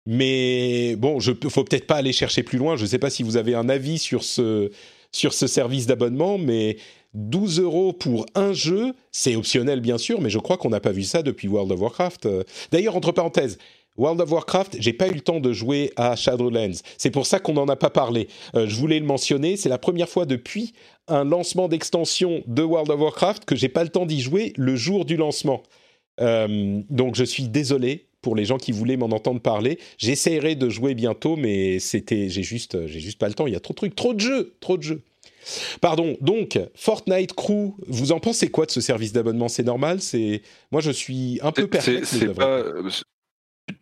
[0.05, 3.09] Mais bon, il ne faut peut-être pas aller chercher plus loin, je ne sais pas
[3.09, 4.69] si vous avez un avis sur ce,
[5.11, 6.77] sur ce service d'abonnement, mais
[7.15, 10.91] 12 euros pour un jeu, c'est optionnel bien sûr, mais je crois qu'on n'a pas
[10.91, 12.27] vu ça depuis World of Warcraft.
[12.71, 13.57] D'ailleurs, entre parenthèses,
[13.97, 16.79] World of Warcraft, j'ai pas eu le temps de jouer à Shadowlands.
[16.97, 18.27] C'est pour ça qu'on n'en a pas parlé.
[18.55, 19.57] Euh, je voulais le mentionner.
[19.57, 20.73] C'est la première fois depuis
[21.07, 24.75] un lancement d'extension de World of Warcraft que j'ai pas le temps d'y jouer le
[24.75, 25.63] jour du lancement.
[26.19, 29.79] Euh, donc je suis désolé pour les gens qui voulaient m'en entendre parler.
[29.97, 33.47] J'essaierai de jouer bientôt, mais c'était, j'ai juste, j'ai juste pas le temps.
[33.47, 35.01] Il y a trop de trucs, trop de jeux, trop de jeux.
[35.81, 36.15] Pardon.
[36.21, 39.47] Donc Fortnite Crew, vous en pensez quoi de ce service d'abonnement?
[39.47, 40.01] C'est normal?
[40.01, 42.09] C'est moi je suis un peu perplexe.
[42.09, 42.63] C'est pas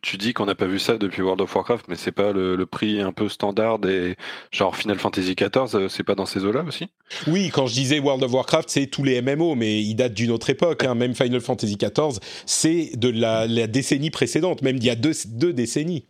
[0.01, 2.65] tu dis qu'on n'a pas vu ça depuis World of Warcraft, mais c'est pas le,
[2.65, 4.15] prix un peu standard des
[4.51, 6.88] genre Final Fantasy XIV, euh, c'est pas dans ces eaux-là aussi?
[7.27, 10.31] Oui, quand je disais World of Warcraft, c'est tous les MMO, mais ils datent d'une
[10.31, 10.84] autre époque.
[10.84, 10.95] Hein.
[10.95, 16.06] Même Final Fantasy XIV, c'est de la, décennie précédente, même il y a deux décennies.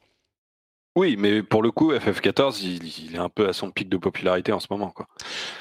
[0.99, 4.51] Oui, mais pour le coup, FF14, il, est un peu à son pic de popularité
[4.51, 4.89] en ce moment.
[4.89, 5.07] Quoi.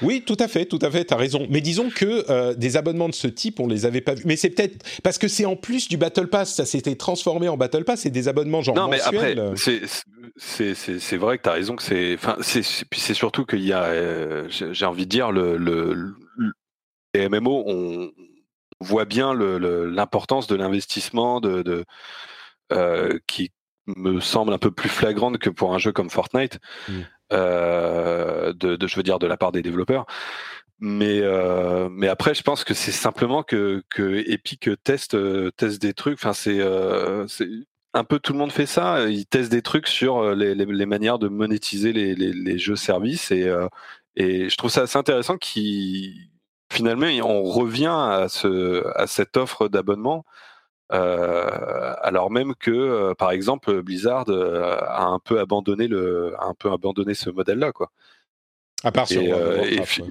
[0.02, 1.46] Oui, tout à fait, tout à fait, tu as raison.
[1.48, 4.24] Mais disons que euh, des abonnements de ce type, on les avait pas vus.
[4.26, 7.56] Mais c'est peut-être parce que c'est en plus du Battle Pass, ça s'était transformé en
[7.56, 9.36] Battle Pass, c'est des abonnements genre Non, mais après,
[10.36, 12.14] c'est vrai que tu as raison que c'est.
[12.14, 12.36] Enfin,
[12.90, 16.16] puis c'est surtout qu'il y a, euh, j'ai envie de dire, le, le,
[17.14, 18.10] les MMO, on
[18.80, 21.84] voit bien l'importance de l'investissement de, de
[22.72, 23.52] euh, qui,
[23.96, 26.58] me semble un peu plus flagrante que pour un jeu comme Fortnite,
[26.88, 26.92] mmh.
[27.32, 30.06] euh, de, je veux dire de la part des développeurs.
[30.80, 35.16] Mais euh, mais après, je pense que c'est simplement que, que Epic teste
[35.56, 36.14] teste des trucs.
[36.14, 37.48] Enfin, c'est euh, c'est
[37.94, 39.08] un peu tout le monde fait ça.
[39.08, 43.52] Ils testent des trucs sur les, les, manières de monétiser les, les, jeux services et
[44.14, 46.30] et je trouve ça assez intéressant qui
[46.72, 50.24] finalement on revient à ce à cette offre d'abonnement
[50.92, 56.46] euh, alors même que, euh, par exemple, Blizzard euh, a un peu abandonné le, a
[56.46, 57.90] un peu abandonné ce modèle-là, quoi.
[58.84, 60.02] À part sur World of Warcraft.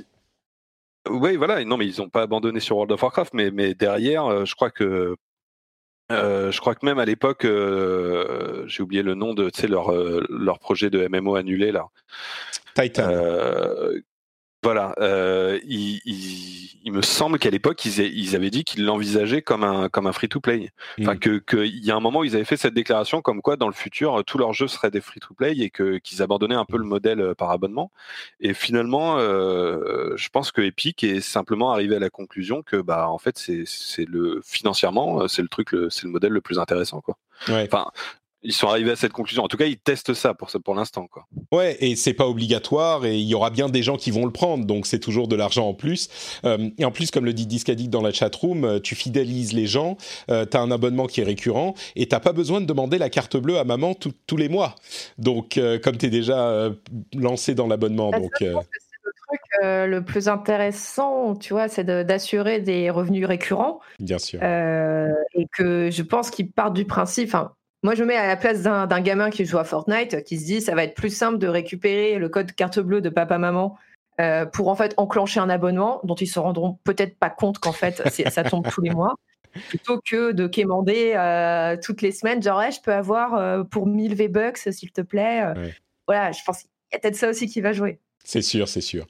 [1.10, 1.64] Oui, voilà.
[1.64, 4.72] Non, mais ils n'ont pas abandonné sur World of Warcraft, mais, mais derrière, je crois
[4.72, 5.16] que
[6.10, 9.92] je crois que même à l'époque, j'ai oublié le nom de leur,
[10.30, 11.88] leur projet de MMO annulé là.
[12.76, 13.10] Titan.
[14.68, 20.08] Voilà, euh, il, me semble qu'à l'époque ils, avaient dit qu'ils l'envisageaient comme un comme
[20.08, 20.72] un free to play.
[21.00, 21.20] Enfin mm.
[21.20, 23.68] que qu'il y a un moment où ils avaient fait cette déclaration comme quoi dans
[23.68, 26.66] le futur tous leurs jeux seraient des free to play et que qu'ils abandonnaient un
[26.66, 27.94] peu le modèle euh, par abonnement.
[28.42, 33.08] Et finalement, euh, je pense que Epic est simplement arrivé à la conclusion que bah
[33.08, 37.00] en fait c'est c'est le financièrement c'est le truc c'est le modèle le plus intéressant
[37.00, 37.18] quoi.
[37.48, 37.88] Enfin
[38.48, 39.44] ils sont arrivés à cette conclusion.
[39.44, 41.06] En tout cas, ils testent ça pour, pour l'instant.
[41.08, 41.28] Quoi.
[41.52, 44.32] Ouais, et c'est pas obligatoire, et il y aura bien des gens qui vont le
[44.32, 46.08] prendre, donc c'est toujours de l'argent en plus.
[46.46, 49.68] Euh, et en plus, comme le dit Discadic dans la chatroom, euh, tu fidélises les
[49.68, 49.98] gens,
[50.32, 53.10] euh, tu as un abonnement qui est récurrent, et t'as pas besoin de demander la
[53.10, 54.76] carte bleue à maman tous les mois.
[55.18, 56.72] Donc, comme tu es déjà
[57.14, 58.12] lancé dans l'abonnement.
[58.12, 63.82] Donc, truc le plus intéressant, tu vois, c'est d'assurer des revenus récurrents.
[64.00, 64.42] Bien sûr.
[64.42, 67.36] et que je pense qu'ils partent du principe,
[67.84, 70.46] moi, je me mets à la place d'un gamin qui joue à Fortnite, qui se
[70.46, 73.78] dit ça va être plus simple de récupérer le code carte bleue de papa-maman
[74.20, 77.72] euh, pour en fait enclencher un abonnement dont ils se rendront peut-être pas compte qu'en
[77.72, 79.14] fait ça tombe tous les mois,
[79.70, 84.16] plutôt que de quémander euh, toutes les semaines, genre je peux avoir euh, pour 1000
[84.16, 85.44] V-Bucks s'il te plaît.
[86.08, 88.00] Voilà, je pense qu'il y a peut-être ça aussi qui va jouer.
[88.24, 89.06] C'est sûr, c'est sûr.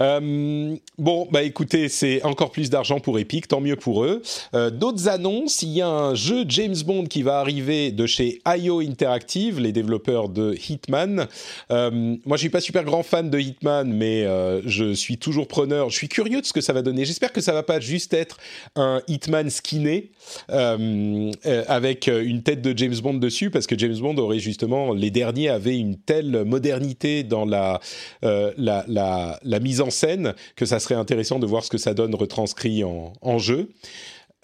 [0.00, 4.22] Euh, bon, bah écoutez, c'est encore plus d'argent pour Epic, tant mieux pour eux.
[4.54, 8.40] Euh, D'autres annonces, il y a un jeu James Bond qui va arriver de chez
[8.46, 11.26] IO Interactive, les développeurs de Hitman.
[11.72, 14.26] Euh, moi, je suis pas super grand fan de Hitman, mais
[14.66, 15.90] je suis toujours preneur.
[15.90, 17.04] Je suis curieux de ce que ça va donner.
[17.04, 18.38] J'espère que ça va pas juste être
[18.76, 20.10] un Hitman skinné
[20.48, 25.48] avec une tête de James Bond dessus, parce que James Bond aurait justement les derniers
[25.48, 27.80] avaient une telle modernité dans la
[28.22, 31.94] la, la, la mise en scène que ça serait intéressant de voir ce que ça
[31.94, 33.70] donne retranscrit en, jeu.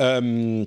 [0.01, 0.65] Euh,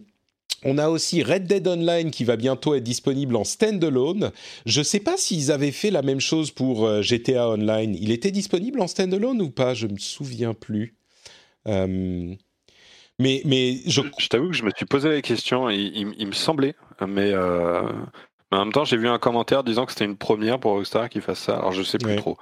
[0.63, 4.31] on a aussi Red Dead Online qui va bientôt être disponible en standalone.
[4.65, 7.95] Je ne sais pas s'ils avaient fait la même chose pour euh, GTA Online.
[7.99, 9.73] Il était disponible en standalone ou pas?
[9.73, 10.95] Je me souviens plus.
[11.67, 12.33] Euh,
[13.19, 15.69] mais, mais je, je t'avoue que je me suis posé la question.
[15.69, 16.75] Il, il, me semblait,
[17.07, 17.33] mais
[18.51, 21.19] en même temps, j'ai vu un commentaire disant que c'était une première pour Rockstar qui
[21.19, 21.57] fasse ça.
[21.57, 22.37] Alors je sais plus trop.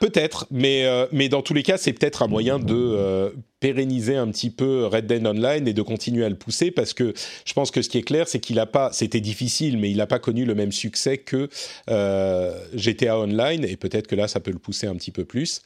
[0.00, 3.30] Peut-être, mais, euh, mais dans tous les cas, c'est peut-être un moyen de euh,
[3.64, 7.14] pérenniser un petit peu Red Dead Online et de continuer à le pousser parce que
[7.46, 9.96] je pense que ce qui est clair, c'est qu'il a pas, c'était difficile, mais il
[9.96, 11.48] n'a pas connu le même succès que
[11.88, 15.62] euh, GTA Online et peut-être que là, ça peut le pousser un petit peu plus.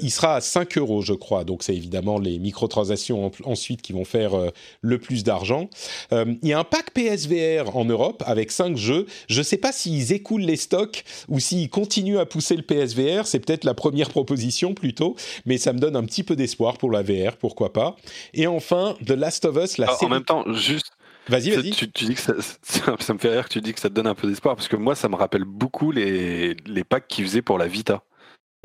[0.00, 4.04] il sera à 5 euros, je crois, donc c'est évidemment les microtransactions ensuite qui vont
[4.04, 4.32] faire
[4.80, 5.68] le plus d'argent.
[6.12, 9.06] il y a un pack PSVR en Europe avec 5 jeux.
[9.28, 13.26] Je ne sais pas s'ils écoulent les stocks ou s'ils continuent à pousser le PSVR.
[13.26, 15.16] C'est peut-être la première proposition plutôt,
[15.46, 17.96] mais ça me donne un petit peu d'espoir pour la VR, pourquoi pas.
[18.32, 20.06] Et enfin, The Last of Us, la série...
[20.06, 20.92] En même temps, juste...
[21.28, 21.70] Vas-y, vas-y.
[21.70, 24.06] Tu, dis que ça, ça, me fait rire que tu dis que ça te donne
[24.06, 27.42] un peu d'espoir, parce que moi, ça me rappelle beaucoup les, les packs qu'ils faisaient
[27.42, 28.02] pour la Vita.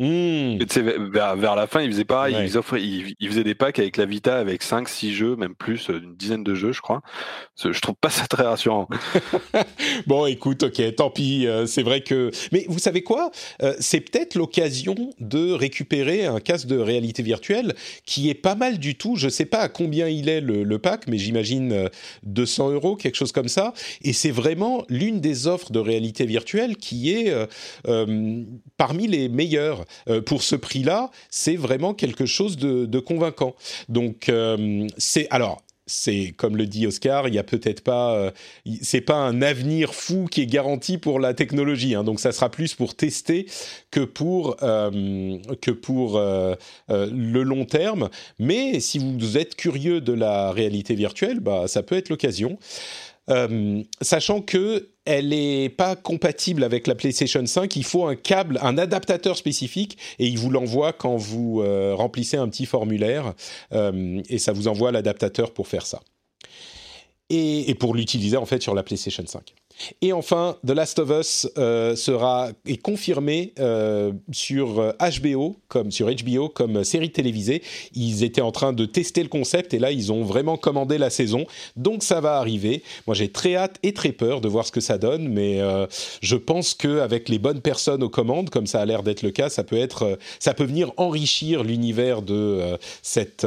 [0.01, 0.59] Mmh.
[1.11, 4.37] vers, la fin, ils faisaient pareil, ils, offraient, ils, faisaient des packs avec la Vita
[4.37, 7.01] avec 5, 6 jeux, même plus, une dizaine de jeux, je crois.
[7.61, 8.87] Je trouve pas ça très rassurant.
[10.07, 11.47] bon, écoute, ok, tant pis.
[11.67, 12.31] c'est vrai que.
[12.53, 13.29] Mais vous savez quoi
[13.79, 18.95] C'est peut-être l'occasion de récupérer un casque de réalité virtuelle qui est pas mal du
[18.95, 19.17] tout.
[19.17, 21.89] Je sais pas à combien il est le, le pack, mais j'imagine
[22.23, 23.73] 200 euros, quelque chose comme ça.
[24.01, 27.33] Et c'est vraiment l'une des offres de réalité virtuelle qui est
[28.77, 29.85] parmi les meilleures.
[30.09, 33.55] Euh, pour ce prix-là, c'est vraiment quelque chose de, convaincant.
[33.87, 35.61] Donc, euh, c'est alors
[35.91, 38.31] c'est comme le dit Oscar, il y a peut-être pas, euh,
[38.79, 41.95] c'est pas un avenir fou qui est garanti pour la technologie.
[41.95, 43.47] Hein, donc ça sera plus pour tester
[43.89, 48.09] que pour que pour le long terme.
[48.37, 52.59] Mais si vous êtes curieux de la réalité virtuelle, bah ça peut être l'occasion.
[53.29, 58.59] Euh, sachant que elle n'est pas compatible avec la PlayStation 5, il faut un câble,
[58.61, 63.33] un adaptateur spécifique, et il vous l'envoie quand vous euh, remplissez un petit formulaire,
[63.73, 66.01] euh, et ça vous envoie l'adaptateur pour faire ça.
[67.31, 69.53] Et, et pour l'utiliser en fait sur la PlayStation 5.
[70.01, 75.91] Et enfin, The Last of Us euh, sera est confirmé euh, sur HBO euh, comme
[75.91, 77.61] sur HBO comme série télévisée.
[77.93, 81.09] Ils étaient en train de tester le concept et là ils ont vraiment commandé la
[81.09, 81.45] saison.
[81.75, 82.83] Donc ça va arriver.
[83.07, 85.59] Moi j'ai très hâte et très peur de voir ce que ça donne, mais
[86.21, 89.31] je pense que avec les bonnes personnes aux commandes, comme ça a l'air d'être le
[89.31, 93.45] cas, ça peut être ça peut venir enrichir l'univers de cette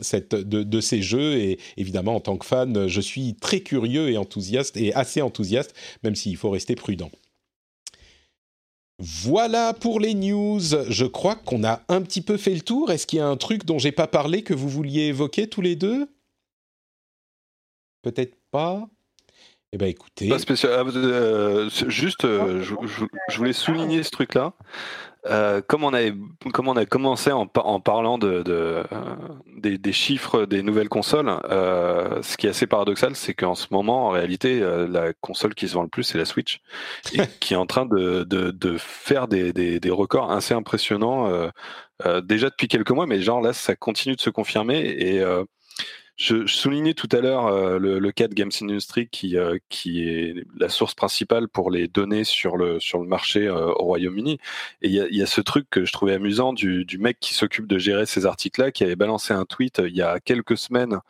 [0.00, 4.10] cette de, de ces jeux et évidemment en tant que fan, je suis très curieux
[4.10, 5.51] et enthousiaste et assez enthousiaste
[6.02, 7.10] même s'il faut rester prudent.
[8.98, 10.60] Voilà pour les news.
[10.60, 12.92] Je crois qu'on a un petit peu fait le tour.
[12.92, 15.60] Est-ce qu'il y a un truc dont j'ai pas parlé que vous vouliez évoquer tous
[15.60, 16.08] les deux?
[18.02, 18.88] Peut-être pas.
[19.72, 20.28] Eh bien, écoutez.
[20.28, 20.72] Pas spécial.
[20.72, 24.52] Ah, euh, juste, euh, je, voulais souligner ce truc-là.
[25.26, 26.14] Euh, comme, on avait,
[26.52, 28.82] comme on a commencé en, en parlant de, de
[29.56, 34.08] des, chiffres des nouvelles consoles, euh, ce qui est assez paradoxal, c'est qu'en ce moment,
[34.08, 36.60] en réalité, euh, la console qui se vend le plus, c'est la Switch,
[37.12, 41.30] et qui est en train de, de, de faire des, des, des, records assez impressionnants
[42.24, 44.80] déjà depuis quelques mois, mais genre là, ça continue de se confirmer.
[44.80, 45.22] Et
[46.22, 50.34] je, soulignais tout à l'heure euh, le, cas de Games Industry qui, euh, qui est
[50.56, 54.38] la source principale pour les données sur le, sur le marché euh, au Royaume-Uni.
[54.82, 57.66] Et il y a, ce truc que je trouvais amusant du, du mec qui s'occupe
[57.66, 61.00] de gérer ces articles-là, qui avait balancé un tweet il y a quelques semaines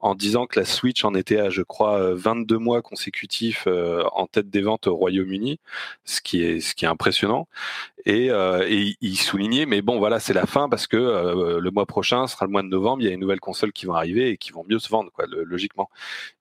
[0.00, 4.50] en disant que la Switch en était à, je crois, 22 mois consécutifs en tête
[4.50, 5.58] des ventes au Royaume-Uni,
[6.04, 7.48] ce qui est, ce qui est impressionnant.
[8.04, 10.96] Et, et il soulignait, mais bon, voilà, c'est la fin parce que
[11.58, 13.86] le mois prochain sera le mois de novembre, il y a une nouvelle console qui
[13.86, 15.90] va arriver et qui vont mieux se vendre, quoi, logiquement.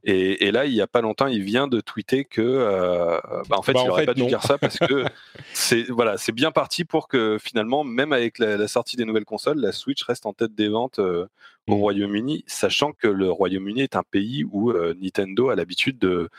[0.04, 3.20] Et, là, il y a pas longtemps, il vient de tweeter que, euh,
[3.50, 5.04] bah, en fait, bah, il n'aurait pas dû dire ça parce que
[5.54, 9.60] c'est voilà, c'est bien parti pour que finalement, même avec la, sortie des nouvelles consoles,
[9.60, 11.26] la Switch reste en tête des ventes euh,
[11.68, 11.80] au mmh.
[11.80, 16.30] Royaume-Uni, sachant que le Royaume-Uni est un pays où euh, Nintendo a l'habitude de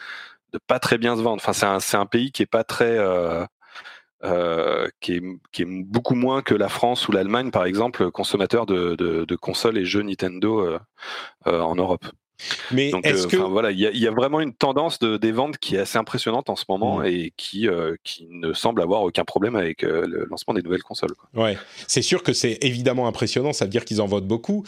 [0.52, 1.42] de pas très bien se vendre.
[1.42, 2.96] Enfin, c'est un, c'est un pays qui est pas très
[4.24, 9.76] euh, qui, est, beaucoup moins que la France ou l'Allemagne, par exemple, consommateur de, consoles
[9.78, 10.78] et jeux Nintendo euh,
[11.46, 12.06] euh, en Europe.
[12.70, 13.36] Mais Donc, que...
[13.36, 16.51] voilà, il y, y, a vraiment une tendance de, des ventes qui est assez impressionnante
[16.51, 17.06] en ce moment mmh.
[17.06, 17.69] et qui,
[18.02, 21.15] qui ne semble avoir aucun problème avec le lancement des nouvelles consoles.
[21.15, 21.44] Quoi.
[21.44, 24.65] Ouais, c'est sûr que c'est évidemment impressionnant, ça veut dire qu'ils en votent beaucoup.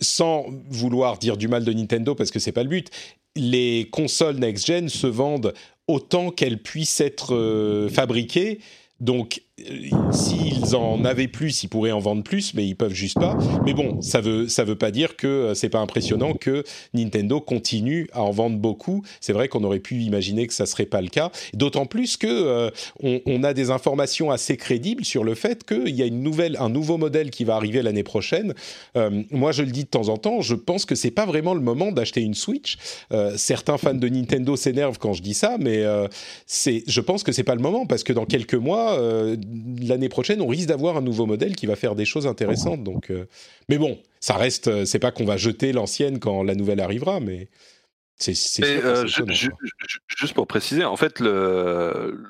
[0.00, 2.90] sans vouloir dire du mal de Nintendo parce que c'est pas le but,
[3.36, 5.54] les consoles next-gen se vendent
[5.88, 8.60] autant qu'elles puissent être euh, fabriquées.
[9.00, 9.42] Donc
[10.12, 13.36] s'ils en avaient plus, ils pourraient en vendre plus, mais ils peuvent juste pas.
[13.66, 16.64] Mais bon, ça veut ça veut pas dire que euh, c'est pas impressionnant que
[16.94, 19.02] Nintendo continue à en vendre beaucoup.
[19.20, 21.30] C'est vrai qu'on aurait pu imaginer que ça serait pas le cas.
[21.52, 22.70] D'autant plus que euh,
[23.02, 26.70] on, a des informations assez crédibles sur le fait qu'il y a une nouvelle, un
[26.70, 28.54] nouveau modèle qui va arriver l'année prochaine.
[28.96, 31.54] Euh, moi, je le dis de temps en temps, je pense que c'est pas vraiment
[31.54, 32.78] le moment d'acheter une Switch.
[33.36, 35.84] certains fans de Nintendo s'énervent quand je dis ça, mais
[36.46, 38.98] c'est, je pense que c'est pas le moment parce que dans quelques mois
[39.80, 42.82] l'année prochaine, on risque d'avoir un nouveau modèle qui va faire des choses intéressantes.
[42.84, 43.26] Donc, euh,
[43.68, 44.68] mais bon, ça reste.
[44.68, 47.48] Euh, c'est pas qu'on va jeter l'ancienne quand la nouvelle arrivera, mais
[48.18, 48.34] c'est.
[48.62, 52.22] Euh, juste pour préciser, en fait, le,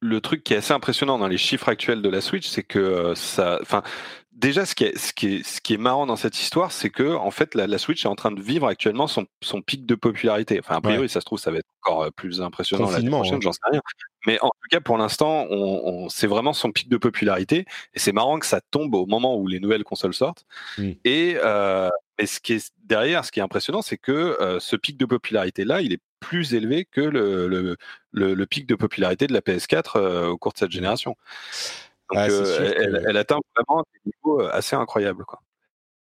[0.00, 3.12] le, truc qui est assez impressionnant dans les chiffres actuels de la Switch, c'est que
[3.14, 3.82] ça, enfin,
[4.32, 6.90] déjà, ce qui est, ce qui est, ce qui est marrant dans cette histoire, c'est
[6.90, 9.94] que en fait, la, Switch est en train de vivre actuellement son, son pic de
[9.94, 10.58] popularité.
[10.60, 13.42] Enfin, a priori, ça se trouve, ça va être encore euh, plus impressionnant l'année prochaine,
[13.42, 13.80] j'en sais rien.
[14.26, 17.64] Mais en tout cas, pour l'instant, on, c'est vraiment son pic de popularité.
[17.94, 20.44] Et c'est marrant que ça tombe au moment où les nouvelles consoles sortent.
[20.78, 20.90] Mmh.
[21.04, 21.88] Et euh,
[22.18, 25.06] mais ce qui est derrière, ce qui est impressionnant, c'est que euh, ce pic de
[25.06, 27.76] popularité-là, il est plus élevé que le, le,
[28.12, 30.72] le, pic de popularité de la PS4 au cours de cette mmh.
[30.72, 31.16] génération.
[32.12, 35.24] Donc, elle, atteint vraiment des niveaux assez incroyables.
[35.24, 35.40] Quoi.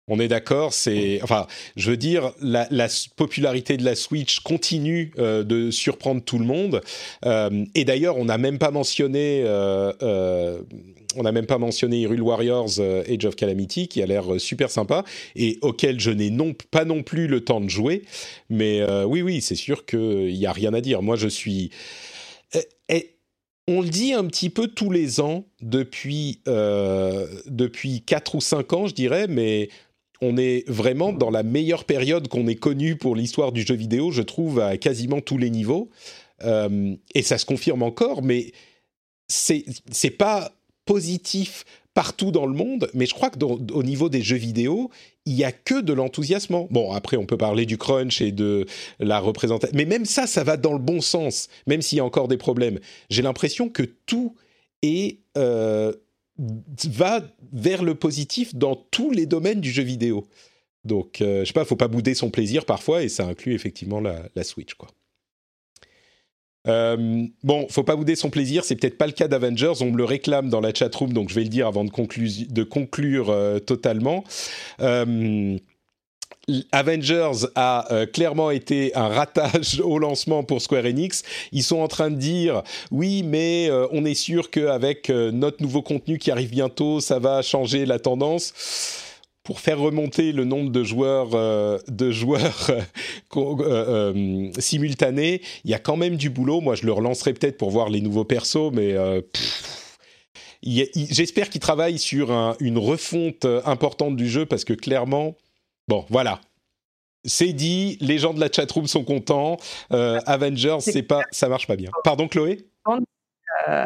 [0.08, 2.68] On est d'accord, c'est enfin, je veux dire, la,
[3.16, 6.82] popularité de la Switch continue euh, de surprendre tout le monde.
[7.26, 10.62] Euh, et d'ailleurs, on n'a même pas mentionné, euh,
[11.16, 15.04] on n'a même pas mentionné Hyrule Warriors Age of Calamity, qui a l'air super sympa
[15.36, 18.04] et auquel je n'ai non pas non plus le temps de jouer.
[18.52, 21.02] Mais oui, oui, c'est sûr qu'il n'y a rien à dire.
[21.02, 21.72] Moi, je suis
[23.68, 28.88] on le dit un petit peu tous les ans depuis depuis quatre ou cinq ans,
[28.88, 29.70] je dirais, mais
[30.22, 34.12] on est vraiment dans la meilleure période qu'on ait connue pour l'histoire du jeu vidéo,
[34.12, 35.90] je trouve, à quasiment tous les niveaux.
[36.44, 38.52] Euh, et ça se confirme encore, mais
[39.28, 40.52] c'est c'est pas
[40.86, 44.92] positif partout dans le monde, mais je crois que au niveau des jeux vidéo,
[45.26, 46.68] il y a que de l'enthousiasme.
[46.70, 48.66] Bon, après, on peut parler du crunch et de
[49.00, 52.06] la représentation, mais même ça, ça va dans le bon sens, même s'il y a
[52.06, 52.80] encore des problèmes.
[53.10, 54.36] J'ai l'impression que tout
[54.82, 55.94] est euh,
[56.38, 57.22] va
[57.54, 60.28] vers le positif dans tous les domaines du jeu vidéo.
[60.84, 64.00] Donc, euh, je sais pas, faut pas bouder son plaisir parfois, et ça inclut effectivement
[64.00, 64.90] la, Switch, quoi.
[66.68, 69.98] Euh, bon, faut pas bouder son plaisir, c'est peut-être pas le cas d'Avengers, on me
[69.98, 73.60] le réclame dans la chatroom, donc je vais le dire avant de, de conclure euh,
[73.60, 74.24] totalement.
[74.82, 75.58] Euh,
[76.72, 81.24] Avengers a euh, clairement été un ratage au lancement pour Square Enix.
[81.52, 85.62] Ils sont en train de dire oui, mais euh, on est sûr qu'avec euh, notre
[85.62, 89.05] nouveau contenu qui arrive bientôt, ça va changer la tendance.
[89.46, 91.30] Pour faire remonter le nombre de joueurs,
[91.88, 92.72] de joueurs
[94.58, 96.60] simultanés, il y a quand même du boulot.
[96.62, 98.96] Moi, je le relancerai peut-être pour voir les nouveaux persos, mais
[100.64, 105.36] j'espère qu'ils travaillent sur une refonte importante du jeu parce que clairement,
[105.88, 106.40] Bon, voilà.
[107.24, 109.58] C'est dit, les gens de la chatroom sont contents.
[109.92, 111.90] Euh, Avengers, c'est pas, ça marche pas bien.
[112.04, 112.68] Pardon, Chloé?
[113.68, 113.86] Euh,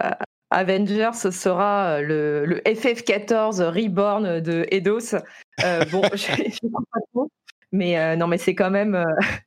[0.50, 5.16] Avengers sera le, le, FF14 Reborn de Eidos.
[5.64, 7.30] Euh, bon, je, pas trop,
[7.72, 9.04] mais non, mais c'est quand même.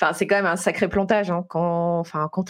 [0.00, 1.28] Enfin, c'est quand même un sacré plantage.
[1.28, 2.04] Hein, quand,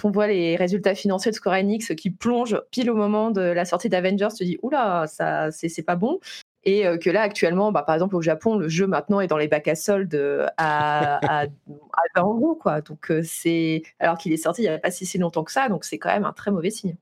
[0.05, 3.65] on voit les résultats financiers de Square Enix qui plongent pile au moment de la
[3.65, 6.21] sortie d'Avengers, tu dis oula, ça, c'est pas bon
[6.65, 9.39] et euh, que là actuellement, bah, par exemple au Japon, le jeu maintenant est dans
[9.39, 11.47] les bacs à soldes euh, à, à,
[12.17, 12.81] 20 euros, quoi.
[12.81, 15.69] Donc euh, c'est alors qu'il est sorti il n'y a pas si, longtemps que ça,
[15.69, 16.97] donc c'est quand même un très mauvais signe.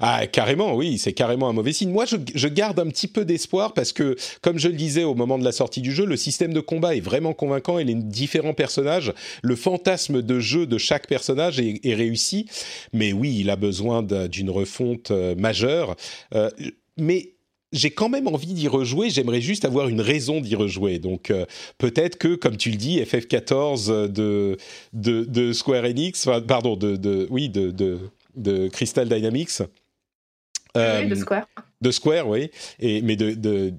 [0.00, 1.90] Ah carrément, oui, c'est carrément un mauvais signe.
[1.90, 5.38] Moi, je, garde un petit peu d'espoir parce que, comme je le disais au moment
[5.38, 8.54] de la sortie du jeu, le système de combat est vraiment convaincant et les différents
[8.54, 12.48] personnages, le fantasme de jeu de chaque personnage est, réussi.
[12.92, 15.96] Mais oui, il a besoin d'une refonte majeure.
[16.98, 17.32] Mais
[17.72, 19.10] j'ai quand même envie d'y rejouer.
[19.10, 20.98] J'aimerais juste avoir une raison d'y rejouer.
[20.98, 21.46] Donc euh,
[21.78, 24.56] peut-être que, comme tu le dis, FF14 de
[24.92, 27.98] de, de Square Enix, pardon, de, de oui, de, de,
[28.36, 29.60] de Crystal Dynamics.
[29.60, 29.66] oui,
[30.74, 31.46] de euh, Square.
[31.80, 32.50] De Square, oui.
[32.78, 33.72] Et mais de de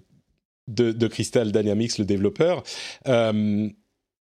[0.68, 2.64] de, de Crystal Dynamics, le développeur.
[3.07, 3.70] Euh,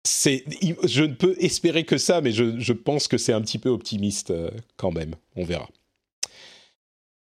[0.06, 0.44] c'est,
[0.84, 3.70] je ne peux espérer que ça, mais je, je pense que c'est un petit peu
[3.70, 4.32] optimiste
[4.76, 5.14] quand même.
[5.34, 5.66] On verra.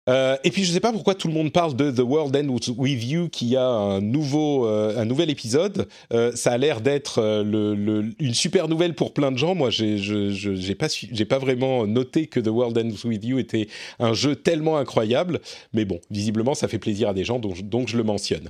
[0.09, 2.35] Euh, et puis je ne sais pas pourquoi tout le monde parle de The World
[2.35, 5.87] Ends With You qui a un nouveau euh, un nouvel épisode.
[6.11, 9.53] Euh, ça a l'air d'être une super nouvelle pour plein de gens.
[9.53, 13.67] Moi, j'ai pas j'ai pas vraiment noté que The World Ends With You était
[13.99, 15.39] un jeu tellement incroyable.
[15.73, 18.49] Mais bon, visiblement, ça fait plaisir à des gens, donc je le mentionne.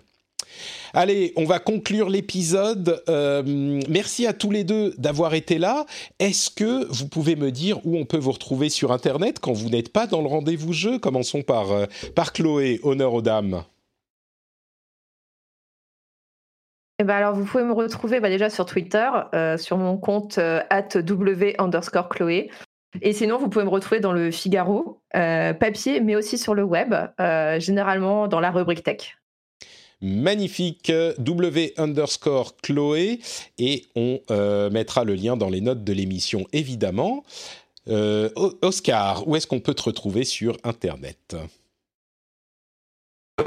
[0.94, 3.02] Allez, on va conclure l'épisode.
[3.10, 3.44] Euh,
[3.90, 5.86] merci à tous les deux d'avoir été là.
[6.20, 9.70] Est-ce que vous pouvez me dire où on peut vous retrouver sur Internet quand vous
[9.70, 11.00] n'êtes pas dans le rendez-vous jeu?
[11.00, 11.86] Commençons par, euh,
[12.34, 13.64] Chloé, honneur aux dames.
[17.00, 20.38] Eh ben alors, vous pouvez me retrouver bah, déjà sur Twitter, euh, sur mon compte
[20.38, 22.52] w underscore Chloé.
[23.02, 26.94] Et sinon, vous pouvez me retrouver dans le Figaro, papier, mais aussi sur le web,
[27.58, 29.21] généralement dans la rubrique tech
[30.02, 33.20] magnifique W underscore Chloé
[33.58, 37.24] et on euh, mettra le lien dans les notes de l'émission évidemment.
[37.88, 38.30] Euh,
[38.62, 41.36] Oscar, où est-ce qu'on peut te retrouver sur Internet?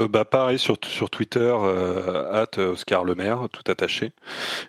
[0.01, 4.11] Euh, bah, pareil sur, sur Twitter, euh, Oscar Lemaire, tout attaché.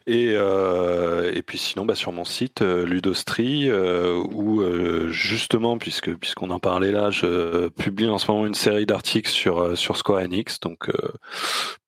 [0.07, 4.62] Et, euh, et puis sinon, bah, sur mon site Ludostri, où
[5.11, 9.77] justement, puisque puisqu'on en parlait là, je publie en ce moment une série d'articles sur
[9.77, 10.61] sur Square Enix.
[10.61, 10.90] Donc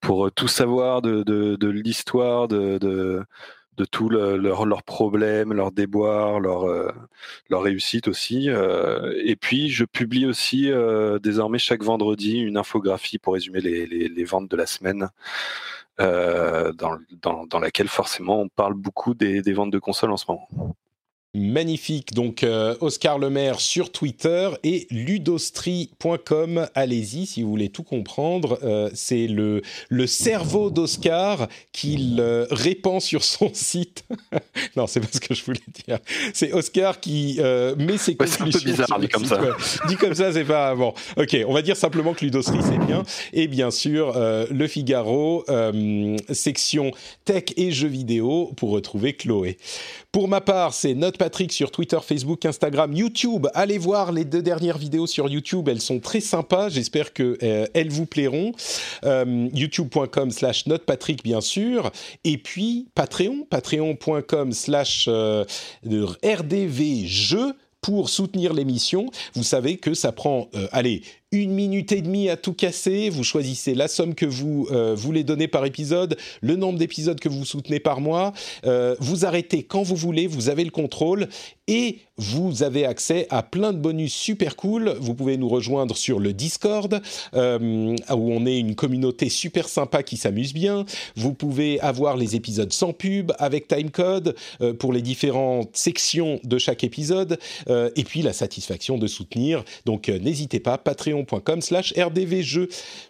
[0.01, 3.23] pour tout savoir de, de, l'histoire de
[3.79, 6.91] de tous leurs problèmes, leurs déboires, leurs euh,
[7.49, 8.49] leur réussites aussi.
[8.49, 14.23] Euh, et puis, je publie aussi euh, désormais chaque vendredi une infographie pour résumer les,
[14.25, 15.09] ventes de la semaine,
[15.97, 20.47] dans, laquelle forcément on parle beaucoup des ventes de consoles en ce moment.
[21.35, 22.13] Magnifique.
[22.15, 26.67] Donc, euh, Oscar Lemaire sur Twitter et ludostri.com.
[26.73, 28.57] Allez-y si vous voulez tout comprendre.
[28.63, 34.05] Euh, c'est le, le cerveau d'Oscar qu'il euh, répand sur son site.
[34.75, 35.99] non, c'est pas ce que je voulais dire.
[36.33, 37.39] C'est Oscar qui
[37.77, 39.41] met ses Ouais, c'est un peu bizarre, dit comme site, ça.
[39.41, 39.51] ouais.
[39.87, 40.95] Dit comme ça, c'est pas bon.
[41.15, 43.03] Ok, on va dire simplement que Ludostri c'est bien.
[43.33, 45.45] Et bien sûr, Le Figaro,
[46.31, 46.91] section
[47.23, 49.57] tech et jeux vidéo pour retrouver Chloé.
[50.11, 53.45] Pour ma part, c'est Note Patrick sur Twitter, Facebook, Instagram, YouTube.
[53.53, 56.69] Allez voir les deux dernières vidéos sur YouTube, elles sont très sympas.
[56.69, 58.53] J'espère que euh, elles vous plairont.
[59.03, 61.91] Euh, YouTube.com slash Note Patrick, bien sûr.
[62.23, 65.45] Et puis Patreon, patreon.com slash euh,
[65.83, 69.09] RDV Jeux pour soutenir l'émission.
[69.35, 73.09] Vous savez que ça prend, euh, allez, une minute et demie à tout casser.
[73.09, 77.29] Vous choisissez la somme que vous euh, voulez donner par épisode, le nombre d'épisodes que
[77.29, 78.33] vous soutenez par mois.
[78.65, 81.27] Euh, vous arrêtez quand vous voulez, vous avez le contrôle
[81.67, 84.95] et vous avez accès à plein de bonus super cool.
[84.99, 86.99] Vous pouvez nous rejoindre sur le Discord
[87.35, 90.85] euh, où on est une communauté super sympa qui s'amuse bien.
[91.15, 94.35] Vous pouvez avoir les épisodes sans pub avec timecode
[94.79, 99.63] pour les différentes sections de chaque épisode et puis la satisfaction de soutenir.
[99.85, 100.77] Donc n'hésitez pas,
[101.61, 101.93] slash.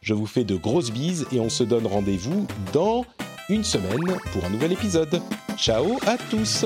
[0.01, 3.05] Je vous fais de grosses bises et on se donne rendez-vous dans
[3.49, 5.21] une semaine pour un nouvel épisode.
[5.57, 6.65] Ciao à tous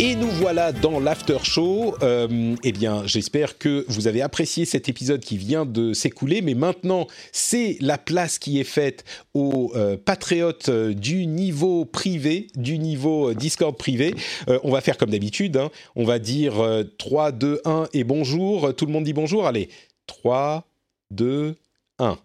[0.00, 1.96] Et nous voilà dans l'after show.
[2.02, 6.40] Euh, eh bien, j'espère que vous avez apprécié cet épisode qui vient de s'écouler.
[6.40, 9.04] Mais maintenant, c'est la place qui est faite
[9.34, 14.14] aux euh, patriotes euh, du niveau privé, du niveau Discord privé.
[14.48, 15.56] Euh, on va faire comme d'habitude.
[15.56, 15.70] hein.
[15.96, 18.72] On va dire euh, 3, 2, 1 et bonjour.
[18.76, 19.46] Tout le monde dit bonjour.
[19.48, 19.68] Allez,
[20.06, 20.64] 3,
[21.10, 21.56] 2,
[21.98, 22.18] 1.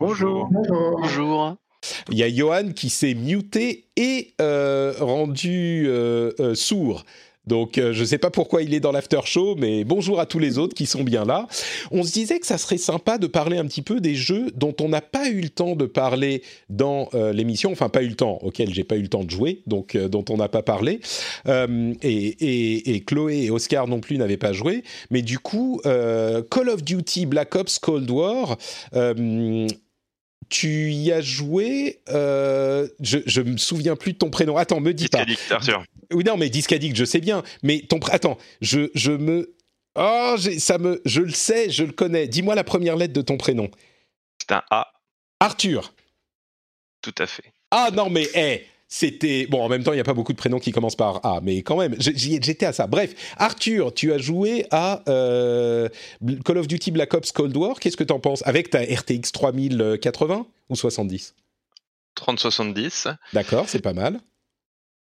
[0.00, 0.48] Bonjour.
[0.50, 1.56] Bonjour.
[2.10, 7.04] Il y a Johan qui s'est muté et euh, rendu euh, euh, sourd.
[7.46, 10.38] Donc, je ne sais pas pourquoi il est dans l'after show, mais bonjour à tous
[10.38, 11.46] les autres qui sont bien là.
[11.90, 14.74] On se disait que ça serait sympa de parler un petit peu des jeux dont
[14.82, 18.36] on n'a pas eu le temps de parler dans l'émission, enfin pas eu le temps,
[18.42, 21.00] auquel j'ai pas eu le temps de jouer, donc dont on n'a pas parlé.
[21.46, 24.84] Et, Chloé et Oscar non plus n'avaient pas joué.
[25.10, 28.58] Mais du coup, Call of Duty Black Ops Cold War.
[30.48, 34.56] Tu y as joué, euh, je, je me souviens plus de ton prénom.
[34.56, 35.24] Attends, me dis pas.
[35.24, 35.84] Discaddict, Arthur.
[36.12, 37.42] Oui, non, mais Discaddict, je sais bien.
[37.62, 39.54] Mais ton pr- attends, je, je me,
[39.96, 42.28] oh, ça me, je le sais, je le connais.
[42.28, 43.70] Dis-moi la première lettre de ton prénom.
[44.40, 44.90] C'est un A,
[45.40, 45.92] Arthur.
[47.02, 47.52] tout à fait.
[47.70, 49.62] Ah non, mais hé, c'était bon.
[49.62, 51.62] En même temps, il n'y a pas beaucoup de prénoms qui commencent par A, mais
[51.62, 52.86] quand même, j'étais à ça.
[52.86, 55.88] Bref, Arthur, tu as joué à euh,
[56.44, 57.78] Call of Duty Black Ops Cold War.
[57.78, 61.34] Qu'est-ce que t'en penses avec ta RTX 3080 ou 70
[62.14, 63.08] 3070.
[63.32, 64.20] D'accord, c'est pas mal.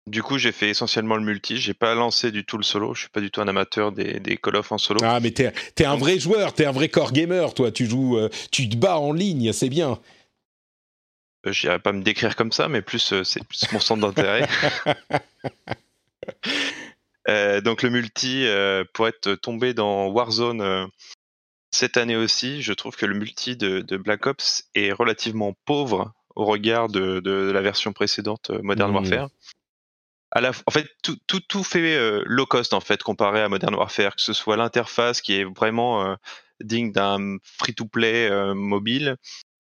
[0.06, 1.56] Du coup, j'ai fait essentiellement le multi.
[1.56, 2.94] J'ai pas lancé du tout le solo.
[2.94, 5.00] Je suis pas du tout un amateur des, des Call of en solo.
[5.02, 7.72] Ah, mais t'es es un vrai joueur, t'es un vrai core gamer, toi.
[7.72, 9.98] Tu joues, euh, tu te bats en ligne, c'est bien.
[11.46, 14.48] Euh, J'irais pas me décrire comme ça, mais plus euh, c'est plus mon centre d'intérêt.
[17.28, 20.86] Euh, donc le multi, euh, pour être tombé dans Warzone euh,
[21.72, 26.12] cette année aussi, je trouve que le multi de, de Black Ops est relativement pauvre
[26.36, 28.94] au regard de, de la version précédente Modern.
[28.94, 29.28] Warfare.
[30.30, 33.74] À la, en fait, tout, tout, tout fait low cost en fait comparé à Modern
[33.74, 36.16] Warfare, que ce soit l'interface qui est vraiment
[36.60, 39.16] digne d'un free-to-play mobile.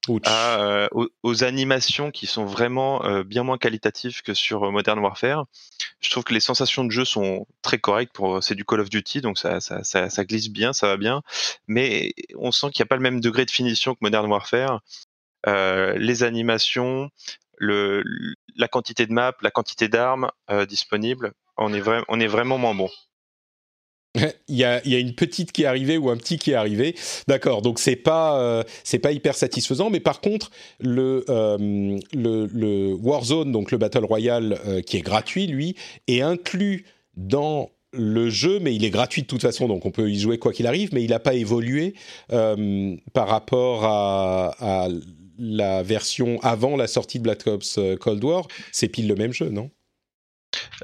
[0.08, 0.88] Euh,
[1.22, 5.46] aux, animations qui sont vraiment euh, bien moins qualitatives que sur euh, Modern Warfare.
[6.00, 8.90] Je trouve que les sensations de jeu sont très correctes pour c'est du Call of
[8.90, 9.58] Duty, donc ça,
[10.24, 11.22] glisse bien, ça va bien,
[11.66, 14.80] mais on sent qu'il n'y a pas le même degré de finition que Modern Warfare.
[15.46, 17.10] Les animations,
[17.60, 20.30] la quantité de maps, la quantité d'armes
[20.68, 22.90] disponibles, on est vraiment moins bon.
[24.48, 26.94] il, y a, une petite qui est arrivée ou un petit qui est arrivé.
[27.28, 32.94] D'accord, donc c'est pas, euh, c'est pas hyper satisfaisant, mais par contre, le, euh, le,
[32.94, 35.76] Warzone, donc le Battle Royale euh, qui est gratuit, lui,
[36.08, 36.84] est inclus
[37.16, 40.38] dans le jeu, mais il est gratuit de toute façon, donc on peut y jouer
[40.38, 41.94] quoi qu'il arrive, mais il n'a pas évolué
[42.28, 44.88] par rapport à, à
[45.38, 48.46] la version avant la sortie de Black Ops Cold War.
[48.70, 49.70] C'est pile le même jeu, non?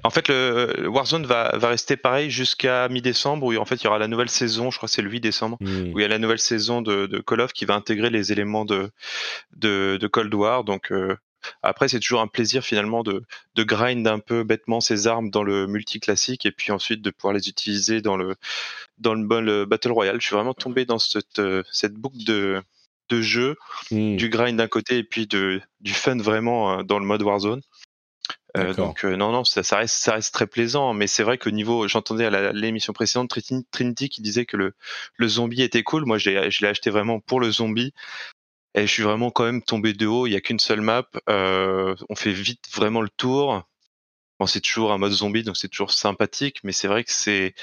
[0.04, 3.86] En fait, le Warzone va, va rester pareil jusqu'à mi-décembre, où en fait il y
[3.86, 5.92] aura la nouvelle saison, je crois que c'est le 8 décembre, Hmm.
[5.92, 8.32] où il y a la nouvelle saison de, de Call of qui va intégrer les
[8.32, 8.90] éléments de,
[9.56, 10.64] de, de Cold War.
[10.64, 11.16] Donc euh,
[11.62, 13.22] après, c'est toujours un plaisir finalement de,
[13.54, 17.10] de grind un peu bêtement ses armes dans le multi classique et puis ensuite de
[17.10, 18.34] pouvoir les utiliser dans le
[18.98, 20.20] dans le, battle royale.
[20.20, 22.62] Je suis vraiment tombé dans cette cette boucle de
[23.08, 23.56] de jeu,
[23.90, 24.16] hmm.
[24.16, 27.60] du grind d'un côté et puis de du fun vraiment dans le mode Warzone.
[28.58, 31.38] Euh, donc euh, non non ça, ça, reste ça reste très plaisant mais c'est vrai
[31.38, 33.30] qu'au niveau j'entendais à l'émission précédente
[33.70, 34.74] Trinity qui disait que le
[35.16, 36.04] le zombie était cool.
[36.04, 37.94] Moi je l'ai acheté vraiment pour le zombie.
[38.74, 40.26] Et je suis vraiment quand même tombé de haut.
[40.26, 41.06] Il y a qu'une seule map.
[41.28, 43.62] Euh, on fait vite vraiment le tour.
[44.38, 47.54] Bon c'est toujours un mode zombie donc c'est toujours sympathique mais c'est vrai que c'est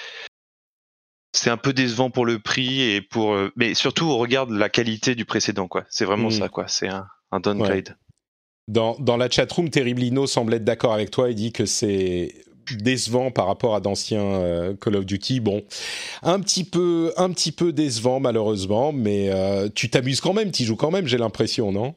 [1.34, 5.14] c'est un peu décevant pour le prix et pour mais surtout on regarde la qualité
[5.14, 5.86] du précédent quoi.
[5.90, 6.40] C'est vraiment mmh.
[6.40, 6.68] ça quoi.
[6.68, 7.96] C'est un, un downgrade
[8.70, 12.36] dans, dans la chatroom, Terriblino semble être d'accord avec toi et dit que c'est
[12.76, 15.40] décevant par rapport à d'anciens euh, Call of Duty.
[15.40, 15.64] Bon,
[16.22, 20.66] un petit peu, un petit peu décevant malheureusement, mais euh, tu t'amuses quand même, tu
[20.66, 21.96] joues quand même, j'ai l'impression, non?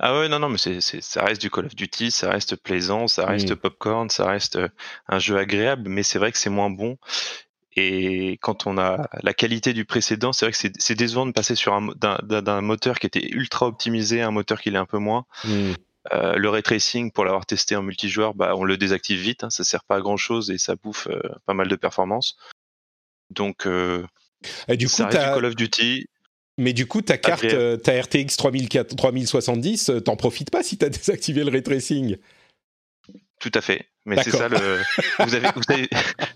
[0.00, 3.06] Ah ouais, non, non, mais c'est, ça reste du Call of Duty, ça reste plaisant,
[3.06, 3.56] ça reste mm.
[3.56, 4.68] popcorn, ça reste euh,
[5.06, 6.96] un jeu agréable, mais c'est vrai que c'est moins bon.
[7.76, 11.54] Et quand on a la qualité du précédent, c'est vrai que c'est, décevant de passer
[11.54, 14.98] sur un d'un, moteur qui était ultra optimisé à un moteur qui l'est un peu
[14.98, 15.24] moins.
[15.44, 15.74] Mm.
[16.12, 19.50] Euh, le ray tracing, pour l'avoir testé en multijoueur, bah, on le désactive vite, hein,
[19.50, 22.36] ça sert pas à grand chose et ça bouffe euh, pas mal de performance.
[23.28, 24.04] Donc, euh,
[24.68, 26.06] et du coup, ça reste du Call of Duty.
[26.58, 27.46] Mais du coup, ta carte,
[27.82, 32.16] ta RTX 3070, t'en profites pas si t'as désactivé le ray tracing?
[33.38, 33.86] Tout à fait.
[34.06, 34.80] Mais c'est ça le.
[35.18, 35.88] Vous avez, vous, avez,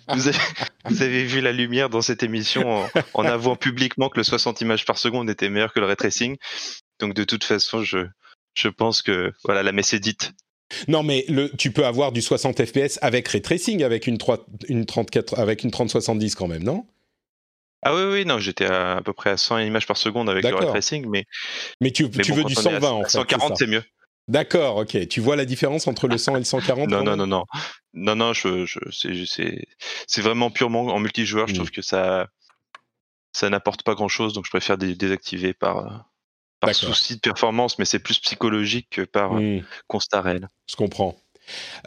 [0.09, 0.39] vous, avez,
[0.85, 4.61] vous avez, vu la lumière dans cette émission en, en avouant publiquement que le 60
[4.61, 6.37] images par seconde était meilleur que le ray tracing.
[7.01, 8.07] Donc de toute façon, je,
[8.55, 10.33] je pense que voilà, la messe est dite.
[10.89, 14.47] Non, mais le, tu peux avoir du 60 FPS avec ray tracing, avec une, 3,
[14.69, 16.87] une 34, avec une 3070 quand même, non?
[17.83, 20.55] Ah oui, oui, non, j'étais à, peu près à 100 images par seconde avec le
[20.55, 21.27] ray tracing, mais.
[21.81, 23.11] Mais tu, tu veux du 120 en fait.
[23.11, 23.85] 140, c'est mieux.
[24.27, 25.07] D'accord, ok.
[25.09, 27.45] Tu vois la différence entre le 100 et le 140 Non, non, non, non.
[27.93, 28.79] Non, non, je, je,
[30.07, 31.47] c'est vraiment purement en multijoueur.
[31.47, 31.57] Je hmm.
[31.57, 32.29] trouve que ça,
[33.33, 36.09] ça n'apporte pas grand chose, donc je préfère désactiver par,
[36.65, 39.63] par souci de performance, mais c'est plus psychologique que par euh, hmm.
[39.87, 40.49] constat réel.
[40.69, 41.17] Je comprends.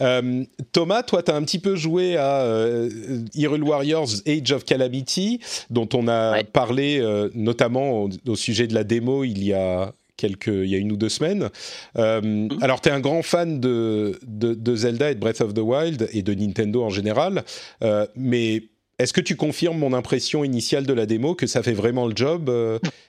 [0.02, 2.90] Euh, Thomas, toi, tu as un petit peu joué à euh,
[3.34, 5.40] Hyrule Warriors Age of Calamity,
[5.72, 7.02] dont on a parlé
[7.34, 10.98] notamment au, sujet de la démo il y a quelques, il y a une ou
[10.98, 11.49] deux semaines.
[11.95, 12.49] Hmm.
[12.62, 15.60] Alors, tu es un grand fan de, de, de, Zelda et de Breath of the
[15.60, 17.44] Wild et de Nintendo en général,
[18.16, 18.64] mais
[18.99, 22.16] est-ce que tu confirmes mon impression initiale de la démo que ça fait vraiment le
[22.16, 22.52] job,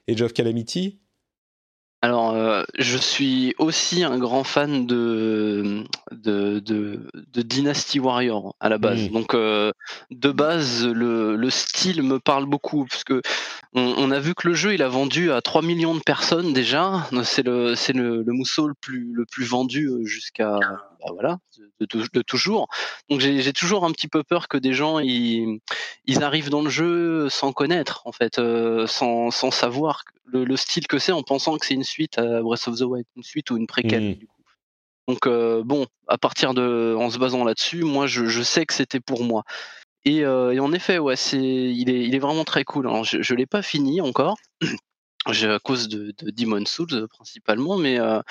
[0.09, 0.99] Age of Calamity?
[2.01, 8.79] Alors, euh, je suis aussi un grand fan de, de, de, Dynasty Warrior à la
[8.79, 9.11] base.
[9.11, 9.73] Donc, euh,
[10.13, 13.21] de base, le, le, style me parle beaucoup, parce que
[13.75, 17.07] on, a vu que le jeu, il a vendu à 3 millions de personnes déjà.
[17.25, 20.59] C'est le, c'est le, le mousseau le plus, le plus vendu jusqu'à
[21.01, 21.39] bah voilà,
[21.81, 22.69] de, de, toujours.
[23.09, 25.61] Donc j'ai toujours un petit peu peur que des gens ils,
[26.07, 30.57] ils arrivent dans le jeu sans connaître en fait, euh, sans, sans savoir le, le
[30.57, 33.23] style que c'est, en pensant que c'est une suite à Breath of the Wild, une
[33.23, 34.11] suite ou une préquelle.
[34.11, 34.15] Mmh.
[34.15, 34.43] Du coup.
[35.09, 38.75] Donc euh, bon, à partir de, en se basant là-dessus, moi je, je, sais que
[38.75, 39.45] c'était pour moi.
[40.09, 42.87] Et, euh, et, en effet, ouais, c'est, il est, il est vraiment très cool.
[42.89, 44.39] Alors, je, je l'ai pas fini encore.
[45.27, 48.23] à cause de, de Demon Souls principalement, mais euh,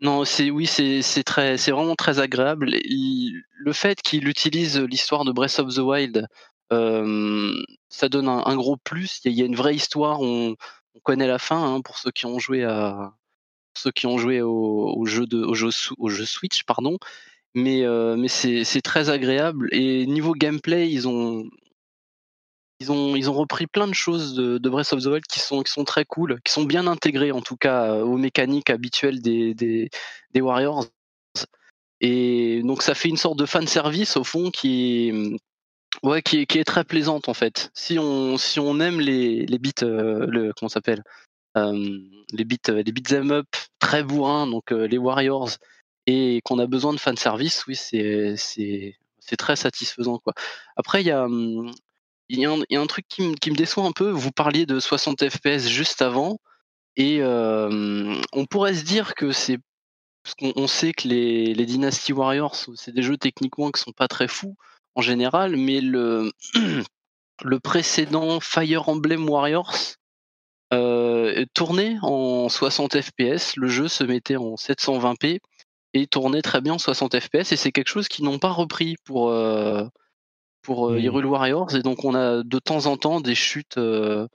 [0.00, 2.66] non, c'est oui, c'est très, c'est vraiment très agréable.
[2.66, 6.26] le fait qu'il utilise l'histoire de Breath of the Wild,
[6.74, 7.54] euh,
[7.88, 9.20] ça donne un, gros plus.
[9.24, 10.20] Il y, a une vraie histoire.
[10.20, 10.56] On,
[10.94, 13.14] on connaît la fin hein, pour ceux qui ont joué à
[13.74, 16.98] ceux qui ont joué au, jeu de au jeu Switch, pardon.
[17.54, 19.68] Mais euh, mais c'est très agréable.
[19.72, 21.48] Et niveau gameplay, ils ont
[22.80, 25.62] ils ont, ils ont repris plein de choses de, Breath of the Wild qui sont,
[25.62, 29.22] qui sont très cool, qui sont bien intégrées en tout cas euh, aux mécaniques habituelles
[29.22, 30.86] des, des, Warriors.
[32.00, 35.38] Et donc ça fait une sorte de fan service au fond qui
[36.02, 37.70] ouais, qui qui est très plaisante en fait.
[37.74, 41.02] Si on, si on aime les, les beats, euh, le, comment s'appelle
[41.56, 41.98] euh,
[42.32, 43.46] les beats, les beats up
[43.78, 45.50] très bourrins, donc euh, les Warriors,
[46.06, 48.96] et qu'on a besoin de fan service, oui, c'est, c'est,
[49.38, 50.32] très satisfaisant quoi.
[50.76, 51.72] Après il y a, hum,
[52.28, 54.10] il y, a un, truc qui me, déçoit un peu.
[54.10, 56.38] Vous parliez de 60 FPS juste avant,
[56.96, 59.58] et on pourrait se dire que c'est
[60.22, 64.08] parce qu'on sait que les, les Dynasty Warriors, c'est des jeux techniquement qui sont pas
[64.08, 64.56] très fous
[64.94, 66.32] en général, mais le,
[67.44, 69.74] le précédent Fire Emblem Warriors
[70.72, 73.56] euh, tournait en 60 FPS.
[73.56, 75.40] Le jeu se mettait en 720p
[75.94, 78.96] et tournait très bien en 60 FPS, et c'est quelque chose qu'ils n'ont pas repris
[79.04, 79.30] pour.
[79.30, 79.84] Euh,
[80.62, 81.00] pour euh, mmh.
[81.00, 83.76] Hyrule Warriors et donc on a de temps en temps des chutes.
[83.76, 84.26] Euh,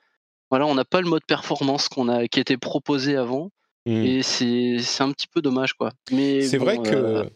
[0.51, 3.49] voilà, on n'a pas le mode performance qu'on a qui était proposé avant.
[3.85, 4.05] Mm.
[4.05, 5.91] Et c'est un petit peu dommage, quoi.
[6.11, 7.29] Mais c'est vrai que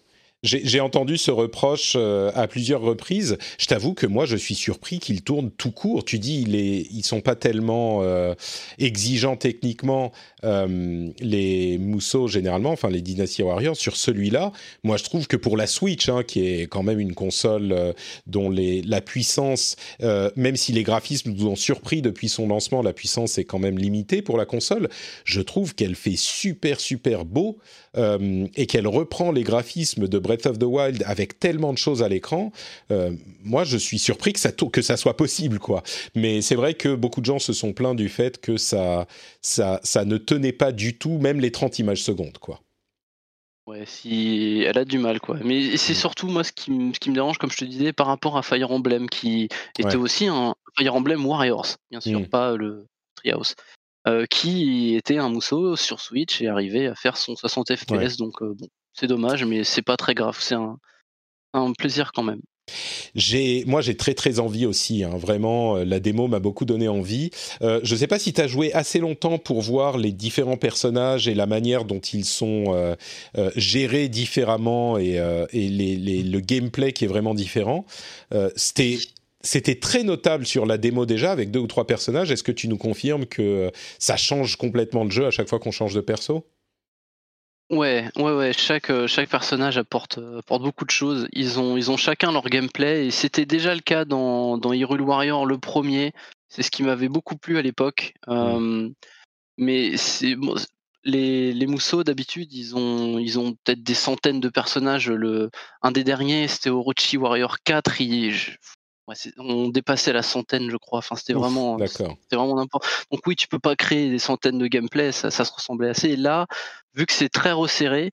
[0.44, 3.38] j'ai entendu ce reproche euh, à plusieurs reprises.
[3.58, 6.04] Je t'avoue que moi, je suis surpris qu'il tourne tout court.
[6.04, 8.36] Tu dis, il est, ils sont pas tellement euh,
[8.78, 10.12] exigeants techniquement,
[10.44, 13.78] euh, les mousseaux généralement, enfin les Dynasty Warriors.
[13.78, 14.52] Sur celui-là,
[14.84, 17.94] moi, je trouve que pour la Switch, hein, qui est quand même une console
[18.28, 22.94] dont les, la puissance, même si les graphismes nous ont surpris depuis son lancement, la
[22.94, 24.90] puissance est quand même limitée pour la console.
[25.24, 27.58] Je trouve qu'elle fait super super beau
[27.96, 32.10] et qu'elle reprend les graphismes de Breath of the Wild avec tellement de choses à
[32.10, 32.52] l'écran,
[32.92, 33.12] euh,
[33.44, 35.84] moi je suis surpris que ça, que ça soit possible quoi.
[36.16, 39.08] Mais c'est vrai que beaucoup de gens se sont plaints du fait que ça,
[39.42, 42.62] ça, ça ne tenait pas du tout, même les 30 images secondes quoi.
[43.66, 45.38] Ouais, si elle a du mal quoi.
[45.44, 45.98] Mais c'est mm.
[45.98, 48.42] surtout moi ce qui, ce qui me dérange, comme je te disais, par rapport à
[48.44, 49.48] Fire Emblem, qui
[49.78, 52.28] était aussi un Fire Emblem Warriors, bien sûr, mm.
[52.28, 53.56] pas le Treehouse.
[54.06, 58.18] Euh, qui était un mousseau sur Switch et arrivait à faire son 60 FPS.
[58.18, 60.38] Donc euh, bon, c'est dommage, mais c'est pas très grave.
[60.40, 60.78] C'est un,
[61.78, 62.42] plaisir quand même.
[63.16, 65.04] J'ai, moi, j'ai très très envie aussi.
[65.04, 65.16] Hein.
[65.16, 67.30] Vraiment, euh, la démo m'a beaucoup donné envie.
[67.62, 70.58] Euh, je ne sais pas si tu as joué assez longtemps pour voir les différents
[70.58, 72.96] personnages et la manière dont ils sont euh,
[73.56, 75.22] gérés différemment et,
[75.52, 77.86] et les, le gameplay qui est vraiment différent.
[78.56, 78.98] c'était
[79.44, 82.32] c'était très notable sur la démo déjà avec deux ou trois personnages.
[82.32, 85.72] Est-ce que tu nous confirmes que ça change complètement le jeu à chaque fois qu'on
[85.72, 86.48] change de perso?
[87.70, 88.54] Ouais, ouais, ouais.
[88.54, 91.28] Chaque, euh, chaque personnage apporte, euh, apporte beaucoup de choses.
[91.34, 95.02] Ils ont, ils ont chacun leur gameplay et c'était déjà le cas dans, dans Hyrule
[95.02, 96.14] Warrior le premier.
[96.50, 98.14] C'est ce qui m'avait beaucoup plu à l'époque.
[98.28, 98.32] Mmh.
[98.32, 98.90] Euh,
[99.58, 100.36] mais c'est
[101.04, 105.10] les, les mousseaux d'habitude, ils ont, ils ont peut-être des centaines de personnages.
[105.10, 105.50] Le,
[105.82, 108.02] un des derniers, c'était Orochi Warrior 4.
[108.02, 108.36] Il,
[109.38, 111.00] on dépassait la centaine, je crois.
[111.00, 112.86] Enfin, c'était vraiment, c'était vraiment n'importe.
[113.12, 116.10] Donc oui, tu peux pas créer des centaines de gameplay, ça, ça se ressemblait assez.
[116.10, 116.48] Et là,
[116.94, 118.12] vu que c'est très resserré,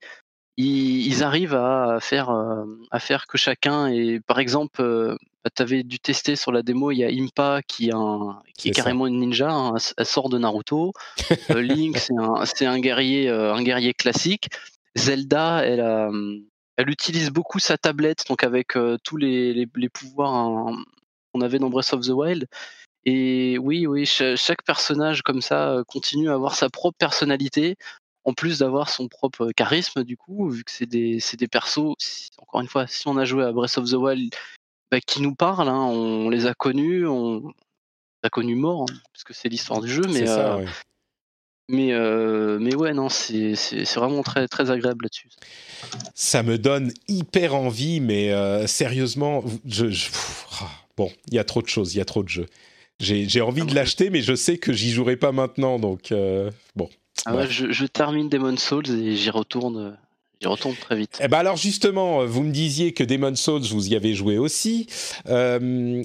[0.57, 5.63] ils, arrivent à faire, euh, à faire que chacun et par exemple, euh, bah, tu
[5.63, 8.73] avais dû tester sur la démo, il y a Impa qui, est, un, qui est,
[8.73, 10.93] carrément une ninja, hein, elle sort de Naruto.
[11.51, 11.97] Euh, Link,
[12.45, 14.49] c'est un, guerrier, un guerrier classique.
[14.97, 16.11] Zelda, elle a,
[16.81, 20.73] elle utilise beaucoup sa tablette, donc avec euh, tous les, les, pouvoirs
[21.33, 22.47] qu'on avait dans Breath of the Wild.
[23.05, 27.77] Et oui, oui, chaque personnage comme ça euh, continue à avoir sa propre personnalité,
[28.25, 31.95] en plus d'avoir son propre charisme, du coup, vu que c'est des, des persos,
[32.39, 34.35] encore une fois, si on a joué à Breath of the Wild,
[34.91, 38.95] bah, qui nous parlent, hein, on les a connus, on les a connus morts, hein,
[39.13, 40.65] parce que c'est l'histoire du jeu, mais euh,
[41.71, 43.55] mais, euh, mais ouais, non, c'est
[43.95, 45.29] vraiment très, très agréable là-dessus.
[46.15, 49.87] Ça me donne hyper envie, mais euh, sérieusement, je,
[50.61, 52.47] ah, bon, il y a trop de choses, il y a trop de jeux.
[52.99, 56.91] J'ai envie de l'acheter, mais je sais que j'y jouerai pas maintenant, donc euh, bon.
[57.25, 59.97] Ah ouais, je, je, termine Demon Souls et j'y retourne
[60.41, 61.19] il retombe très vite.
[61.23, 64.87] Eh ben alors justement, vous me disiez que Demon Souls, vous y avez joué aussi.
[65.29, 66.01] Euh,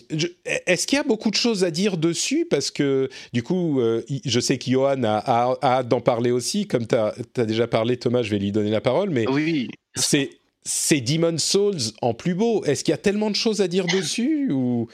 [0.66, 2.46] est-ce qu'il y a beaucoup de choses à dire dessus?
[2.50, 6.68] Parce que du coup, euh, je sais que a, a, hâte d'en parler aussi.
[6.68, 9.10] Comme tu as, déjà parlé, Thomas, je vais lui donner la parole.
[9.10, 10.32] Mais oui, c'est
[10.64, 12.64] c'est Demon Souls en plus beau.
[12.66, 14.88] Est-ce qu'il y a tellement de choses à dire dessus ou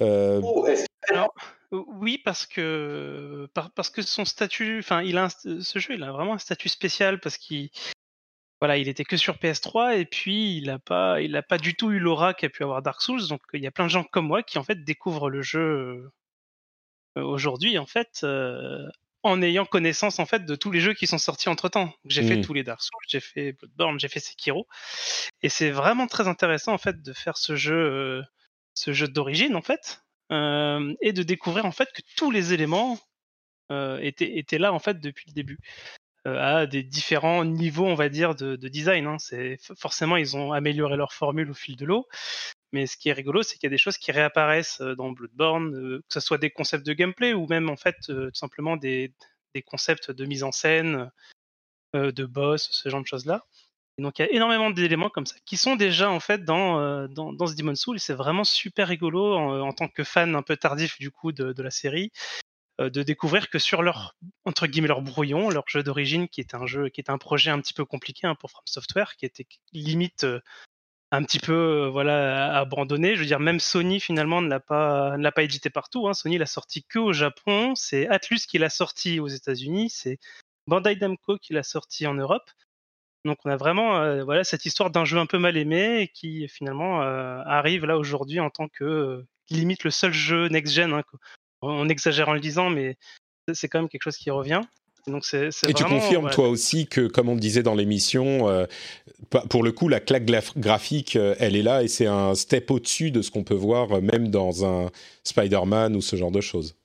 [0.00, 0.40] euh...
[0.42, 0.66] oh,
[1.08, 1.34] alors,
[1.72, 6.34] oui, parce que parce que son statut, enfin, il a ce jeu, il a vraiment
[6.34, 7.70] un statut spécial parce qu'il
[8.64, 11.74] voilà, il était que sur PS3 et puis il n'a pas, il a pas du
[11.74, 13.28] tout eu l'aura qu'a pu avoir Dark Souls.
[13.28, 16.10] Donc il y a plein de gens comme moi qui en fait découvrent le jeu
[17.18, 18.88] euh, aujourd'hui en fait euh,
[19.22, 21.92] en ayant connaissance en fait de tous les jeux qui sont sortis entre temps.
[22.06, 22.40] J'ai fait mmh.
[22.40, 24.66] tous les Dark Souls, j'ai fait Bloodborne, j'ai fait Sekiro
[25.42, 28.22] et c'est vraiment très intéressant en fait de faire ce jeu, euh,
[28.72, 30.00] ce jeu d'origine en fait
[30.30, 32.98] et de découvrir en fait que tous les éléments
[33.70, 35.58] étaient, étaient là en fait depuis le début.
[36.26, 39.06] Euh, à des différents niveaux, on va dire, de, design.
[39.06, 39.18] Hein.
[39.18, 42.08] C'est forcément ils ont amélioré leur formule au fil de l'eau.
[42.72, 45.10] Mais ce qui est rigolo, c'est qu'il y a des choses qui réapparaissent euh, dans
[45.10, 48.76] Bloodborne, euh, que ce soit des concepts de gameplay ou même en fait tout simplement
[48.76, 49.12] des,
[49.66, 51.10] concepts de mise en scène,
[51.94, 53.44] de boss, ce genre de choses-là.
[53.98, 57.06] Et donc il y a énormément d'éléments comme ça qui sont déjà en fait dans,
[57.06, 60.98] dans, ce Demon Soul c'est vraiment super rigolo en, tant que fan un peu tardif
[60.98, 62.10] du coup de, la série
[62.78, 66.66] de découvrir que sur leur entre guillemets leur brouillon, leur jeu d'origine, qui est un
[66.66, 69.46] jeu, qui est un projet un petit peu compliqué hein, pour From Software, qui était
[69.72, 70.40] limite euh,
[71.12, 73.14] un petit peu euh, voilà abandonné.
[73.14, 76.08] Je veux dire, même Sony finalement ne l'a pas ne l'a pas édité partout.
[76.08, 76.14] Hein.
[76.14, 77.74] Sony l'a sorti que au Japon.
[77.76, 79.90] C'est Atlus qui l'a sorti aux États-Unis.
[79.90, 80.18] C'est
[80.66, 82.50] Bandai Namco qui l'a sorti en Europe.
[83.24, 87.00] Donc on a vraiment voilà cette histoire d'un jeu un peu mal aimé qui finalement
[87.00, 91.02] arrive là aujourd'hui en tant que limite le seul jeu next gen hein,
[91.66, 92.96] on exagère en le disant, mais
[93.52, 94.62] c'est quand même quelque chose qui revient.
[95.06, 96.30] Donc Et tu confirmes ouais.
[96.30, 98.64] toi aussi que, comme on le disait dans l'émission, euh,
[99.50, 100.24] pour le coup, la claque
[100.56, 103.92] graphique, euh, elle est là et c'est un step au-dessus de ce qu'on peut voir
[103.92, 104.90] euh, même dans un
[105.24, 106.76] Spider-Man ou ce genre de choses.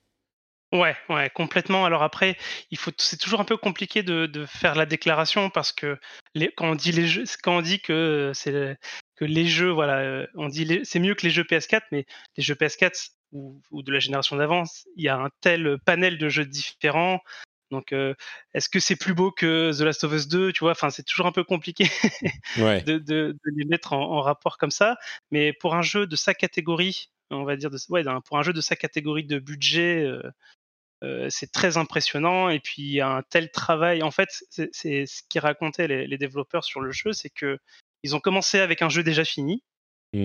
[0.72, 1.86] Ouais, ouais, complètement.
[1.86, 2.36] Alors après,
[2.70, 5.98] il faut, c'est toujours un peu compliqué de, de faire la déclaration parce que
[6.34, 8.76] les, quand on dit les jeux, quand on dit que c'est
[9.20, 12.06] que les jeux, voilà, euh, on dit c'est mieux que les jeux PS4, mais
[12.38, 14.64] les jeux PS4 ou, ou de la génération d'avant,
[14.96, 17.20] il y a un tel panel de jeux différents.
[17.70, 18.14] Donc, euh,
[18.54, 21.04] est-ce que c'est plus beau que The Last of Us 2 Tu vois, enfin, c'est
[21.04, 21.84] toujours un peu compliqué
[22.56, 22.82] Ouais.
[22.82, 24.96] de, de- de les mettre en, en rapport comme ça.
[25.30, 28.52] Mais pour un jeu de sa catégorie, on va dire, de, ouais, pour un jeu
[28.54, 30.22] de sa catégorie de budget, euh,
[31.04, 32.48] euh, c'est très impressionnant.
[32.48, 34.02] Et puis, il y a un tel travail.
[34.02, 37.58] En fait, c'est ce qu'ils racontaient les, les développeurs sur le jeu, c'est que
[38.02, 39.62] ils ont commencé avec un jeu déjà fini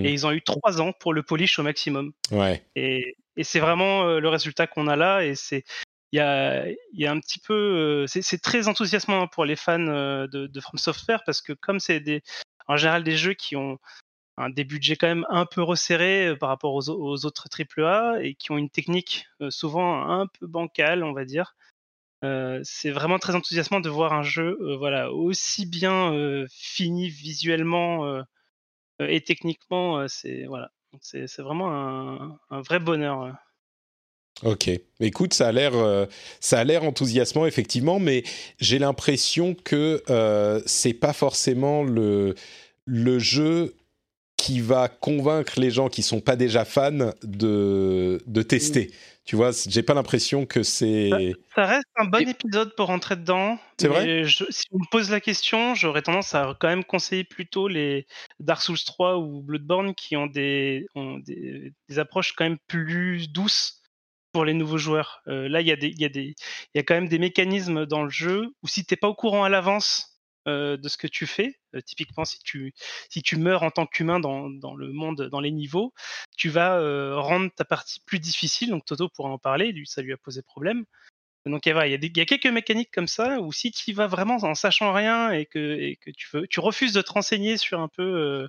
[0.05, 2.11] et ils ont eu trois ans pour le polish au maximum.
[2.31, 2.65] Ouais.
[2.75, 5.23] Et, et c'est vraiment euh, le résultat qu'on a là.
[5.23, 5.63] Et c'est
[6.11, 9.55] il y a, il y a un petit peu, euh, c'est très enthousiasmant pour les
[9.55, 12.23] fans euh, de, de From Software parce que comme c'est des,
[12.67, 13.77] en général des jeux qui ont
[14.37, 17.47] un, des budgets quand même un peu resserrés par rapport aux, au- aux autres
[17.77, 21.55] AAA et qui ont une technique souvent un peu bancale, on va dire.
[22.25, 27.09] Euh, c'est vraiment très enthousiasmant de voir un jeu euh, voilà aussi bien euh, fini
[27.09, 28.23] visuellement
[28.99, 30.71] et techniquement c'est voilà
[31.01, 33.35] c'est vraiment un, un vrai bonheur.
[34.43, 34.69] Ok.
[34.99, 35.73] Écoute, ça a l'air,
[36.39, 38.23] ça a l'air enthousiasmant effectivement, mais
[38.59, 40.01] j'ai l'impression que
[40.65, 42.35] c'est pas forcément le
[42.85, 43.75] le jeu
[44.37, 48.91] qui va convaincre les gens qui sont pas déjà fans de de tester.
[49.25, 51.09] Tu vois, j'ai pas l'impression que c'est.
[51.55, 53.57] Ça reste un bon épisode pour rentrer dedans.
[53.79, 54.23] C'est vrai?
[54.25, 58.05] je- Si on me pose la question, j'aurais tendance à quand même conseiller plutôt les
[58.39, 63.27] Dark Souls 3 ou Bloodborne qui ont des, ont des, des approches quand même plus
[63.31, 63.81] douces
[64.31, 65.21] pour les nouveaux joueurs.
[65.27, 66.35] Euh, là, il y, a des- y, a des-
[66.73, 69.15] il y a quand même des mécanismes dans le jeu où si t'es pas au
[69.15, 70.14] courant à l'avance
[70.47, 72.71] euh, de ce que tu fais, euh, typiquement si tu,
[73.37, 75.93] meurs en tant qu'humain dans, le monde, dans les niveaux,
[76.37, 78.69] tu vas euh, rendre ta partie plus difficile.
[78.69, 80.85] Donc Toto pourra en parler, ça lui a posé problème.
[81.45, 84.07] Donc il y, a, y a quelques mécaniques comme ça où si tu y vas
[84.07, 87.57] vraiment en sachant rien et que, et que tu, veux, tu refuses de te renseigner
[87.57, 88.47] sur un peu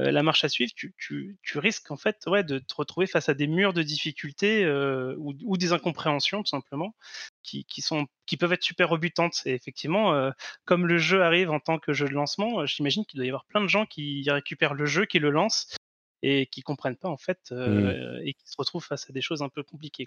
[0.00, 3.06] euh, la marche à suivre, tu, tu, tu risques en fait ouais, de te retrouver
[3.06, 6.94] face à des murs de difficulté euh, ou, ou des incompréhensions tout simplement
[7.42, 9.42] qui, qui, sont, qui peuvent être super rebutantes.
[9.46, 10.30] Et effectivement, euh,
[10.64, 13.44] comme le jeu arrive en tant que jeu de lancement, j'imagine qu'il doit y avoir
[13.44, 15.74] plein de gens qui récupèrent le jeu, qui le lancent
[16.22, 19.42] et qui comprennent pas en fait euh, et qui se retrouvent face à des choses
[19.42, 20.04] un peu compliquées.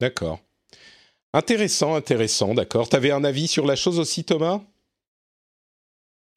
[0.00, 0.40] D'accord.
[1.32, 2.54] Intéressant, intéressant.
[2.54, 2.88] D'accord.
[2.88, 4.60] T'avais un avis sur la chose aussi, Thomas?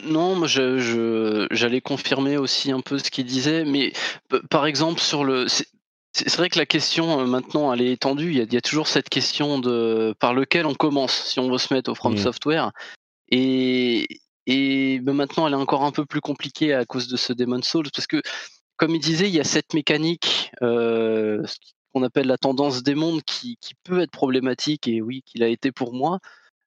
[0.03, 3.93] Non, moi je, je- j'allais confirmer aussi un peu ce qu'il disait, mais
[4.30, 5.65] p- par exemple sur le, c'est
[6.13, 8.31] c'est vrai que la question euh, maintenant elle est étendue.
[8.31, 11.39] Il y, a, il y a toujours cette question de par lequel on commence si
[11.39, 12.17] on veut se mettre au From Mm.
[12.17, 12.72] Software,
[13.30, 14.07] et
[14.47, 17.61] et ben, maintenant elle est encore un peu plus compliquée à cause de ce Demon
[17.61, 18.22] Souls parce que
[18.77, 21.55] comme il disait, il y a cette mécanique euh, ce
[21.93, 25.47] qu'on appelle la tendance des mondes qui, qui peut être problématique et oui qu'il a
[25.47, 26.19] été pour moi.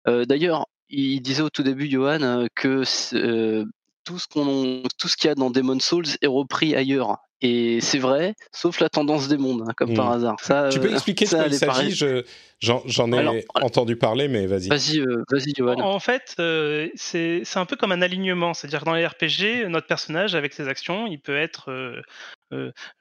[0.09, 2.83] Euh, D'ailleurs, il disait au tout début, Johan, euh, que
[3.15, 3.65] euh,
[4.05, 7.19] tout ce qu'on, tout ce qu'il y a dans Demon Souls est repris ailleurs.
[7.41, 9.97] Et c'est vrai, sauf la tendance des mondes, hein, comme Hmm.
[9.97, 10.37] par hasard.
[10.43, 11.95] Ça, Tu peux euh, expliquer de ça, quoi elle il est pareille.
[11.95, 12.25] s'agit Je-
[12.61, 14.69] J'en j'en ai Alors, entendu parler, mais vas-y.
[14.69, 15.79] Vas-y, euh, vas-y, Johan.
[15.81, 19.69] En fait, euh, c'est c'est un peu comme un alignement, c'est-à-dire que dans les RPG,
[19.69, 21.71] notre personnage avec ses actions, il peut être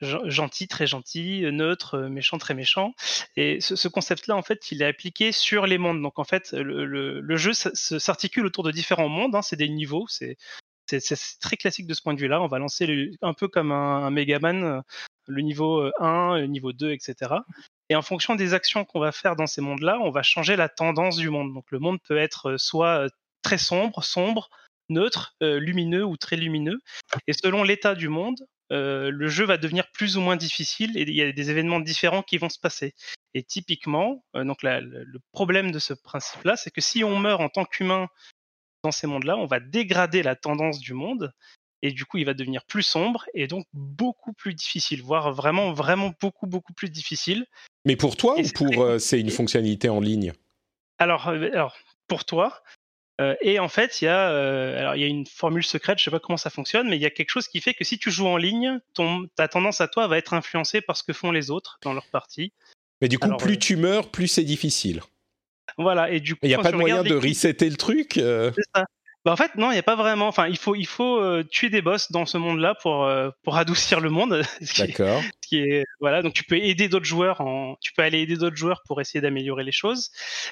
[0.01, 2.93] gentil, très gentil, euh, neutre, euh, méchant, très méchant.
[3.35, 6.01] Et ce, ce concept-là, en fait, il est appliqué sur les mondes.
[6.01, 9.35] Donc, en fait, le, jeu s'articule autour de différents mondes.
[9.35, 10.05] hein, c'est des niveaux.
[10.07, 10.37] C'est
[11.39, 12.41] très classique de ce point de vue-là.
[12.41, 14.81] On va lancer un peu comme un, un Megaman, euh,
[15.27, 17.35] le niveau euh, 1, le niveau 2, etc.
[17.89, 20.69] Et en fonction des actions qu'on va faire dans ces mondes-là, on va changer la
[20.69, 21.53] tendance du monde.
[21.53, 23.09] Donc le monde peut être euh, soit euh,
[23.41, 24.49] très sombre, sombre,
[24.89, 26.79] neutre, euh, lumineux ou très lumineux.
[27.27, 31.01] Et selon l'état du monde, euh, le jeu va devenir plus ou moins difficile et
[31.03, 32.93] il y a des événements différents qui vont se passer.
[33.33, 37.41] Et typiquement, euh, donc la- le problème de ce principe-là, c'est que si on meurt
[37.41, 38.07] en tant qu'humain
[38.83, 41.33] dans ces mondes-là, on va dégrader la tendance du monde
[41.81, 45.73] et du coup il va devenir plus sombre et donc beaucoup plus difficile, voire vraiment
[45.73, 47.45] vraiment beaucoup beaucoup plus difficile.
[47.85, 50.33] Mais pour toi Et ou c'est pour euh, c'est une fonctionnalité en ligne?
[50.99, 51.77] Alors, alors
[52.07, 52.63] pour toi.
[53.19, 55.97] Euh, et en fait, il y a, euh, alors il y a une formule secrète,
[55.97, 57.83] je sais pas comment ça fonctionne, mais il y a quelque chose qui fait que
[57.83, 61.03] si tu joues en ligne, ton, ta tendance à toi va être influencée par ce
[61.03, 62.53] que font les autres dans leur partie.
[63.01, 65.01] Mais du coup, Alors, plus euh, tu meurs, plus c'est difficile.
[65.77, 68.63] Voilà, et du coup, Il n'y a pas de moyen de resetter le truc C'est
[68.75, 68.85] ça.
[69.27, 70.29] Bah en fait non, il n'y a pas vraiment.
[70.29, 73.57] Enfin, il faut il faut euh, tuer des boss dans ce monde-là pour euh, pour
[73.57, 74.41] adoucir le monde.
[74.77, 75.21] D'accord.
[75.41, 78.55] Qui est voilà, donc tu peux aider d'autres joueurs en tu peux aller aider d'autres
[78.55, 80.11] joueurs pour essayer d'améliorer les choses.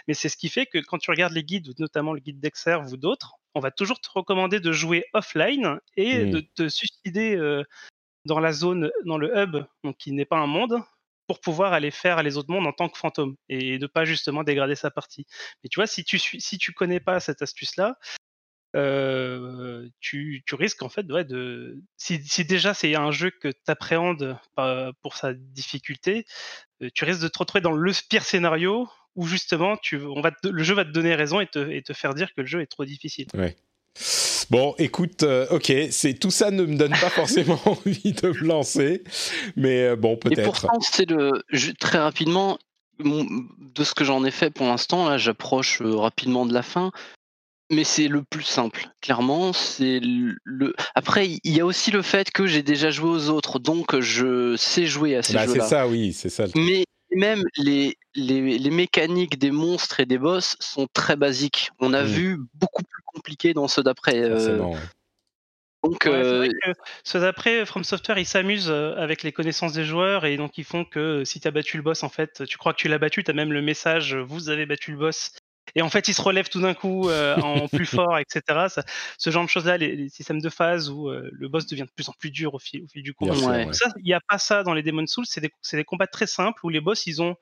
[0.10, 2.92] Mais c'est ce qui fait que quand tu regardes les guides, notamment le guide d'Exerve
[2.92, 6.32] ou d'autres, on va toujours te recommander de jouer offline et Mm.
[6.32, 7.64] de te suicider euh,
[8.26, 10.82] dans la zone, dans le hub, donc qui n'est pas un monde,
[11.28, 14.44] pour pouvoir aller faire les autres mondes en tant que fantôme et de pas justement
[14.44, 15.26] dégrader sa partie.
[15.64, 17.98] Mais tu vois, si tu si tu connais pas cette astuce-là,
[18.76, 23.48] euh, tu, tu risques en fait ouais, de si, si déjà c'est un jeu que
[23.48, 24.38] tu appréhendes
[25.02, 26.26] pour sa difficulté,
[26.82, 30.32] euh, tu risques de te retrouver dans le pire scénario où justement tu, on va
[30.32, 32.48] te- le jeu va te donner raison et te, et te faire dire que le
[32.48, 33.28] jeu est trop difficile.
[33.34, 33.56] Ouais.
[34.50, 38.46] Bon, écoute, euh, ok, c'est tout ça ne me donne pas forcément envie de me
[38.46, 39.04] lancer,
[39.56, 40.44] mais euh, bon, Et peut-être.
[40.44, 42.60] pourtant, c'est le je- très rapidement
[43.00, 45.10] de ce que j'en ai fait pour l'instant.
[45.10, 46.92] Là, j'approche euh, rapidement de la fin,
[47.72, 48.90] mais c'est le plus simple.
[49.02, 50.36] Clairement, c'est le.
[50.44, 54.00] le- Après, il y a aussi le fait que j'ai déjà joué aux autres, donc
[54.00, 55.66] je sais jouer à ces Bah, c'est jeux-là.
[55.68, 56.46] ça, oui, c'est ça.
[56.46, 56.52] le.
[56.56, 61.70] Mais même les, les, les mécaniques des monstres et des boss sont très basiques.
[61.80, 62.08] On a Mm.
[62.08, 64.20] vu beaucoup plus compliqué dans ceux d'après.
[64.20, 64.76] euh, ouais.
[65.84, 66.72] donc, Ouais, c'est euh, vrai que
[67.04, 70.64] ceux d'après, From Software, ils s'amusent euh, avec les connaissances des joueurs et donc ils
[70.66, 72.98] font que si tu as battu le boss, en fait, tu crois que tu l'as
[72.98, 75.32] battu, tu as même le message vous avez battu le boss.
[75.74, 78.42] Et en fait, il se relève tout d'un coup euh, en plus fort, etc.
[78.70, 78.84] Ça-
[79.18, 81.92] ce genre de choses-là, les, les systèmes de phase où euh, le boss devient de
[81.96, 83.34] plus en plus dur au fil, au fil du combat.
[83.36, 83.74] Ouais.
[83.74, 86.66] Ça, il n'y a pas ça dans les Demon Souls, c'est des, combats très simples
[86.66, 87.36] où les boss, ils ont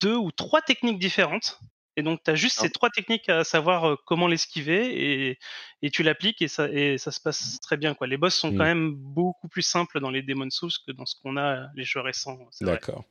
[0.00, 1.58] deux ou trois techniques différentes.
[1.96, 2.62] Et donc, tu as juste Ah.
[2.62, 5.38] ces trois techniques à savoir euh, comment l'esquiver et,
[5.82, 7.92] et tu l'appliques et ça, et ça se passe très bien.
[7.94, 8.06] Quoi.
[8.06, 8.56] Les boss sont Mm.
[8.56, 11.84] quand même beaucoup plus simples dans les Demon Souls que dans ce qu'on a les
[11.84, 12.38] jeux récents.
[12.62, 13.04] D'accord.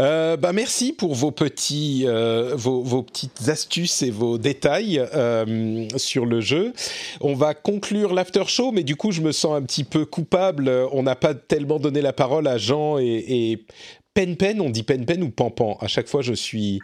[0.00, 5.86] Euh, bah merci pour vos petits, euh, vos, vos petites astuces et vos détails euh,
[5.96, 6.72] sur le jeu.
[7.20, 10.70] On va conclure l'after show, mais du coup je me sens un petit peu coupable.
[10.92, 13.66] On n'a pas tellement donné la parole à Jean et, et
[14.14, 14.60] Pen Pen.
[14.60, 15.76] On dit Pen Pen ou Pampan.
[15.80, 16.80] À chaque fois je suis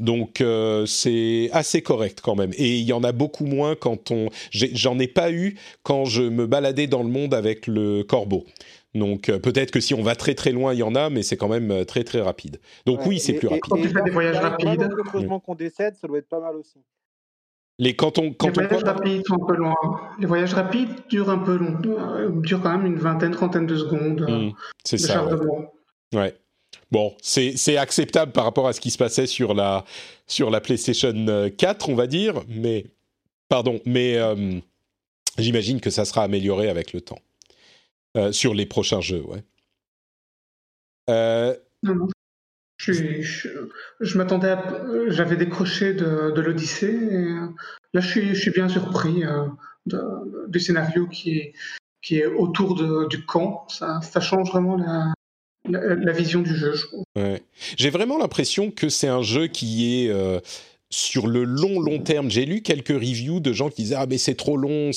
[0.00, 2.52] Donc euh, c'est assez correct quand même.
[2.58, 4.28] Et il y en a beaucoup moins quand on.
[4.50, 8.44] J'en ai, pas eu quand je me baladais dans le monde avec le corbeau.
[8.94, 11.22] Donc euh, peut-être que si on va très très loin, il y en a, mais
[11.22, 12.60] c'est quand même euh, très très rapide.
[12.86, 13.62] Donc Ouais, oui, c'est plus et- rapide.
[13.68, 14.88] Quand tu fais des voyages rapides.
[14.94, 16.78] le creusement qu'on décède, ça doit être pas mal aussi.
[17.78, 19.74] Les quand on Les on voyages rapides sont un peu loin.
[20.18, 23.76] Les voyages rapides durent un peu long, euh, durent quand même une vingtaine, trentaine de
[23.76, 24.52] secondes euh, Hmm,
[24.84, 25.22] c'est ça.
[25.24, 25.30] ouais.
[25.30, 25.72] chargement.
[26.14, 26.34] Ouais.
[26.90, 29.84] Bon, c'est acceptable par rapport à ce qui se passait sur la
[30.26, 32.86] sur la PlayStation euh, 4, on va dire, mais
[33.48, 34.58] pardon, mais euh,
[35.36, 37.18] j'imagine que ça sera amélioré avec le temps
[38.16, 39.42] Euh, sur les prochains jeux, ouais.
[41.10, 42.08] Euh, Non, non.
[42.92, 44.84] Je, m'attendais à.
[45.08, 47.48] J'avais décroché de, l'Odyssée euh,
[47.92, 49.46] là je suis, bien surpris euh,
[50.48, 51.52] du scénario qui
[52.10, 53.66] est, autour du camp.
[53.68, 54.76] Ça, change vraiment
[55.68, 57.04] la, vision du jeu, je trouve.
[57.76, 60.40] J'ai vraiment l'impression que c'est un jeu qui est euh,
[60.90, 62.30] sur le long long terme.
[62.30, 64.90] J'ai lu quelques reviews de gens qui disaient ah mais c'est trop long,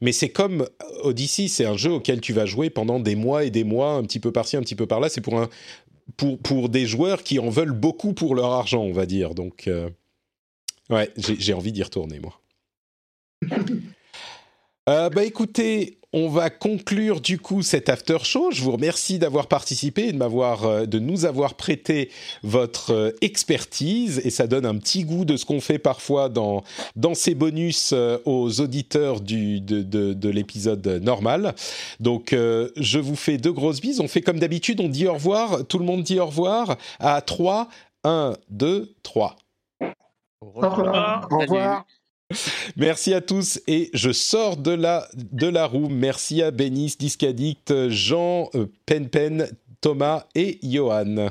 [0.00, 0.68] mais c'est comme
[1.02, 4.02] Odyssey, c'est un jeu auquel tu vas jouer pendant des mois et des mois, un
[4.02, 5.08] petit peu par-ci, un petit peu par-là.
[5.08, 5.48] C'est pour un
[6.16, 9.34] pour, pour des joueurs qui en veulent beaucoup pour leur argent, on va dire.
[9.34, 9.88] Donc, euh,
[10.90, 12.40] ouais, j'ai envie d'y retourner, moi.
[14.88, 18.50] Euh, bah écoutez, on va conclure du coup cet after show.
[18.50, 22.10] Je vous remercie d'avoir participé et de m'avoir, euh, de nous avoir prêté
[22.42, 26.62] votre euh, expertise et ça donne un petit goût de ce qu'on fait parfois dans
[26.96, 31.54] dans ces bonus euh, aux auditeurs du de de, de l'épisode normal.
[32.00, 34.00] Donc euh, je vous fais deux grosses bises.
[34.00, 35.66] On fait comme d'habitude, on dit au revoir.
[35.66, 37.68] Tout le monde dit au revoir à 3,
[38.04, 39.36] 1, 2, 3.
[40.40, 41.28] Au revoir.
[41.30, 41.86] Au revoir.
[42.76, 45.88] Merci à tous et je sors de la, de la roue.
[45.88, 49.50] Merci à Bénis, Discaddict, Jean, euh, Pen Pen,
[49.80, 51.28] Thomas et Johan.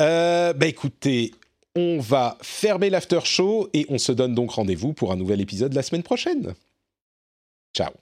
[0.00, 1.32] Euh, bah écoutez,
[1.76, 5.74] on va fermer l'after show et on se donne donc rendez-vous pour un nouvel épisode
[5.74, 6.54] la semaine prochaine.
[7.74, 8.01] Ciao.